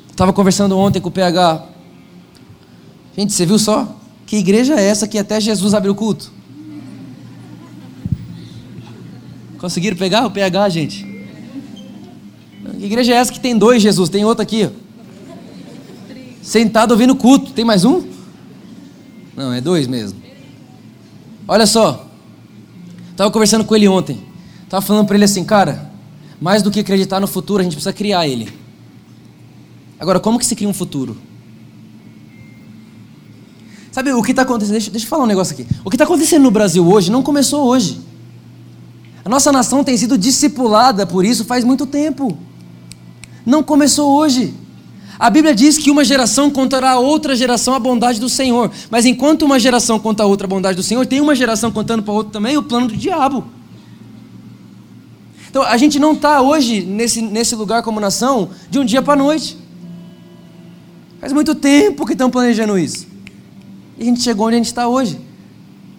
Estava 0.10 0.32
conversando 0.32 0.78
ontem 0.78 1.02
com 1.02 1.10
o 1.10 1.12
PH. 1.12 1.64
Gente, 3.18 3.34
você 3.34 3.46
viu 3.46 3.60
só? 3.60 3.98
Que 4.26 4.38
igreja 4.38 4.76
é 4.76 4.84
essa 4.84 5.08
que 5.08 5.18
até 5.18 5.40
Jesus 5.42 5.74
abriu 5.74 5.92
o 5.92 5.96
culto? 5.96 6.32
Conseguiram 9.66 9.98
pegar 9.98 10.28
o 10.28 10.30
PH, 10.30 10.70
gente? 10.70 11.04
Que 12.78 12.86
igreja 12.86 13.14
é 13.14 13.16
essa 13.16 13.34
que 13.34 13.40
tem 13.40 13.58
dois 13.58 13.82
Jesus? 13.82 14.10
Tem 14.10 14.24
outro 14.24 14.44
aqui. 14.44 14.70
Sentado 16.40 16.92
ouvindo 16.92 17.16
culto. 17.16 17.52
Tem 17.52 17.66
mais 17.66 17.84
um? 17.84 18.04
Não, 19.36 19.52
é 19.52 19.60
dois 19.60 19.88
mesmo. 19.88 20.22
Olha 21.48 21.66
só. 21.66 22.08
Estava 23.10 23.32
conversando 23.32 23.66
com 23.66 23.76
ele 23.76 23.88
ontem. 23.88 24.24
Estava 24.66 24.86
falando 24.86 25.08
para 25.08 25.16
ele 25.16 25.26
assim, 25.26 25.44
cara, 25.44 25.92
mais 26.40 26.62
do 26.62 26.70
que 26.70 26.82
acreditar 26.82 27.20
no 27.20 27.26
futuro, 27.26 27.62
a 27.62 27.64
gente 27.64 27.74
precisa 27.74 27.92
criar 27.92 28.28
ele. 28.28 28.54
Agora, 30.00 30.20
como 30.20 30.38
que 30.38 30.46
se 30.46 30.56
cria 30.56 30.70
um 30.70 30.76
futuro? 30.76 31.18
Sabe 33.92 34.14
o 34.14 34.22
que 34.22 34.30
está 34.30 34.44
acontecendo? 34.44 34.74
Deixa, 34.74 34.92
deixa 34.92 35.08
eu 35.08 35.10
falar 35.10 35.24
um 35.24 35.28
negócio 35.28 35.56
aqui. 35.56 35.66
O 35.84 35.90
que 35.90 35.96
está 35.96 36.04
acontecendo 36.04 36.44
no 36.44 36.52
Brasil 36.52 36.88
hoje 36.88 37.10
não 37.10 37.24
começou 37.24 37.66
hoje. 37.66 38.14
A 39.26 39.30
nossa 39.30 39.52
nação 39.52 39.84
tem 39.84 39.98
sido 39.98 40.20
discipulada 40.20 41.08
por 41.08 41.26
isso 41.26 41.44
faz 41.44 41.64
muito 41.64 41.88
tempo. 41.88 42.38
Não 43.44 43.64
começou 43.64 44.16
hoje. 44.16 44.54
A 45.18 45.32
Bíblia 45.32 45.56
diz 45.56 45.80
que 45.80 45.90
uma 45.90 46.06
geração 46.06 46.52
contará 46.52 46.92
a 46.92 47.00
outra 47.00 47.36
geração 47.36 47.74
a 47.74 47.80
bondade 47.80 48.20
do 48.20 48.30
Senhor. 48.30 48.72
Mas 48.92 49.04
enquanto 49.04 49.42
uma 49.42 49.58
geração 49.58 49.98
conta 49.98 50.22
a 50.22 50.26
outra 50.28 50.46
a 50.46 50.50
bondade 50.50 50.76
do 50.76 50.84
Senhor, 50.84 51.08
tem 51.08 51.22
uma 51.22 51.34
geração 51.34 51.72
contando 51.72 52.04
para 52.04 52.14
outra 52.14 52.34
também 52.34 52.56
o 52.56 52.62
plano 52.62 52.88
do 52.88 52.96
diabo. 52.96 53.46
Então 55.50 55.64
a 55.64 55.76
gente 55.76 55.98
não 55.98 56.14
está 56.14 56.42
hoje 56.42 56.82
nesse, 56.82 57.20
nesse 57.20 57.56
lugar 57.56 57.82
como 57.82 58.00
nação 58.00 58.50
de 58.70 58.78
um 58.78 58.86
dia 58.86 59.02
para 59.02 59.14
a 59.14 59.24
noite. 59.24 59.58
Faz 61.20 61.34
muito 61.34 61.56
tempo 61.56 62.06
que 62.06 62.12
estão 62.12 62.30
planejando 62.30 62.78
isso. 62.78 63.08
E 63.98 64.04
a 64.04 64.06
gente 64.06 64.22
chegou 64.22 64.46
onde 64.46 64.56
a 64.56 64.60
gente 64.60 64.68
está 64.68 64.88
hoje. 64.88 65.20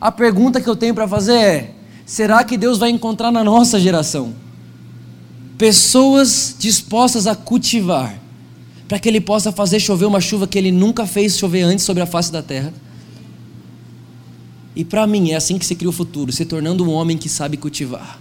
A 0.01 0.12
pergunta 0.12 0.61
que 0.61 0.68
eu 0.68 0.77
tenho 0.77 0.95
para 0.95 1.09
fazer 1.09 1.33
é: 1.33 1.76
será 2.07 2.45
que 2.45 2.57
Deus 2.57 2.79
vai 2.79 2.89
encontrar 2.89 3.33
na 3.33 3.43
nossa 3.43 3.81
geração 3.81 4.33
pessoas 5.59 6.55
dispostas 6.59 7.27
a 7.27 7.35
cultivar, 7.35 8.17
para 8.87 8.99
que 9.01 9.09
Ele 9.09 9.21
possa 9.21 9.51
fazer 9.51 9.81
chover 9.81 10.07
uma 10.07 10.21
chuva 10.21 10.47
que 10.47 10.57
Ele 10.57 10.71
nunca 10.71 11.05
fez 11.07 11.37
chover 11.37 11.63
antes 11.63 11.85
sobre 11.85 12.03
a 12.03 12.07
face 12.07 12.31
da 12.31 12.43
terra? 12.43 12.73
E 14.77 14.85
para 14.85 15.07
mim 15.07 15.33
é 15.33 15.37
assim 15.37 15.59
que 15.59 15.67
se 15.67 15.75
cria 15.75 15.89
o 15.89 15.93
futuro, 15.93 16.31
se 16.31 16.45
tornando 16.45 16.85
um 16.85 16.93
homem 16.93 17.19
que 17.19 17.29
sabe 17.29 17.57
cultivar. 17.57 18.21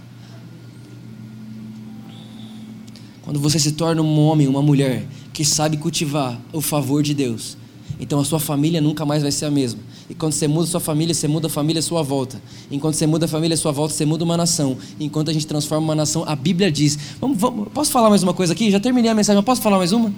Quando 3.22 3.38
você 3.38 3.58
se 3.58 3.72
torna 3.72 4.02
um 4.02 4.18
homem, 4.20 4.48
uma 4.48 4.62
mulher 4.62 5.06
que 5.32 5.44
sabe 5.44 5.76
cultivar 5.76 6.40
o 6.52 6.60
favor 6.60 7.02
de 7.02 7.12
Deus, 7.12 7.58
então 7.98 8.20
a 8.20 8.24
sua 8.24 8.38
família 8.38 8.80
nunca 8.80 9.06
mais 9.06 9.22
vai 9.22 9.32
ser 9.32 9.46
a 9.46 9.50
mesma. 9.50 9.80
E 10.08 10.14
quando 10.14 10.32
você 10.32 10.46
muda 10.46 10.64
a 10.64 10.70
sua 10.70 10.80
família, 10.80 11.14
você 11.14 11.26
muda 11.26 11.46
a 11.46 11.50
família 11.50 11.80
à 11.80 11.82
sua 11.82 12.02
volta. 12.02 12.40
Enquanto 12.70 12.94
você 12.94 13.06
muda 13.06 13.24
a 13.24 13.28
família 13.28 13.54
à 13.54 13.56
sua 13.56 13.72
volta, 13.72 13.94
você 13.94 14.04
muda 14.04 14.22
uma 14.24 14.36
nação. 14.36 14.76
Enquanto 15.00 15.30
a 15.30 15.32
gente 15.32 15.46
transforma 15.46 15.84
uma 15.84 15.94
nação, 15.94 16.24
a 16.26 16.36
Bíblia 16.36 16.70
diz. 16.70 16.98
Vamos, 17.20 17.38
vamos, 17.38 17.68
posso 17.72 17.90
falar 17.90 18.10
mais 18.10 18.22
uma 18.22 18.34
coisa 18.34 18.52
aqui? 18.52 18.70
Já 18.70 18.78
terminei 18.78 19.10
a 19.10 19.14
mensagem, 19.14 19.36
mas 19.36 19.44
posso 19.44 19.62
falar 19.62 19.78
mais 19.78 19.92
uma? 19.92 20.12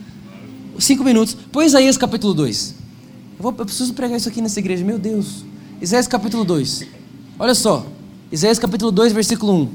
Cinco 0.78 1.04
minutos. 1.04 1.36
Põe 1.52 1.66
Isaías 1.66 1.96
capítulo 1.96 2.34
2. 2.34 2.74
Eu, 3.38 3.42
vou, 3.42 3.54
eu 3.56 3.64
preciso 3.64 3.94
pregar 3.94 4.16
isso 4.16 4.28
aqui 4.28 4.40
nessa 4.42 4.58
igreja, 4.58 4.84
meu 4.84 4.98
Deus. 4.98 5.44
Isaías 5.80 6.08
capítulo 6.08 6.44
2. 6.44 6.84
Olha 7.38 7.54
só. 7.54 7.86
Isaías 8.30 8.58
capítulo 8.58 8.90
2, 8.90 9.12
versículo 9.12 9.54
1. 9.54 9.68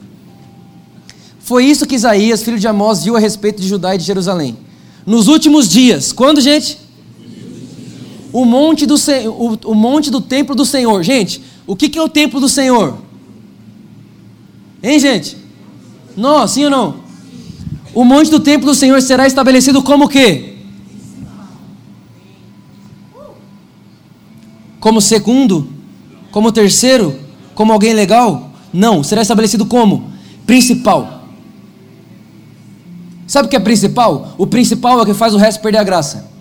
Foi 1.39 1.65
isso 1.65 1.85
que 1.85 1.95
Isaías, 1.95 2.43
filho 2.43 2.59
de 2.59 2.67
Amós, 2.67 3.03
viu 3.03 3.15
a 3.15 3.19
respeito 3.19 3.61
de 3.61 3.67
Judá 3.67 3.95
e 3.95 3.97
de 3.97 4.03
Jerusalém. 4.03 4.57
Nos 5.05 5.27
últimos 5.27 5.67
dias. 5.67 6.11
Quando, 6.11 6.39
gente? 6.39 6.82
O 8.33 8.43
monte 8.43 8.87
do, 8.87 8.95
o, 8.95 9.71
o 9.71 9.75
monte 9.75 10.09
do 10.09 10.19
templo 10.19 10.55
do 10.55 10.65
Senhor. 10.65 11.03
Gente, 11.03 11.41
o 11.67 11.75
que, 11.75 11.87
que 11.87 11.99
é 11.99 12.01
o 12.01 12.09
templo 12.09 12.41
do 12.41 12.49
Senhor? 12.49 12.97
Hein, 14.81 14.99
gente? 14.99 15.37
Não, 16.17 16.45
sim 16.47 16.65
ou 16.65 16.71
não? 16.71 16.95
O 17.93 18.03
monte 18.03 18.31
do 18.31 18.39
templo 18.39 18.65
do 18.65 18.75
Senhor 18.75 18.99
será 19.03 19.27
estabelecido 19.27 19.83
como 19.83 20.09
quê? 20.09 20.55
Como 24.79 24.99
segundo? 24.99 25.69
Como 26.31 26.51
terceiro? 26.51 27.17
Como 27.53 27.71
alguém 27.71 27.93
legal? 27.93 28.51
Não, 28.73 29.03
será 29.03 29.21
estabelecido 29.21 29.67
como? 29.67 30.11
Principal. 30.45 31.23
Sabe 33.27 33.47
o 33.47 33.49
que 33.49 33.55
é 33.55 33.59
principal? 33.59 34.33
O 34.37 34.47
principal 34.47 34.99
é 34.99 35.03
o 35.03 35.05
que 35.05 35.13
faz 35.13 35.35
o 35.35 35.37
resto 35.37 35.61
perder 35.61 35.77
a 35.77 35.83
graça. 35.83 36.32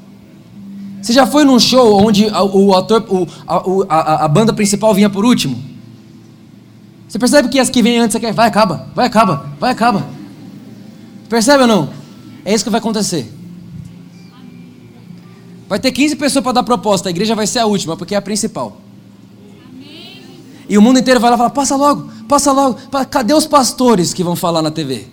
Você 1.02 1.12
já 1.12 1.26
foi 1.26 1.44
num 1.44 1.58
show 1.58 2.00
onde 2.00 2.26
o 2.26 2.74
ator, 2.74 3.04
o, 3.08 3.26
a, 3.46 3.56
a, 3.96 4.24
a, 4.24 4.28
banda 4.28 4.52
principal 4.52 4.94
vinha 4.94 5.10
por 5.10 5.24
último? 5.24 5.60
Você 7.08 7.18
percebe 7.18 7.48
que 7.48 7.58
as 7.58 7.68
que 7.68 7.82
vêm 7.82 7.98
antes 7.98 8.12
você 8.12 8.20
quer, 8.20 8.32
vai, 8.32 8.46
acaba, 8.46 8.86
vai, 8.94 9.06
acaba, 9.06 9.50
vai, 9.58 9.72
acaba. 9.72 10.06
Percebe 11.28 11.62
ou 11.62 11.66
não? 11.68 11.90
É 12.44 12.54
isso 12.54 12.62
que 12.62 12.70
vai 12.70 12.78
acontecer. 12.78 13.30
Vai 15.68 15.80
ter 15.80 15.90
15 15.90 16.14
pessoas 16.14 16.42
para 16.42 16.52
dar 16.52 16.62
proposta, 16.62 17.08
a 17.08 17.10
igreja 17.10 17.34
vai 17.34 17.48
ser 17.48 17.58
a 17.58 17.66
última, 17.66 17.96
porque 17.96 18.14
é 18.14 18.18
a 18.18 18.22
principal. 18.22 18.80
E 20.68 20.78
o 20.78 20.82
mundo 20.82 21.00
inteiro 21.00 21.18
vai 21.18 21.30
lá 21.30 21.36
e 21.36 21.38
fala: 21.38 21.50
passa 21.50 21.74
logo, 21.74 22.10
passa 22.28 22.52
logo. 22.52 22.78
Cadê 23.10 23.34
os 23.34 23.46
pastores 23.46 24.14
que 24.14 24.22
vão 24.22 24.36
falar 24.36 24.62
na 24.62 24.70
TV? 24.70 25.06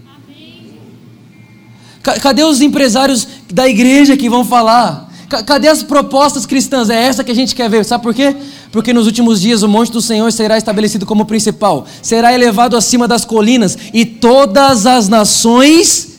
Cadê 2.04 2.44
os 2.44 2.62
empresários 2.62 3.28
da 3.52 3.68
igreja 3.68 4.16
que 4.16 4.30
vão 4.30 4.46
falar? 4.46 5.09
Cadê 5.30 5.68
as 5.68 5.84
propostas 5.84 6.48
cristãs? 6.48 6.90
É 6.90 7.04
essa 7.04 7.24
que 7.24 7.32
a 7.32 7.36
gente 7.36 7.54
quer 7.54 7.70
ver. 7.70 7.86
Sabe 7.86 8.04
por 8.04 8.16
quê? 8.16 8.36
Porque 8.72 8.92
nos 8.92 9.06
últimos 9.06 9.40
dias 9.40 9.62
o 9.62 9.68
monte 9.68 9.92
do 9.92 10.02
Senhor 10.02 10.32
será 10.32 10.58
estabelecido 10.58 11.06
como 11.06 11.24
principal, 11.24 11.86
será 12.02 12.34
elevado 12.34 12.76
acima 12.76 13.08
das 13.08 13.26
colinas 13.26 13.78
e 13.94 14.06
todas 14.06 14.88
as 14.88 15.08
nações. 15.08 16.10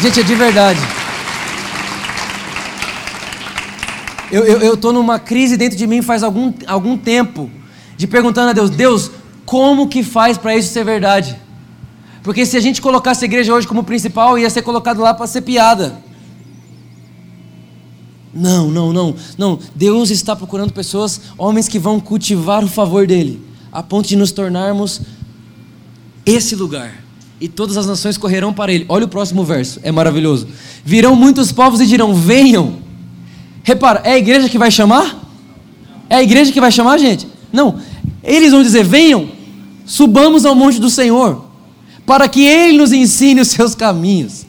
Gente, 0.00 0.20
é 0.20 0.22
de 0.22 0.34
verdade. 0.34 0.80
Eu 4.30 4.74
estou 4.74 4.92
numa 4.92 5.18
crise 5.18 5.56
dentro 5.56 5.76
de 5.76 5.86
mim 5.86 6.02
faz 6.02 6.22
algum, 6.22 6.52
algum 6.66 6.96
tempo, 6.96 7.50
de 7.96 8.06
perguntando 8.06 8.50
a 8.50 8.52
Deus: 8.52 8.70
Deus, 8.70 9.10
como 9.48 9.88
que 9.88 10.02
faz 10.02 10.36
para 10.36 10.54
isso 10.54 10.70
ser 10.74 10.84
verdade? 10.84 11.34
Porque 12.22 12.44
se 12.44 12.54
a 12.54 12.60
gente 12.60 12.82
colocasse 12.82 13.24
a 13.24 13.26
igreja 13.26 13.54
hoje 13.54 13.66
como 13.66 13.82
principal, 13.82 14.38
ia 14.38 14.50
ser 14.50 14.60
colocado 14.60 15.00
lá 15.00 15.14
para 15.14 15.26
ser 15.26 15.40
piada. 15.40 15.98
Não, 18.34 18.70
não, 18.70 18.92
não, 18.92 19.14
não. 19.38 19.58
Deus 19.74 20.10
está 20.10 20.36
procurando 20.36 20.70
pessoas, 20.74 21.18
homens 21.38 21.66
que 21.66 21.78
vão 21.78 21.98
cultivar 21.98 22.62
o 22.62 22.68
favor 22.68 23.06
dele, 23.06 23.42
a 23.72 23.82
ponto 23.82 24.06
de 24.06 24.16
nos 24.16 24.32
tornarmos 24.32 25.00
esse 26.26 26.54
lugar. 26.54 27.02
E 27.40 27.48
todas 27.48 27.78
as 27.78 27.86
nações 27.86 28.18
correrão 28.18 28.52
para 28.52 28.70
ele. 28.70 28.84
Olha 28.86 29.06
o 29.06 29.08
próximo 29.08 29.42
verso, 29.44 29.80
é 29.82 29.90
maravilhoso. 29.90 30.46
Virão 30.84 31.16
muitos 31.16 31.52
povos 31.52 31.80
e 31.80 31.86
dirão: 31.86 32.12
Venham. 32.12 32.80
Repara, 33.62 34.02
é 34.04 34.12
a 34.12 34.18
igreja 34.18 34.46
que 34.46 34.58
vai 34.58 34.70
chamar? 34.70 35.18
É 36.10 36.16
a 36.16 36.22
igreja 36.22 36.52
que 36.52 36.60
vai 36.60 36.70
chamar, 36.70 36.98
gente? 36.98 37.26
Não. 37.50 37.80
Eles 38.22 38.52
vão 38.52 38.62
dizer: 38.62 38.84
Venham. 38.84 39.37
Subamos 39.88 40.44
ao 40.44 40.54
monte 40.54 40.78
do 40.78 40.90
Senhor, 40.90 41.46
para 42.04 42.28
que 42.28 42.46
Ele 42.46 42.76
nos 42.76 42.92
ensine 42.92 43.40
os 43.40 43.48
seus 43.48 43.74
caminhos. 43.74 44.44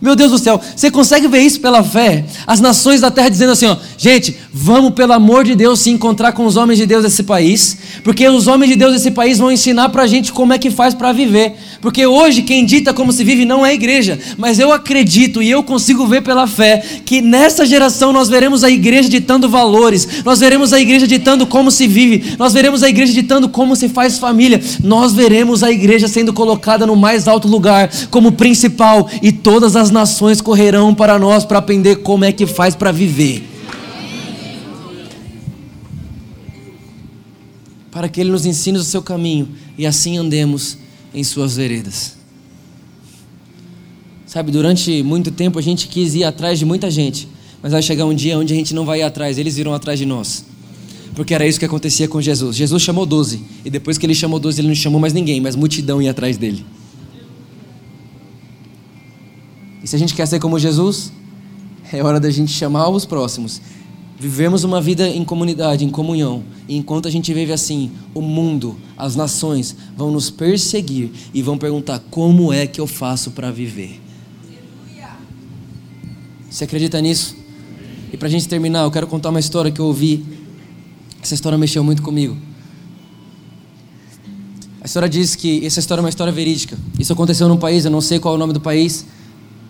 Meu 0.00 0.16
Deus 0.16 0.30
do 0.30 0.38
céu, 0.38 0.58
você 0.74 0.90
consegue 0.90 1.28
ver 1.28 1.40
isso 1.40 1.60
pela 1.60 1.84
fé? 1.84 2.24
As 2.46 2.58
nações 2.58 3.02
da 3.02 3.10
terra 3.10 3.28
dizendo 3.28 3.52
assim: 3.52 3.66
ó, 3.66 3.76
gente, 3.98 4.34
vamos 4.50 4.92
pelo 4.94 5.12
amor 5.12 5.44
de 5.44 5.54
Deus 5.54 5.80
se 5.80 5.90
encontrar 5.90 6.32
com 6.32 6.46
os 6.46 6.56
homens 6.56 6.78
de 6.78 6.86
Deus 6.86 7.02
desse 7.02 7.22
país, 7.22 7.76
porque 8.02 8.26
os 8.26 8.46
homens 8.46 8.70
de 8.70 8.76
Deus 8.76 8.94
desse 8.94 9.10
país 9.10 9.38
vão 9.38 9.52
ensinar 9.52 9.90
para 9.90 10.04
a 10.04 10.06
gente 10.06 10.32
como 10.32 10.54
é 10.54 10.58
que 10.58 10.70
faz 10.70 10.94
para 10.94 11.12
viver. 11.12 11.54
Porque 11.82 12.06
hoje 12.06 12.40
quem 12.40 12.64
dita 12.64 12.94
como 12.94 13.12
se 13.12 13.22
vive 13.22 13.44
não 13.44 13.64
é 13.64 13.70
a 13.70 13.74
igreja, 13.74 14.18
mas 14.38 14.58
eu 14.58 14.72
acredito 14.72 15.42
e 15.42 15.50
eu 15.50 15.62
consigo 15.62 16.06
ver 16.06 16.22
pela 16.22 16.46
fé 16.46 16.82
que 17.04 17.20
nessa 17.20 17.66
geração 17.66 18.10
nós 18.10 18.28
veremos 18.30 18.64
a 18.64 18.70
igreja 18.70 19.08
ditando 19.08 19.50
valores, 19.50 20.22
nós 20.24 20.40
veremos 20.40 20.72
a 20.72 20.80
igreja 20.80 21.06
ditando 21.06 21.46
como 21.46 21.70
se 21.70 21.86
vive, 21.86 22.36
nós 22.38 22.54
veremos 22.54 22.82
a 22.82 22.88
igreja 22.88 23.12
ditando 23.12 23.50
como 23.50 23.76
se 23.76 23.88
faz 23.88 24.18
família, 24.18 24.60
nós 24.82 25.12
veremos 25.12 25.62
a 25.62 25.70
igreja 25.70 26.08
sendo 26.08 26.32
colocada 26.32 26.86
no 26.86 26.96
mais 26.96 27.28
alto 27.28 27.48
lugar 27.48 27.90
como 28.10 28.32
principal 28.32 29.08
e 29.22 29.30
todas 29.32 29.76
as 29.76 29.89
nações 29.90 30.40
correrão 30.40 30.94
para 30.94 31.18
nós 31.18 31.44
para 31.44 31.58
aprender 31.58 31.96
como 31.96 32.24
é 32.24 32.32
que 32.32 32.46
faz 32.46 32.74
para 32.74 32.92
viver. 32.92 33.44
Para 37.90 38.08
que 38.08 38.20
Ele 38.20 38.30
nos 38.30 38.46
ensine 38.46 38.78
o 38.78 38.82
seu 38.82 39.02
caminho 39.02 39.48
e 39.76 39.86
assim 39.86 40.16
andemos 40.16 40.78
em 41.12 41.24
suas 41.24 41.56
veredas. 41.56 42.16
Sabe, 44.26 44.52
durante 44.52 45.02
muito 45.02 45.30
tempo 45.30 45.58
a 45.58 45.62
gente 45.62 45.88
quis 45.88 46.14
ir 46.14 46.22
atrás 46.22 46.58
de 46.58 46.64
muita 46.64 46.90
gente, 46.90 47.28
mas 47.60 47.72
vai 47.72 47.82
chegar 47.82 48.04
um 48.04 48.14
dia 48.14 48.38
onde 48.38 48.52
a 48.54 48.56
gente 48.56 48.72
não 48.74 48.84
vai 48.84 49.00
ir 49.00 49.02
atrás, 49.02 49.38
eles 49.38 49.58
irão 49.58 49.74
atrás 49.74 49.98
de 49.98 50.06
nós. 50.06 50.44
Porque 51.14 51.34
era 51.34 51.46
isso 51.46 51.58
que 51.58 51.64
acontecia 51.64 52.06
com 52.06 52.20
Jesus. 52.20 52.56
Jesus 52.56 52.82
chamou 52.82 53.04
doze, 53.04 53.42
e 53.64 53.70
depois 53.70 53.98
que 53.98 54.06
ele 54.06 54.14
chamou 54.14 54.38
doze, 54.38 54.60
ele 54.60 54.68
não 54.68 54.74
chamou 54.74 55.00
mais 55.00 55.12
ninguém, 55.12 55.40
mas 55.40 55.56
multidão 55.56 56.00
ia 56.00 56.12
atrás 56.12 56.36
dele. 56.36 56.64
E 59.82 59.86
se 59.86 59.96
a 59.96 59.98
gente 59.98 60.14
quer 60.14 60.26
ser 60.26 60.38
como 60.38 60.58
Jesus, 60.58 61.12
é 61.92 62.02
hora 62.02 62.20
da 62.20 62.30
gente 62.30 62.52
chamar 62.52 62.88
os 62.88 63.04
próximos 63.04 63.60
Vivemos 64.20 64.64
uma 64.64 64.82
vida 64.82 65.08
em 65.08 65.24
comunidade, 65.24 65.82
em 65.82 65.88
comunhão. 65.88 66.44
E 66.68 66.76
enquanto 66.76 67.08
a 67.08 67.10
gente 67.10 67.32
vive 67.32 67.54
assim, 67.54 67.90
o 68.12 68.20
mundo, 68.20 68.76
as 68.94 69.16
nações 69.16 69.74
vão 69.96 70.10
nos 70.10 70.28
perseguir 70.28 71.10
e 71.32 71.40
vão 71.40 71.56
perguntar: 71.56 71.98
como 72.10 72.52
é 72.52 72.66
que 72.66 72.78
eu 72.78 72.86
faço 72.86 73.30
para 73.30 73.50
viver? 73.50 73.98
Você 76.50 76.64
acredita 76.64 77.00
nisso? 77.00 77.34
E 78.12 78.16
para 78.18 78.28
a 78.28 78.30
gente 78.30 78.46
terminar, 78.46 78.82
eu 78.82 78.90
quero 78.90 79.06
contar 79.06 79.30
uma 79.30 79.40
história 79.40 79.70
que 79.70 79.80
eu 79.80 79.86
ouvi. 79.86 80.22
Essa 81.22 81.32
história 81.32 81.56
mexeu 81.56 81.82
muito 81.82 82.02
comigo. 82.02 82.36
A 84.82 84.86
história 84.86 85.08
diz 85.08 85.34
que 85.34 85.64
essa 85.64 85.80
história 85.80 86.00
é 86.00 86.04
uma 86.04 86.10
história 86.10 86.32
verídica. 86.32 86.76
Isso 86.98 87.10
aconteceu 87.14 87.48
num 87.48 87.56
país, 87.56 87.86
eu 87.86 87.90
não 87.90 88.02
sei 88.02 88.18
qual 88.18 88.34
é 88.34 88.36
o 88.36 88.38
nome 88.38 88.52
do 88.52 88.60
país, 88.60 89.06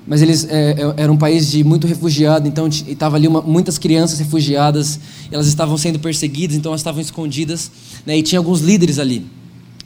mas 0.07 0.23
eles 0.23 0.45
é, 0.45 0.73
é, 0.73 0.95
era 0.97 1.13
um 1.13 1.17
país 1.17 1.51
de 1.51 1.63
muito 1.63 1.87
refugiado, 1.87 2.49
então 2.49 2.67
estava 2.67 3.17
ali 3.17 3.29
uma, 3.29 3.41
muitas 3.41 3.79
crianças 3.79 4.19
refugiadas, 4.19 4.99
elas 5.31 5.47
estavam 5.47 5.77
sendo 5.77 5.99
perseguidas, 5.99 6.57
então 6.57 6.71
elas 6.71 6.81
estavam 6.81 7.01
escondidas, 7.01 7.71
né, 8.05 8.19
e 8.19 8.23
tinha 8.23 8.39
alguns 8.39 8.61
líderes 8.61 8.99
ali, 8.99 9.27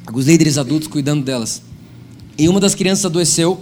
alguns 0.06 0.26
líderes 0.26 0.56
adultos 0.58 0.88
cuidando 0.88 1.24
delas. 1.24 1.62
E 2.38 2.48
uma 2.48 2.60
das 2.60 2.74
crianças 2.74 3.04
adoeceu 3.04 3.60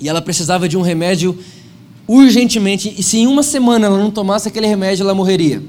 e 0.00 0.08
ela 0.08 0.20
precisava 0.20 0.68
de 0.68 0.76
um 0.76 0.82
remédio 0.82 1.38
urgentemente, 2.06 2.94
e 2.96 3.02
se 3.02 3.18
em 3.18 3.26
uma 3.26 3.42
semana 3.42 3.86
ela 3.86 3.98
não 3.98 4.10
tomasse 4.10 4.48
aquele 4.48 4.66
remédio, 4.66 5.02
ela 5.02 5.14
morreria. 5.14 5.62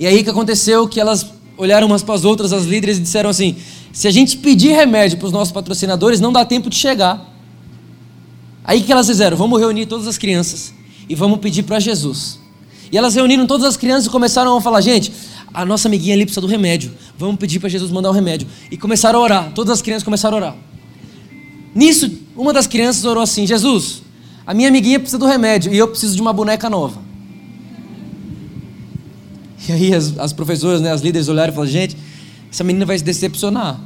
E 0.00 0.06
aí 0.06 0.24
que 0.24 0.30
aconteceu? 0.30 0.88
Que 0.88 0.98
elas 0.98 1.26
olharam 1.56 1.86
umas 1.86 2.02
para 2.02 2.14
as 2.14 2.24
outras, 2.24 2.52
as 2.52 2.64
líderes, 2.64 2.98
e 2.98 3.02
disseram 3.02 3.30
assim: 3.30 3.54
se 3.92 4.08
a 4.08 4.10
gente 4.10 4.36
pedir 4.38 4.72
remédio 4.72 5.18
para 5.18 5.26
os 5.26 5.32
nossos 5.32 5.52
patrocinadores, 5.52 6.18
não 6.18 6.32
dá 6.32 6.44
tempo 6.44 6.68
de 6.68 6.76
chegar. 6.76 7.31
Aí 8.64 8.80
o 8.80 8.84
que 8.84 8.92
elas 8.92 9.06
fizeram? 9.06 9.36
Vamos 9.36 9.58
reunir 9.58 9.86
todas 9.86 10.06
as 10.06 10.16
crianças 10.16 10.72
e 11.08 11.14
vamos 11.14 11.38
pedir 11.38 11.62
para 11.64 11.80
Jesus. 11.80 12.38
E 12.90 12.98
elas 12.98 13.14
reuniram 13.14 13.46
todas 13.46 13.66
as 13.66 13.76
crianças 13.76 14.06
e 14.06 14.10
começaram 14.10 14.56
a 14.56 14.60
falar: 14.60 14.80
gente, 14.80 15.12
a 15.52 15.64
nossa 15.64 15.88
amiguinha 15.88 16.14
ali 16.14 16.24
precisa 16.24 16.40
do 16.40 16.46
remédio. 16.46 16.92
Vamos 17.18 17.36
pedir 17.36 17.58
para 17.58 17.68
Jesus 17.68 17.90
mandar 17.90 18.10
o 18.10 18.12
remédio. 18.12 18.46
E 18.70 18.76
começaram 18.76 19.18
a 19.18 19.22
orar. 19.22 19.52
Todas 19.52 19.72
as 19.72 19.82
crianças 19.82 20.02
começaram 20.02 20.36
a 20.36 20.40
orar. 20.40 20.56
Nisso, 21.74 22.10
uma 22.36 22.52
das 22.52 22.66
crianças 22.66 23.04
orou 23.04 23.22
assim: 23.22 23.46
Jesus, 23.46 24.02
a 24.46 24.54
minha 24.54 24.68
amiguinha 24.68 25.00
precisa 25.00 25.18
do 25.18 25.26
remédio 25.26 25.72
e 25.72 25.78
eu 25.78 25.88
preciso 25.88 26.14
de 26.14 26.20
uma 26.20 26.32
boneca 26.32 26.68
nova. 26.68 27.00
E 29.68 29.72
aí 29.72 29.94
as, 29.94 30.18
as 30.18 30.32
professoras, 30.32 30.80
né, 30.80 30.90
as 30.90 31.00
líderes 31.00 31.28
olharam 31.28 31.52
e 31.52 31.54
falaram: 31.54 31.72
gente, 31.72 31.96
essa 32.50 32.62
menina 32.62 32.84
vai 32.84 32.98
se 32.98 33.04
decepcionar. 33.04 33.80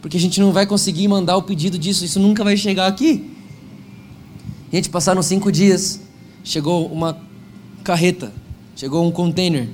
Porque 0.00 0.16
a 0.16 0.20
gente 0.20 0.40
não 0.40 0.52
vai 0.52 0.66
conseguir 0.66 1.06
mandar 1.08 1.36
o 1.36 1.42
pedido 1.42 1.78
disso, 1.78 2.04
isso 2.04 2.18
nunca 2.18 2.42
vai 2.42 2.56
chegar 2.56 2.86
aqui. 2.86 3.39
Gente, 4.72 4.88
passaram 4.88 5.20
cinco 5.22 5.50
dias, 5.50 6.00
chegou 6.44 6.86
uma 6.86 7.18
carreta, 7.82 8.32
chegou 8.76 9.04
um 9.04 9.10
container, 9.10 9.68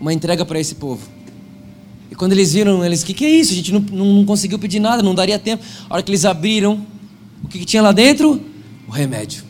uma 0.00 0.12
entrega 0.12 0.44
para 0.44 0.60
esse 0.60 0.76
povo. 0.76 1.02
E 2.10 2.14
quando 2.14 2.32
eles 2.32 2.52
viram, 2.52 2.84
eles, 2.84 3.02
o 3.02 3.06
que, 3.06 3.14
que 3.14 3.24
é 3.24 3.30
isso? 3.30 3.52
A 3.52 3.56
gente 3.56 3.72
não, 3.72 3.80
não, 3.80 4.24
conseguiu 4.24 4.58
pedir 4.58 4.78
nada, 4.78 5.02
não 5.02 5.14
daria 5.14 5.38
tempo. 5.38 5.64
A 5.88 5.94
hora 5.94 6.02
que 6.02 6.10
eles 6.10 6.24
abriram, 6.24 6.86
o 7.42 7.48
que, 7.48 7.58
que 7.58 7.64
tinha 7.64 7.82
lá 7.82 7.90
dentro? 7.90 8.40
O 8.86 8.90
remédio. 8.90 9.44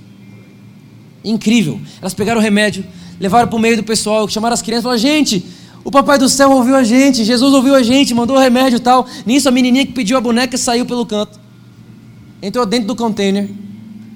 Incrível. 1.22 1.78
Elas 2.00 2.14
pegaram 2.14 2.40
o 2.40 2.42
remédio, 2.42 2.84
levaram 3.18 3.48
para 3.48 3.56
o 3.56 3.60
meio 3.60 3.76
do 3.76 3.82
pessoal, 3.82 4.26
chamaram 4.28 4.54
as 4.54 4.62
crianças 4.62 4.82
e 4.82 4.84
falaram: 4.84 5.00
gente, 5.00 5.44
o 5.84 5.90
papai 5.90 6.18
do 6.18 6.28
céu 6.28 6.50
ouviu 6.50 6.74
a 6.74 6.84
gente, 6.84 7.24
Jesus 7.24 7.52
ouviu 7.52 7.74
a 7.74 7.82
gente, 7.82 8.14
mandou 8.14 8.36
o 8.36 8.38
remédio 8.38 8.78
e 8.78 8.80
tal. 8.80 9.06
Nisso 9.26 9.48
a 9.48 9.52
menininha 9.52 9.84
que 9.84 9.92
pediu 9.92 10.16
a 10.16 10.20
boneca 10.20 10.56
saiu 10.56 10.86
pelo 10.86 11.04
canto. 11.04 11.38
Entrou 12.42 12.64
dentro 12.64 12.88
do 12.88 12.96
container. 12.96 13.48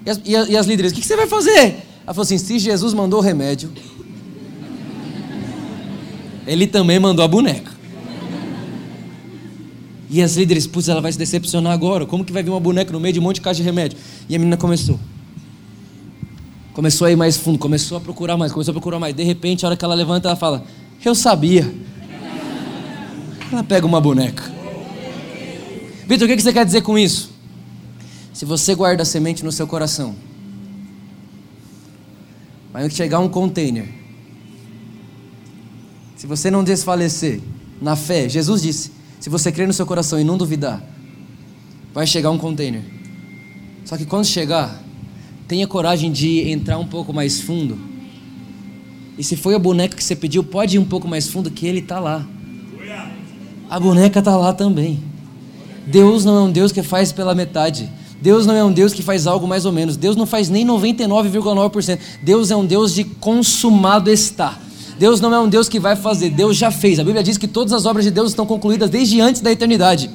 E 0.05 0.09
as, 0.09 0.21
e 0.23 0.51
e 0.51 0.57
as 0.57 0.65
líderes, 0.67 0.91
o 0.91 0.95
que, 0.95 1.01
que 1.01 1.07
você 1.07 1.15
vai 1.15 1.27
fazer? 1.27 1.83
Ela 2.03 2.13
falou 2.13 2.21
assim: 2.21 2.37
se 2.37 2.59
Jesus 2.59 2.93
mandou 2.93 3.19
o 3.19 3.21
remédio, 3.21 3.71
ele 6.45 6.67
também 6.67 6.99
mandou 6.99 7.25
a 7.25 7.27
boneca. 7.27 7.71
E 10.09 10.21
as 10.21 10.35
líderes, 10.35 10.67
putz, 10.67 10.87
ela 10.87 11.01
vai 11.01 11.11
se 11.11 11.17
decepcionar 11.17 11.73
agora. 11.73 12.05
Como 12.05 12.23
que 12.23 12.31
vai 12.31 12.43
vir 12.43 12.51
uma 12.51 12.59
boneca 12.59 12.93
no 12.93 12.99
meio 12.99 13.13
de 13.13 13.19
um 13.19 13.23
monte 13.23 13.35
de 13.35 13.41
caixa 13.41 13.57
de 13.57 13.63
remédio? 13.63 13.97
E 14.29 14.35
a 14.35 14.39
menina 14.39 14.55
começou. 14.55 14.99
Começou 16.73 17.07
a 17.07 17.11
ir 17.11 17.15
mais 17.15 17.35
fundo, 17.35 17.57
começou 17.57 17.97
a 17.97 18.01
procurar 18.01 18.37
mais, 18.37 18.51
começou 18.51 18.71
a 18.71 18.75
procurar 18.75 18.99
mais. 18.99 19.15
De 19.15 19.23
repente, 19.23 19.65
a 19.65 19.69
hora 19.69 19.77
que 19.77 19.83
ela 19.83 19.95
levanta, 19.95 20.27
ela 20.27 20.35
fala: 20.35 20.63
Eu 21.03 21.15
sabia. 21.15 21.73
Ela 23.51 23.63
pega 23.63 23.85
uma 23.85 23.99
boneca. 23.99 24.43
Vitor, 26.07 26.29
o 26.29 26.35
que 26.35 26.39
você 26.39 26.53
quer 26.53 26.65
dizer 26.65 26.81
com 26.81 26.97
isso? 26.97 27.34
Se 28.35 28.43
você 28.43 28.75
guarda 28.75 29.03
a 29.03 29.05
semente 29.05 29.45
no 29.45 29.51
seu 29.51 29.65
coração, 29.65 30.13
vai 32.69 32.89
chegar 32.89 33.21
um 33.21 33.29
container. 33.29 33.87
Se 36.17 36.27
você 36.27 36.51
não 36.51 36.61
desfalecer 36.61 37.39
na 37.81 37.95
fé, 37.95 38.27
Jesus 38.27 38.61
disse: 38.61 38.91
se 39.21 39.29
você 39.29 39.53
crer 39.53 39.65
no 39.65 39.73
seu 39.73 39.85
coração 39.85 40.19
e 40.19 40.25
não 40.25 40.37
duvidar, 40.37 40.83
vai 41.93 42.05
chegar 42.05 42.29
um 42.29 42.37
container. 42.37 42.81
Só 43.85 43.95
que 43.95 44.05
quando 44.05 44.25
chegar, 44.25 44.83
tenha 45.47 45.65
coragem 45.65 46.11
de 46.11 46.49
entrar 46.51 46.77
um 46.77 46.87
pouco 46.87 47.13
mais 47.13 47.39
fundo. 47.39 47.79
E 49.17 49.23
se 49.23 49.37
foi 49.37 49.55
a 49.55 49.59
boneca 49.59 49.95
que 49.95 50.03
você 50.03 50.13
pediu, 50.13 50.43
pode 50.43 50.75
ir 50.75 50.79
um 50.79 50.85
pouco 50.85 51.07
mais 51.07 51.29
fundo, 51.29 51.49
que 51.49 51.65
ele 51.65 51.79
está 51.79 52.01
lá. 52.01 52.27
A 53.69 53.79
boneca 53.79 54.19
está 54.19 54.35
lá 54.35 54.51
também. 54.51 55.01
Deus 55.87 56.25
não 56.25 56.37
é 56.37 56.41
um 56.41 56.51
Deus 56.51 56.73
que 56.73 56.83
faz 56.83 57.13
pela 57.13 57.33
metade. 57.33 57.89
Deus 58.25 58.47
não 58.47 58.55
é 58.55 58.63
um 58.63 58.71
Deus 58.71 58.91
que 58.91 59.03
faz 59.03 59.27
algo 59.27 59.47
mais 59.47 59.67
ou 59.67 59.71
menos. 59.71 59.95
Deus 59.95 60.15
não 60.15 60.25
faz 60.25 60.49
nem 60.49 60.65
99,9%. 60.65 61.99
Deus 62.23 62.49
é 62.49 62.55
um 62.55 62.65
Deus 62.65 62.91
de 62.91 63.03
consumado 63.03 64.09
está. 64.09 64.57
Deus 64.97 65.21
não 65.21 65.31
é 65.31 65.39
um 65.39 65.47
Deus 65.47 65.69
que 65.69 65.79
vai 65.79 65.95
fazer, 65.95 66.31
Deus 66.31 66.57
já 66.57 66.71
fez. 66.71 66.97
A 66.97 67.03
Bíblia 67.03 67.21
diz 67.21 67.37
que 67.37 67.47
todas 67.47 67.71
as 67.71 67.85
obras 67.85 68.03
de 68.03 68.09
Deus 68.09 68.31
estão 68.31 68.43
concluídas 68.43 68.89
desde 68.89 69.21
antes 69.21 69.41
da 69.41 69.51
eternidade. 69.51 70.09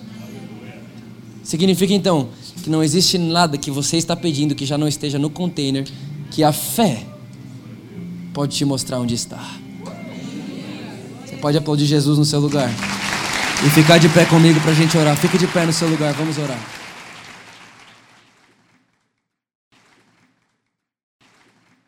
Significa 1.45 1.95
então 1.95 2.31
que 2.65 2.69
não 2.69 2.83
existe 2.83 3.17
nada 3.17 3.57
que 3.57 3.71
você 3.71 3.97
está 3.97 4.17
pedindo 4.17 4.57
que 4.57 4.67
já 4.67 4.77
não 4.77 4.89
esteja 4.89 5.17
no 5.17 5.31
container, 5.31 5.87
que 6.33 6.43
a 6.43 6.53
fé 6.53 7.05
pode 8.35 8.57
te 8.57 8.65
mostrar 8.65 8.99
onde 8.99 9.15
está. 9.15 9.39
Você 11.25 11.37
pode 11.37 11.57
aplaudir 11.57 11.87
Jesus 11.87 12.19
no 12.19 12.25
seu 12.25 12.41
lugar 12.41 12.69
e 13.65 13.71
ficar 13.71 13.99
de 13.99 14.09
pé 14.09 14.25
comigo 14.25 14.59
para 14.63 14.73
a 14.73 14.75
gente 14.75 14.99
orar. 14.99 15.17
Fique 15.17 15.39
de 15.39 15.47
pé 15.47 15.65
no 15.65 15.73
seu 15.73 15.89
lugar, 15.89 16.13
vamos 16.15 16.37
orar. 16.39 16.80